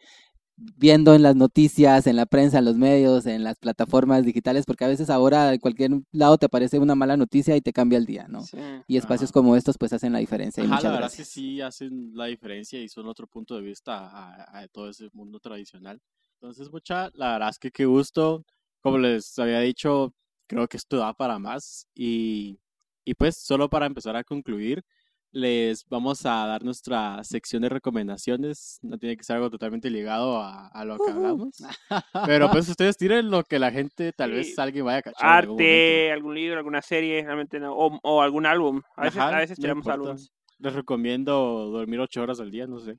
viendo 0.57 1.13
en 1.13 1.21
las 1.23 1.35
noticias, 1.35 2.07
en 2.07 2.15
la 2.15 2.25
prensa, 2.25 2.59
en 2.59 2.65
los 2.65 2.77
medios, 2.77 3.25
en 3.25 3.43
las 3.43 3.57
plataformas 3.57 4.23
digitales, 4.25 4.65
porque 4.65 4.85
a 4.85 4.87
veces 4.87 5.09
ahora 5.09 5.53
en 5.53 5.59
cualquier 5.59 5.91
lado 6.11 6.37
te 6.37 6.45
aparece 6.45 6.79
una 6.79 6.95
mala 6.95 7.17
noticia 7.17 7.55
y 7.55 7.61
te 7.61 7.73
cambia 7.73 7.97
el 7.97 8.05
día, 8.05 8.27
¿no? 8.29 8.41
Sí. 8.43 8.57
Y 8.87 8.97
espacios 8.97 9.29
Ajá. 9.29 9.33
como 9.33 9.55
estos 9.55 9.77
pues 9.77 9.91
hacen 9.93 10.13
la 10.13 10.19
diferencia. 10.19 10.63
y 10.63 10.67
Ajá, 10.67 10.75
muchas 10.75 10.83
la 10.85 10.89
verdad 10.91 10.99
gracias. 11.09 11.27
que 11.27 11.33
sí 11.33 11.61
hacen 11.61 12.11
la 12.15 12.25
diferencia 12.25 12.79
y 12.81 12.87
son 12.87 13.07
otro 13.07 13.27
punto 13.27 13.55
de 13.55 13.61
vista 13.63 14.07
a, 14.09 14.59
a 14.61 14.67
todo 14.69 14.89
ese 14.89 15.09
mundo 15.13 15.39
tradicional. 15.39 15.99
Entonces, 16.39 16.71
mucha, 16.71 17.09
la 17.13 17.33
verdad 17.33 17.49
es 17.49 17.59
que 17.59 17.71
qué 17.71 17.85
gusto. 17.85 18.45
Como 18.81 18.97
les 18.99 19.37
había 19.39 19.59
dicho, 19.61 20.13
creo 20.47 20.67
que 20.67 20.77
esto 20.77 20.97
da 20.97 21.13
para 21.13 21.39
más. 21.39 21.87
Y, 21.95 22.59
y 23.03 23.13
pues, 23.15 23.37
solo 23.37 23.69
para 23.69 23.87
empezar 23.87 24.15
a 24.15 24.23
concluir, 24.23 24.83
les 25.31 25.85
vamos 25.89 26.25
a 26.25 26.45
dar 26.47 26.63
nuestra 26.63 27.23
sección 27.23 27.61
de 27.63 27.69
recomendaciones. 27.69 28.79
No 28.81 28.97
tiene 28.97 29.17
que 29.17 29.23
ser 29.23 29.35
algo 29.35 29.49
totalmente 29.49 29.89
ligado 29.89 30.37
a, 30.41 30.67
a 30.67 30.85
lo 30.85 30.97
que 30.97 31.11
hablamos. 31.11 31.55
Pero 32.25 32.49
pues 32.49 32.69
ustedes 32.69 32.95
tiren 32.97 33.29
lo 33.29 33.43
que 33.43 33.59
la 33.59 33.71
gente, 33.71 34.13
tal 34.13 34.29
Sí. 34.31 34.35
vez 34.37 34.59
alguien 34.59 34.85
vaya 34.85 34.99
a 34.99 35.01
cachar. 35.01 35.29
algún 35.43 35.55
Arte, 35.59 36.11
algún 36.11 36.35
libro, 36.35 36.57
alguna 36.57 36.81
serie, 36.81 37.21
realmente 37.23 37.59
no. 37.59 37.73
O, 37.75 37.99
o 38.03 38.21
algún 38.21 38.45
álbum. 38.45 38.81
A 38.95 39.03
veces, 39.03 39.19
Ajá, 39.19 39.35
a 39.35 39.39
veces 39.39 39.57
no 39.59 39.61
tiramos 39.61 39.81
importa. 39.85 39.93
álbumes. 40.01 40.31
Les 40.59 40.73
recomiendo 40.73 41.69
dormir 41.69 41.99
ocho 41.99 42.21
horas 42.21 42.39
al 42.39 42.49
día, 42.49 42.65
no 42.65 42.79
sé. 42.79 42.97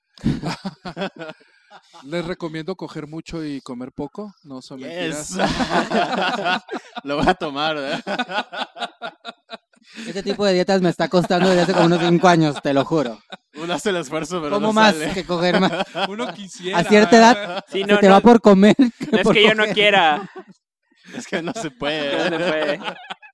Les 2.05 2.25
recomiendo 2.25 2.75
coger 2.77 3.07
mucho 3.07 3.45
y 3.45 3.61
comer 3.63 3.93
poco. 3.93 4.33
No 4.45 4.61
son 4.63 4.81
mentiras. 4.81 5.31
Yes. 5.31 5.39
Lo 7.05 7.17
voy 7.17 7.29
a 7.29 7.35
tomar, 7.35 7.77
¿verdad? 7.77 8.03
Este 10.07 10.23
tipo 10.23 10.45
de 10.45 10.53
dietas 10.55 10.83
me 10.83 10.91
está 10.91 11.09
costando 11.09 11.49
desde 11.49 11.63
hace 11.63 11.73
como 11.73 11.87
unos 11.87 12.01
cinco 12.07 12.29
años, 12.29 12.61
te 12.63 12.73
lo 12.75 12.85
juro. 12.85 13.19
Uno 13.55 13.73
hace 13.73 13.91
el 13.91 13.97
esfuerzo, 13.97 14.41
pero 14.43 14.57
¿Cómo 14.57 14.69
no 14.69 14.73
más 14.73 14.95
sale. 14.97 15.15
que 15.15 15.25
coger 15.25 15.61
más? 15.61 15.73
Uno 16.09 16.33
quisiera. 16.35 16.79
A 16.79 16.85
cierta 16.85 17.17
edad 17.17 17.65
Sí, 17.69 17.81
se 17.81 17.87
no, 17.87 17.99
te 17.99 18.07
no, 18.07 18.13
va 18.13 18.21
por 18.21 18.41
comer. 18.41 18.75
no 18.79 18.87
es 19.19 19.23
por 19.23 19.35
que 19.35 19.43
yo 19.45 19.55
no 19.55 19.65
quiera. 19.67 20.31
Es 21.15 21.27
que 21.27 21.41
no 21.43 21.53
se 21.53 21.63
que 21.63 21.71
no 21.71 21.79
puede. 21.79 22.23
se 22.29 22.31
puede. 22.39 22.81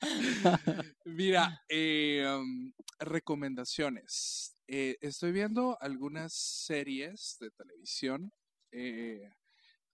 Mira, 1.05 1.61
eh, 1.69 2.25
um, 2.39 2.73
recomendaciones. 2.99 4.55
Eh, 4.69 4.97
estoy 5.01 5.33
viendo 5.33 5.77
algunas 5.81 6.33
series 6.33 7.37
de 7.41 7.51
televisión 7.51 8.33
eh, 8.73 9.31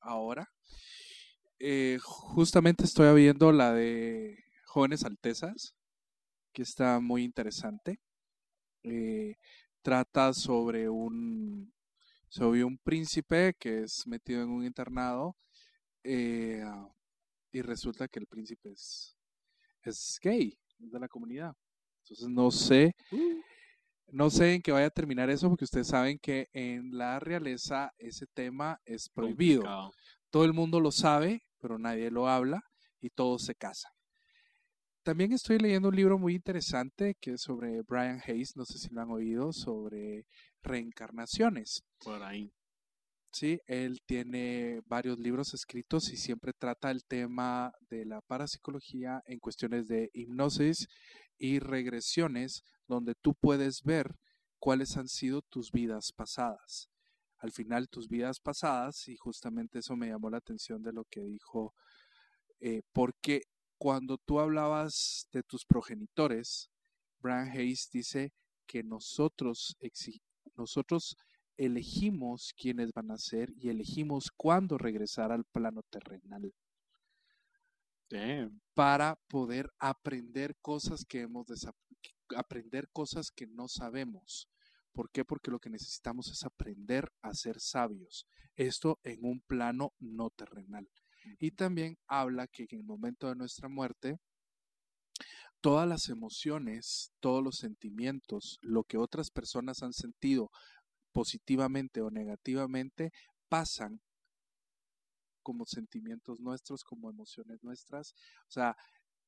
ahora. 0.00 0.48
Eh, 1.58 1.98
justamente 2.02 2.84
estoy 2.84 3.12
viendo 3.14 3.50
la 3.52 3.72
de 3.72 4.36
Jóvenes 4.66 5.04
Altezas, 5.04 5.74
que 6.58 6.62
está 6.64 6.98
muy 6.98 7.22
interesante. 7.22 8.00
Eh, 8.82 9.36
trata 9.80 10.32
sobre 10.32 10.88
un 10.88 11.72
sobre 12.28 12.64
un 12.64 12.76
príncipe 12.78 13.54
que 13.56 13.84
es 13.84 14.04
metido 14.08 14.42
en 14.42 14.50
un 14.50 14.64
internado 14.64 15.36
eh, 16.02 16.64
y 17.52 17.62
resulta 17.62 18.08
que 18.08 18.18
el 18.18 18.26
príncipe 18.26 18.72
es 18.72 19.16
es 19.84 20.18
gay, 20.20 20.58
es 20.80 20.90
de 20.90 20.98
la 20.98 21.06
comunidad. 21.06 21.54
Entonces 22.02 22.28
no 22.28 22.50
sé, 22.50 22.92
no 24.08 24.28
sé 24.28 24.54
en 24.54 24.60
qué 24.60 24.72
vaya 24.72 24.86
a 24.86 24.90
terminar 24.90 25.30
eso, 25.30 25.48
porque 25.48 25.64
ustedes 25.64 25.86
saben 25.86 26.18
que 26.18 26.48
en 26.52 26.90
la 26.98 27.20
realeza 27.20 27.92
ese 27.98 28.26
tema 28.34 28.80
es 28.84 29.08
prohibido. 29.08 29.60
Complicado. 29.62 29.92
Todo 30.30 30.44
el 30.44 30.54
mundo 30.54 30.80
lo 30.80 30.90
sabe, 30.90 31.44
pero 31.60 31.78
nadie 31.78 32.10
lo 32.10 32.26
habla 32.26 32.64
y 33.00 33.10
todos 33.10 33.44
se 33.44 33.54
casan. 33.54 33.92
También 35.08 35.32
estoy 35.32 35.58
leyendo 35.58 35.88
un 35.88 35.96
libro 35.96 36.18
muy 36.18 36.34
interesante 36.34 37.16
que 37.18 37.32
es 37.32 37.40
sobre 37.40 37.80
Brian 37.80 38.20
Hayes, 38.26 38.54
no 38.56 38.66
sé 38.66 38.76
si 38.76 38.90
lo 38.90 39.00
han 39.00 39.10
oído, 39.10 39.54
sobre 39.54 40.26
reencarnaciones. 40.62 41.82
Por 42.04 42.22
ahí. 42.22 42.52
Sí, 43.32 43.58
él 43.66 44.02
tiene 44.04 44.82
varios 44.84 45.18
libros 45.18 45.54
escritos 45.54 46.12
y 46.12 46.18
siempre 46.18 46.52
trata 46.52 46.90
el 46.90 47.06
tema 47.06 47.72
de 47.88 48.04
la 48.04 48.20
parapsicología 48.20 49.22
en 49.24 49.38
cuestiones 49.38 49.88
de 49.88 50.10
hipnosis 50.12 50.88
y 51.38 51.58
regresiones, 51.58 52.62
donde 52.86 53.14
tú 53.14 53.34
puedes 53.34 53.84
ver 53.84 54.14
cuáles 54.58 54.98
han 54.98 55.08
sido 55.08 55.40
tus 55.40 55.72
vidas 55.72 56.12
pasadas. 56.12 56.90
Al 57.38 57.52
final, 57.52 57.88
tus 57.88 58.08
vidas 58.08 58.40
pasadas, 58.40 59.08
y 59.08 59.16
justamente 59.16 59.78
eso 59.78 59.96
me 59.96 60.08
llamó 60.08 60.28
la 60.28 60.36
atención 60.36 60.82
de 60.82 60.92
lo 60.92 61.06
que 61.06 61.22
dijo, 61.22 61.72
eh, 62.60 62.82
porque 62.92 63.44
cuando 63.78 64.18
tú 64.18 64.40
hablabas 64.40 65.28
de 65.32 65.42
tus 65.42 65.64
progenitores, 65.64 66.70
Brian 67.20 67.48
Hayes 67.48 67.88
dice 67.92 68.32
que 68.66 68.82
nosotros, 68.82 69.76
elegimos 71.56 72.52
quiénes 72.56 72.92
van 72.92 73.10
a 73.10 73.18
ser 73.18 73.52
y 73.56 73.68
elegimos 73.68 74.30
cuándo 74.36 74.78
regresar 74.78 75.32
al 75.32 75.44
plano 75.44 75.82
terrenal 75.90 76.52
Damn. 78.10 78.60
para 78.74 79.16
poder 79.28 79.68
aprender 79.78 80.56
cosas 80.60 81.04
que 81.04 81.22
hemos 81.22 81.46
aprender 82.36 82.88
cosas 82.90 83.30
que 83.30 83.46
no 83.46 83.68
sabemos. 83.68 84.48
¿Por 84.92 85.10
qué? 85.10 85.24
Porque 85.24 85.50
lo 85.50 85.58
que 85.58 85.70
necesitamos 85.70 86.28
es 86.28 86.44
aprender 86.44 87.10
a 87.22 87.32
ser 87.34 87.60
sabios. 87.60 88.26
Esto 88.54 88.98
en 89.02 89.24
un 89.24 89.40
plano 89.40 89.94
no 89.98 90.30
terrenal. 90.30 90.88
Y 91.38 91.50
también 91.52 91.96
habla 92.06 92.46
que 92.46 92.64
en 92.70 92.80
el 92.80 92.84
momento 92.84 93.28
de 93.28 93.36
nuestra 93.36 93.68
muerte, 93.68 94.18
todas 95.60 95.88
las 95.88 96.08
emociones, 96.08 97.12
todos 97.20 97.42
los 97.42 97.56
sentimientos, 97.56 98.58
lo 98.62 98.84
que 98.84 98.98
otras 98.98 99.30
personas 99.30 99.82
han 99.82 99.92
sentido 99.92 100.50
positivamente 101.12 102.00
o 102.00 102.10
negativamente, 102.10 103.10
pasan 103.48 104.00
como 105.42 105.64
sentimientos 105.66 106.40
nuestros, 106.40 106.84
como 106.84 107.10
emociones 107.10 107.62
nuestras. 107.62 108.12
O 108.48 108.50
sea, 108.50 108.76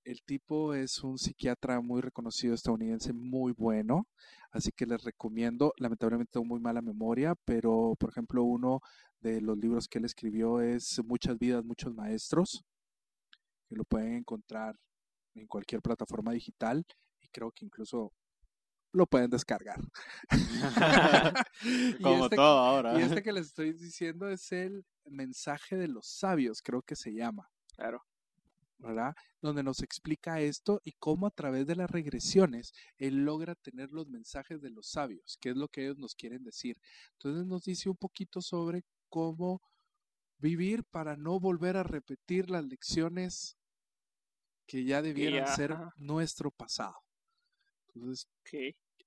el 0.04 0.22
tipo 0.22 0.74
es 0.74 1.02
un 1.02 1.18
psiquiatra 1.18 1.80
muy 1.80 2.00
reconocido 2.00 2.54
estadounidense, 2.54 3.12
muy 3.12 3.52
bueno, 3.52 4.06
así 4.50 4.70
que 4.72 4.86
les 4.86 5.02
recomiendo. 5.04 5.72
Lamentablemente 5.78 6.32
tengo 6.32 6.46
muy 6.46 6.60
mala 6.60 6.82
memoria, 6.82 7.34
pero 7.44 7.94
por 7.98 8.10
ejemplo 8.10 8.42
uno 8.44 8.80
de 9.20 9.40
los 9.40 9.58
libros 9.58 9.88
que 9.88 9.98
él 9.98 10.04
escribió 10.04 10.60
es 10.60 11.00
Muchas 11.04 11.38
vidas, 11.38 11.64
muchos 11.64 11.94
maestros, 11.94 12.64
que 13.68 13.76
lo 13.76 13.84
pueden 13.84 14.14
encontrar 14.14 14.76
en 15.34 15.46
cualquier 15.46 15.82
plataforma 15.82 16.32
digital 16.32 16.84
y 17.20 17.28
creo 17.28 17.52
que 17.52 17.64
incluso 17.64 18.12
lo 18.92 19.06
pueden 19.06 19.30
descargar. 19.30 19.80
Como 22.02 22.24
este- 22.24 22.36
todo 22.36 22.58
ahora. 22.58 22.98
Y 22.98 23.02
este 23.02 23.22
que 23.22 23.32
les 23.32 23.46
estoy 23.46 23.72
diciendo 23.72 24.28
es 24.28 24.50
el 24.52 24.84
mensaje 25.04 25.76
de 25.76 25.88
los 25.88 26.06
sabios, 26.08 26.60
creo 26.62 26.82
que 26.82 26.96
se 26.96 27.12
llama. 27.14 27.48
Claro. 27.76 28.02
¿Verdad? 28.80 29.14
Donde 29.40 29.62
nos 29.62 29.82
explica 29.82 30.40
esto 30.40 30.80
y 30.84 30.92
cómo 30.92 31.26
a 31.26 31.30
través 31.30 31.66
de 31.66 31.76
las 31.76 31.90
regresiones 31.90 32.72
él 32.98 33.24
logra 33.24 33.54
tener 33.54 33.90
los 33.92 34.08
mensajes 34.08 34.60
de 34.60 34.70
los 34.70 34.88
sabios, 34.88 35.36
que 35.40 35.50
es 35.50 35.56
lo 35.56 35.68
que 35.68 35.84
ellos 35.84 35.98
nos 35.98 36.14
quieren 36.14 36.42
decir. 36.42 36.76
Entonces 37.12 37.46
nos 37.46 37.64
dice 37.64 37.88
un 37.88 37.96
poquito 37.96 38.40
sobre 38.40 38.84
cómo 39.08 39.60
vivir 40.38 40.84
para 40.84 41.16
no 41.16 41.38
volver 41.38 41.76
a 41.76 41.82
repetir 41.82 42.50
las 42.50 42.64
lecciones 42.64 43.56
que 44.66 44.84
ya 44.84 45.02
debieran 45.02 45.46
ser 45.54 45.76
nuestro 45.96 46.50
pasado. 46.50 46.96
Entonces, 47.94 48.28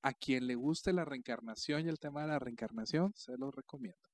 a 0.02 0.14
quien 0.14 0.46
le 0.46 0.56
guste 0.56 0.92
la 0.94 1.06
reencarnación 1.06 1.86
y 1.86 1.90
el 1.90 2.00
tema 2.00 2.22
de 2.22 2.28
la 2.28 2.40
reencarnación, 2.40 3.14
se 3.16 3.38
los 3.38 3.56
recomiendo. 3.56 4.13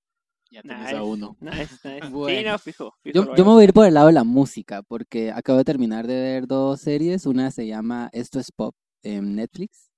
Ya 0.52 0.62
tenés 0.64 0.86
Nice, 0.86 0.96
a 0.96 1.04
uno. 1.04 1.38
Nice, 1.40 1.76
nice. 1.84 2.00
Sí, 2.40 2.44
no, 2.44 2.58
fijo. 2.60 2.94
fijo 3.04 3.14
Yo, 3.14 3.36
yo 3.36 3.44
me 3.46 3.52
voy 3.52 3.54
voy 3.54 3.62
a 3.62 3.64
ir 3.66 3.74
por 3.74 3.86
el 3.86 3.94
lado 3.94 4.08
de 4.08 4.14
la 4.14 4.24
música, 4.24 4.82
porque 4.84 5.32
acabo 5.32 5.58
de 5.58 5.64
terminar 5.64 6.08
de 6.08 6.16
ver 6.16 6.48
dos 6.48 6.82
series. 6.82 7.26
Una 7.26 7.52
se 7.52 7.68
llama 7.68 8.10
Esto 8.14 8.40
es 8.40 8.52
Pop 8.52 8.74
en 9.04 9.36
Netflix, 9.36 9.92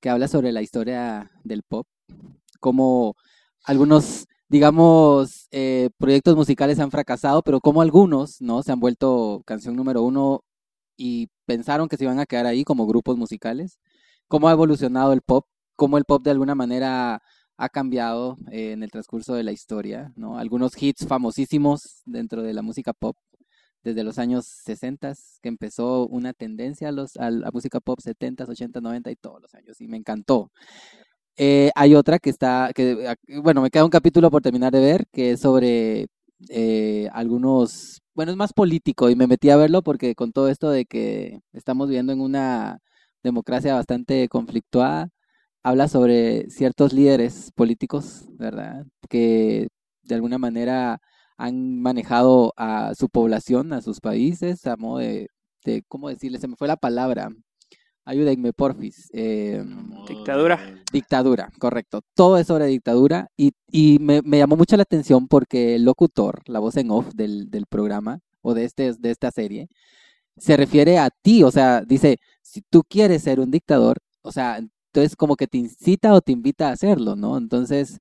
que 0.00 0.10
habla 0.10 0.28
sobre 0.28 0.52
la 0.52 0.62
historia 0.62 1.30
del 1.44 1.62
pop, 1.62 1.86
cómo 2.60 3.14
algunos, 3.64 4.26
digamos, 4.48 5.48
eh, 5.50 5.90
proyectos 5.98 6.36
musicales 6.36 6.78
han 6.80 6.90
fracasado, 6.90 7.42
pero 7.42 7.60
como 7.60 7.80
algunos, 7.80 8.40
¿no? 8.40 8.62
Se 8.62 8.72
han 8.72 8.80
vuelto 8.80 9.42
canción 9.46 9.76
número 9.76 10.02
uno 10.02 10.42
y 10.96 11.28
pensaron 11.46 11.88
que 11.88 11.96
se 11.96 12.04
iban 12.04 12.20
a 12.20 12.26
quedar 12.26 12.46
ahí 12.46 12.64
como 12.64 12.86
grupos 12.86 13.16
musicales. 13.16 13.78
Cómo 14.28 14.48
ha 14.48 14.52
evolucionado 14.52 15.12
el 15.12 15.22
pop, 15.22 15.46
cómo 15.76 15.98
el 15.98 16.04
pop 16.04 16.22
de 16.22 16.30
alguna 16.32 16.54
manera 16.54 17.22
ha 17.64 17.68
cambiado 17.68 18.36
eh, 18.50 18.72
en 18.72 18.82
el 18.82 18.90
transcurso 18.90 19.34
de 19.34 19.42
la 19.42 19.52
historia, 19.52 20.12
¿no? 20.16 20.38
Algunos 20.38 20.80
hits 20.80 21.06
famosísimos 21.06 22.02
dentro 22.04 22.42
de 22.42 22.54
la 22.54 22.62
música 22.62 22.92
pop 22.92 23.16
desde 23.84 24.02
los 24.02 24.18
años 24.18 24.46
60, 24.64 25.14
que 25.42 25.48
empezó 25.48 26.06
una 26.08 26.32
tendencia 26.32 26.88
a, 26.88 27.30
la 27.30 27.50
música 27.52 27.80
pop 27.80 28.00
70, 28.00 28.44
80, 28.44 28.80
90 28.80 29.10
y 29.10 29.16
todos 29.16 29.40
los 29.42 29.54
años, 29.54 29.80
y 29.80 29.88
me 29.88 29.98
encantó. 29.98 30.50
Eh, 31.36 31.70
hay 31.74 31.94
otra 31.94 32.18
que 32.18 32.30
está, 32.30 32.70
eh, 32.76 33.14
bueno, 33.42 33.60
me 33.62 33.70
queda 33.70 33.84
un 33.84 33.90
capítulo 33.90 34.30
por 34.30 34.42
terminar 34.42 34.72
de 34.72 34.80
ver, 34.80 35.06
que 35.12 35.32
es 35.32 35.40
sobre 35.40 36.06
eh, 36.48 37.08
algunos, 37.12 38.02
bueno, 38.14 38.32
es 38.32 38.38
más 38.38 38.52
político, 38.52 39.10
y 39.10 39.16
me 39.16 39.26
metí 39.26 39.50
a 39.50 39.56
verlo 39.56 39.82
porque 39.82 40.14
con 40.14 40.32
todo 40.32 40.48
esto 40.48 40.70
de 40.70 40.86
que 40.86 41.40
estamos 41.52 41.88
viviendo 41.88 42.12
en 42.12 42.20
una 42.20 42.78
democracia 43.22 43.74
bastante 43.74 44.28
conflictuada, 44.28 45.08
habla 45.64 45.88
sobre 45.88 46.48
ciertos 46.50 46.92
líderes 46.92 47.50
políticos, 47.54 48.26
¿verdad? 48.38 48.86
Que 49.08 49.68
de 50.02 50.14
alguna 50.14 50.38
manera 50.38 51.00
han 51.38 51.80
manejado 51.80 52.52
a 52.56 52.94
su 52.94 53.08
población, 53.08 53.72
a 53.72 53.82
sus 53.82 54.00
países, 54.00 54.66
a 54.66 54.76
modo 54.76 54.98
de, 54.98 55.28
de 55.64 55.82
¿cómo 55.88 56.08
decirle? 56.10 56.38
Se 56.38 56.48
me 56.48 56.56
fue 56.56 56.68
la 56.68 56.76
palabra. 56.76 57.30
Ayúdenme, 58.06 58.52
porfis. 58.52 59.08
Eh, 59.14 59.64
Dictadura. 60.06 60.60
dictadura, 60.92 61.50
correcto. 61.58 62.02
Todo 62.14 62.36
es 62.38 62.46
sobre 62.46 62.66
dictadura 62.66 63.28
y, 63.36 63.52
y 63.70 63.98
me, 64.00 64.20
me 64.22 64.38
llamó 64.38 64.56
mucho 64.56 64.76
la 64.76 64.82
atención 64.82 65.26
porque 65.28 65.74
el 65.76 65.84
locutor, 65.84 66.42
la 66.46 66.58
voz 66.60 66.76
en 66.76 66.90
off 66.90 67.14
del, 67.14 67.50
del 67.50 67.66
programa 67.66 68.20
o 68.42 68.52
de, 68.54 68.64
este, 68.64 68.92
de 68.92 69.10
esta 69.10 69.30
serie, 69.30 69.68
se 70.36 70.56
refiere 70.56 70.98
a 70.98 71.10
ti, 71.10 71.42
o 71.44 71.50
sea, 71.50 71.82
dice, 71.82 72.18
si 72.42 72.62
tú 72.62 72.82
quieres 72.88 73.22
ser 73.22 73.40
un 73.40 73.50
dictador, 73.50 73.98
o 74.22 74.32
sea, 74.32 74.60
entonces 75.02 75.16
como 75.16 75.36
que 75.36 75.46
te 75.48 75.58
incita 75.58 76.14
o 76.14 76.20
te 76.20 76.32
invita 76.32 76.68
a 76.68 76.72
hacerlo, 76.72 77.16
¿no? 77.16 77.36
Entonces, 77.38 77.98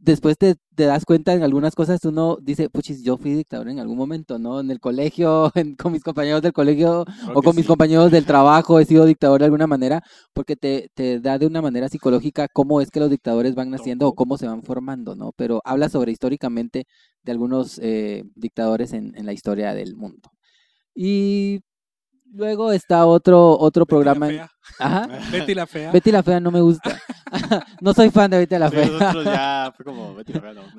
después 0.00 0.38
te, 0.38 0.56
te 0.76 0.84
das 0.84 1.04
cuenta 1.04 1.34
en 1.34 1.42
algunas 1.42 1.74
cosas, 1.74 2.04
uno 2.04 2.38
dice, 2.40 2.70
puchis, 2.70 3.02
yo 3.02 3.16
fui 3.18 3.32
dictador 3.34 3.68
en 3.68 3.80
algún 3.80 3.96
momento, 3.98 4.38
¿no? 4.38 4.60
En 4.60 4.70
el 4.70 4.80
colegio, 4.80 5.50
en- 5.56 5.76
con 5.76 5.92
mis 5.92 6.02
compañeros 6.04 6.42
del 6.42 6.52
colegio 6.52 7.04
Creo 7.20 7.34
o 7.34 7.42
con 7.42 7.56
mis 7.56 7.66
sí. 7.66 7.66
compañeros 7.66 8.10
del 8.10 8.26
trabajo, 8.26 8.78
he 8.80 8.84
sido 8.84 9.04
dictador 9.06 9.40
de 9.40 9.46
alguna 9.46 9.66
manera, 9.66 10.02
porque 10.32 10.56
te, 10.56 10.90
te 10.94 11.20
da 11.20 11.38
de 11.38 11.46
una 11.46 11.62
manera 11.62 11.88
psicológica 11.88 12.48
cómo 12.52 12.80
es 12.80 12.90
que 12.90 13.00
los 13.00 13.10
dictadores 13.10 13.54
van 13.54 13.70
naciendo 13.70 14.08
o 14.08 14.14
cómo 14.14 14.38
se 14.38 14.46
van 14.46 14.62
formando, 14.62 15.14
¿no? 15.16 15.32
Pero 15.36 15.60
habla 15.64 15.88
sobre 15.88 16.12
históricamente 16.12 16.84
de 17.22 17.32
algunos 17.32 17.78
eh, 17.82 18.24
dictadores 18.34 18.92
en, 18.92 19.16
en 19.16 19.26
la 19.26 19.32
historia 19.32 19.74
del 19.74 19.96
mundo. 19.96 20.30
Y 20.94 21.60
luego 22.32 22.72
está 22.72 23.06
otro, 23.06 23.58
otro 23.58 23.86
programa. 23.86 24.26
Betty 24.26 24.38
en- 24.38 24.46
la 24.78 24.84
Ajá. 24.86 25.08
fea. 25.08 25.20
Betty 25.32 25.54
la 25.54 25.66
fea. 25.66 25.92
Betty 25.92 26.12
la 26.12 26.22
Fea 26.22 26.40
no 26.40 26.50
me 26.50 26.60
gusta. 26.60 26.98
no 27.80 27.92
soy 27.94 28.10
fan 28.10 28.30
de 28.30 28.38
Betty 28.38 28.58
la 28.58 28.70
Sí, 28.70 28.76
Fea. 28.76 28.86
nosotros 28.86 29.24
ya 29.24 29.72
fue 29.76 29.84
como, 29.84 30.16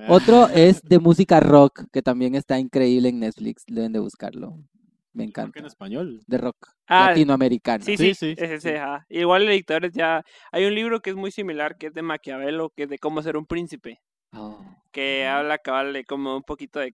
Otro 0.08 0.48
es 0.50 0.82
de 0.84 1.00
música 1.00 1.40
rock, 1.40 1.84
que 1.92 2.02
también 2.02 2.36
está 2.36 2.60
increíble 2.60 3.10
en 3.10 3.20
Netflix. 3.20 3.64
Deben 3.68 3.92
de 3.92 4.00
buscarlo. 4.00 4.58
Me 5.12 5.24
encanta. 5.24 5.60
en 5.60 5.66
español. 5.66 6.22
De 6.28 6.38
rock 6.38 6.56
Ah, 6.88 7.08
latinoamericano. 7.10 7.84
Sí, 7.84 7.98
Sí, 7.98 8.14
sí, 8.14 8.14
sí, 8.14 8.36
sí, 8.38 8.44
ese, 8.44 8.60
sí. 8.62 8.70
ajá. 8.76 9.06
Igual 9.10 9.46
de 9.48 9.54
dictadores 9.54 9.92
ya... 9.94 10.24
Hay 10.52 10.66
un 10.66 10.76
libro 10.76 11.02
que 11.02 11.10
es 11.10 11.16
muy 11.16 11.32
similar, 11.32 11.78
que 11.78 11.88
es 11.88 11.94
de 11.94 12.02
Maquiavelo, 12.04 12.70
que 12.76 12.84
es 12.84 12.90
de 12.90 13.00
cómo 13.00 13.22
ser 13.22 13.36
un 13.38 13.46
príncipe, 13.46 14.00
Oh. 14.32 14.60
que 14.92 15.26
habla 15.28 15.58
cabal 15.58 15.92
de 15.94 16.06
como 16.06 16.36
un 16.38 16.44
poquito 16.44 16.80
de... 16.80 16.94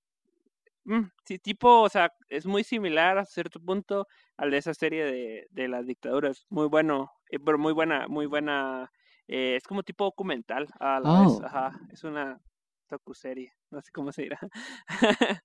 Mm, 0.86 1.06
sí, 1.26 1.40
tipo, 1.40 1.82
o 1.82 1.90
sea, 1.90 2.12
es 2.30 2.46
muy 2.46 2.64
similar 2.64 3.18
a 3.18 3.26
cierto 3.26 3.60
punto 3.60 4.08
al 4.38 4.52
de 4.52 4.58
esa 4.58 4.74
serie 4.74 5.04
de, 5.06 5.48
de 5.52 5.68
las 5.68 5.86
dictaduras. 5.88 6.46
Muy 6.50 6.68
bueno, 6.68 7.12
eh, 7.32 7.40
pero 7.44 7.58
muy 7.58 7.74
buena, 7.74 8.08
muy 8.08 8.26
buena... 8.28 8.92
eh, 9.28 9.56
es 9.56 9.64
como 9.64 9.84
tipo 9.84 10.04
documental 10.06 10.68
a 10.80 11.00
la 11.00 11.22
vez, 11.22 11.40
Oh. 11.42 11.42
ajá. 11.44 11.72
Es 11.92 12.04
una 12.04 12.40
docuserie, 12.90 13.52
no 13.72 13.82
sé 13.82 13.92
cómo 13.92 14.12
se 14.12 14.24
dirá. 14.24 14.40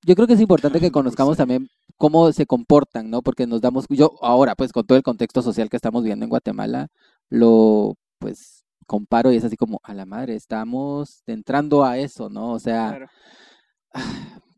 Yo 0.05 0.14
creo 0.14 0.26
que 0.26 0.34
es 0.34 0.41
importante 0.41 0.78
que 0.80 0.91
conozcamos 0.93 1.36
también 1.38 1.68
cómo 1.97 2.30
se 2.32 2.47
comportan, 2.47 3.11
¿no? 3.11 3.22
Porque 3.22 3.47
nos 3.47 3.61
damos, 3.62 3.86
yo 3.88 4.12
ahora, 4.22 4.55
pues 4.55 4.72
con 4.72 4.86
todo 4.86 4.99
el 4.99 5.05
contexto 5.05 5.41
social 5.43 5.70
que 5.70 5.76
estamos 5.76 6.05
viendo 6.05 6.24
en 6.24 6.30
Guatemala, 6.30 6.88
lo, 7.30 7.95
pues, 8.18 8.64
comparo 8.86 9.32
y 9.32 9.36
es 9.36 9.45
así 9.45 9.57
como, 9.57 9.80
a 9.84 9.95
la 9.95 10.05
madre, 10.07 10.34
estamos 10.36 11.22
entrando 11.26 11.84
a 11.84 11.97
eso, 11.99 12.28
¿no? 12.28 12.53
O 12.53 12.59
sea, 12.59 12.88
Claro, 12.91 13.07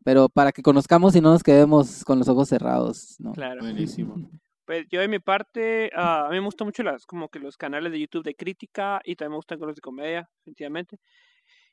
pero 0.03 0.29
para 0.29 0.51
que 0.51 0.61
conozcamos 0.61 1.15
y 1.15 1.21
no 1.21 1.31
nos 1.31 1.43
quedemos 1.43 2.03
con 2.03 2.19
los 2.19 2.27
ojos 2.27 2.49
cerrados, 2.49 3.15
¿no? 3.19 3.33
claro. 3.33 3.61
Buenísimo. 3.61 4.29
Pues 4.65 4.87
yo 4.89 5.01
de 5.01 5.09
mi 5.09 5.19
parte, 5.19 5.91
ah, 5.93 6.27
a 6.27 6.29
mí 6.29 6.37
me 6.37 6.45
gustan 6.45 6.67
mucho 6.67 6.83
las, 6.83 7.05
como 7.05 7.27
que 7.27 7.39
los 7.39 7.57
canales 7.57 7.91
de 7.91 7.99
YouTube 7.99 8.23
de 8.23 8.33
crítica 8.33 9.01
y 9.03 9.15
también 9.15 9.31
me 9.31 9.37
gustan 9.37 9.59
los 9.59 9.75
de 9.75 9.81
comedia, 9.81 10.29
definitivamente. 10.37 10.99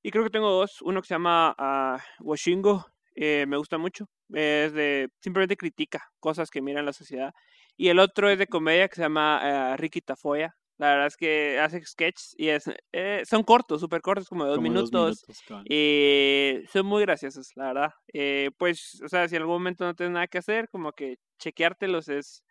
Y 0.03 0.11
creo 0.11 0.25
que 0.25 0.31
tengo 0.31 0.51
dos, 0.51 0.83
uno 0.83 1.01
que 1.01 1.09
se 1.09 1.15
llama 1.15 1.55
ah, 1.57 2.03
Washingo, 2.21 2.87
eh, 3.15 3.45
me 3.47 3.57
gusta 3.57 3.79
mucho, 3.79 4.07
es 4.33 4.73
de, 4.73 5.09
simplemente 5.21 5.57
critica 5.57 6.11
cosas 6.19 6.51
que 6.51 6.63
miran 6.63 6.87
la 6.87 6.93
sociedad. 6.93 7.33
Y 7.77 7.89
el 7.89 7.99
otro 7.99 8.29
es 8.29 8.39
de 8.39 8.47
comedia 8.47 8.89
que 8.89 8.97
se 8.97 9.03
llama 9.03 9.73
ah, 9.73 9.77
Ricky 9.77 10.01
Tafoya, 10.01 10.57
la 10.81 10.89
verdad 10.93 11.07
es 11.09 11.17
que 11.19 11.59
hace 11.61 11.85
sketches 11.85 12.35
y 12.39 12.49
es, 12.49 12.65
eh, 12.93 13.23
son 13.29 13.43
cortos, 13.45 13.83
súper 13.83 14.01
cortos, 14.01 14.29
como 14.31 14.45
de 14.45 14.49
dos 14.51 14.57
Como 14.57 14.71
minutos. 14.71 15.23
cabal. 15.47 15.65
Y 15.69 16.63
son 16.73 16.87
muy 16.87 17.03
graciosos, 17.03 17.51
la 17.55 17.67
verdad. 17.67 17.91
Eh, 18.15 18.51
pues, 18.57 18.99
o 19.05 19.09
sea, 19.09 19.29
si 19.29 19.37
en 19.37 19.43
algún 19.43 19.57
momento 19.57 19.85
no 19.85 19.95
tienes 19.95 20.15
nada 20.15 20.27
que 20.27 20.39
hacer, 20.39 20.71
como 20.71 20.93
que 20.93 21.19
chequeártelos 21.39 22.09
es, 22.09 22.43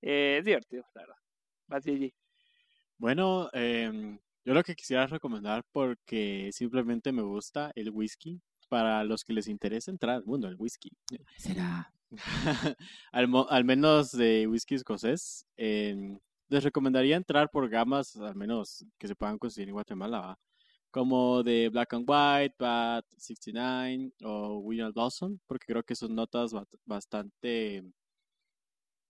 eh, 0.00 0.36
es 0.38 0.44
divertido, 0.46 0.84
la 0.94 1.02
verdad. 1.02 1.16
Vas, 1.66 1.84
Gigi. 1.84 2.14
Bueno, 2.96 3.50
em, 3.52 4.18
yo 4.44 4.54
lo 4.54 4.62
que 4.62 4.74
quisiera 4.74 5.06
recomendar 5.06 5.62
porque 5.70 6.48
simplemente 6.52 7.12
me 7.12 7.22
gusta 7.22 7.70
el 7.74 7.90
whisky. 7.90 8.40
Para 8.70 9.02
los 9.04 9.24
que 9.24 9.32
les 9.32 9.48
interesa 9.48 9.90
entrar 9.90 10.16
al 10.16 10.24
mundo 10.24 10.46
del 10.46 10.56
whisky. 10.58 10.90
Será. 11.36 11.90
al, 13.12 13.28
mo- 13.28 13.46
al 13.48 13.64
menos 13.64 14.12
de 14.12 14.46
whisky 14.46 14.74
escocés. 14.74 15.46
em, 15.56 16.18
les 16.48 16.64
recomendaría 16.64 17.16
entrar 17.16 17.50
por 17.50 17.68
gamas, 17.68 18.16
al 18.16 18.34
menos 18.36 18.84
que 18.98 19.08
se 19.08 19.14
puedan 19.16 19.38
conseguir 19.38 19.68
en 19.68 19.74
Guatemala, 19.74 20.38
como 20.90 21.42
de 21.42 21.68
Black 21.70 21.94
and 21.94 22.06
White, 22.08 22.56
Bat 22.58 23.04
69 23.18 24.12
o 24.24 24.58
William 24.58 24.92
Dawson, 24.94 25.40
porque 25.46 25.66
creo 25.66 25.82
que 25.84 25.94
son 25.94 26.14
notas 26.14 26.52
bastante, 26.84 27.84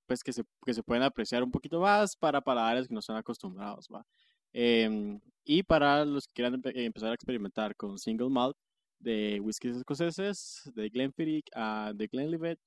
pues 0.06 0.22
que 0.22 0.32
se, 0.32 0.42
que 0.64 0.74
se 0.74 0.82
pueden 0.82 1.02
apreciar 1.02 1.42
un 1.42 1.50
poquito 1.50 1.80
más 1.80 2.16
para 2.16 2.40
paladares 2.40 2.88
que 2.88 2.94
no 2.94 3.00
están 3.00 3.16
acostumbrados, 3.16 3.88
¿va? 3.92 4.04
Em, 4.52 5.20
y 5.44 5.62
para 5.62 6.04
los 6.04 6.26
que 6.26 6.32
quieran 6.34 6.54
empe- 6.62 6.72
empezar 6.74 7.10
a 7.10 7.14
experimentar 7.14 7.76
con 7.76 7.98
single 7.98 8.30
malt 8.30 8.56
de 8.98 9.38
whiskies 9.40 9.76
escoceses, 9.76 10.62
de 10.74 10.88
Glenfiddich 10.88 11.46
a 11.54 11.92
de 11.94 12.06
Glenlivet, 12.08 12.58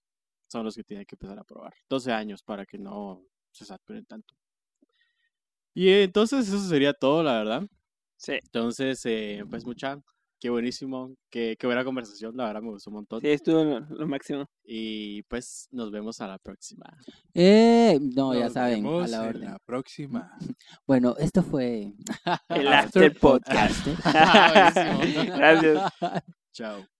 son 0.48 0.66
los 0.66 0.76
que 0.76 0.84
tienen 0.84 1.06
que 1.06 1.16
empezar 1.16 1.40
a 1.40 1.44
probar. 1.44 1.74
12 1.90 2.12
años 2.12 2.44
para 2.44 2.66
que 2.66 2.78
no 2.78 3.24
se 3.52 3.66
saturen 3.66 4.06
tanto. 4.06 4.36
Y 5.74 5.90
entonces 5.90 6.48
eso 6.48 6.60
sería 6.60 6.94
todo, 6.94 7.24
la 7.24 7.34
verdad. 7.34 7.64
Sí, 8.18 8.34
Entonces, 8.34 9.02
eh, 9.06 9.44
pues 9.50 9.66
mucha, 9.66 10.00
qué 10.40 10.50
buenísimo, 10.50 11.16
qué, 11.30 11.56
qué 11.58 11.66
buena 11.66 11.84
conversación, 11.84 12.36
la 12.38 12.46
verdad 12.46 12.62
me 12.62 12.70
gustó 12.70 12.90
un 12.90 12.98
montón. 12.98 13.22
sí, 13.22 13.28
estuvo 13.30 13.64
lo, 13.64 13.80
lo 13.80 14.08
máximo. 14.08 14.46
Y 14.64 15.24
pues 15.24 15.68
nos 15.72 15.92
vemos 15.92 16.22
a 16.22 16.28
la 16.28 16.38
próxima. 16.38 16.86
Eh, 17.34 18.00
no, 18.16 18.34
ya 18.36 18.50
saben, 18.50 18.86
a 18.86 18.90
vemos 18.90 19.10
la 19.10 19.18
en 19.18 19.30
orden. 19.30 19.46
La 19.46 19.60
próxima. 19.60 20.38
Bueno, 20.88 21.16
esto 21.18 21.42
fue 21.42 21.94
El 22.50 22.68
After 22.74 23.18
Podcast. 23.18 23.86
Buenísimo. 23.88 25.36
Gracias. 25.38 25.94
Chao. 26.52 26.91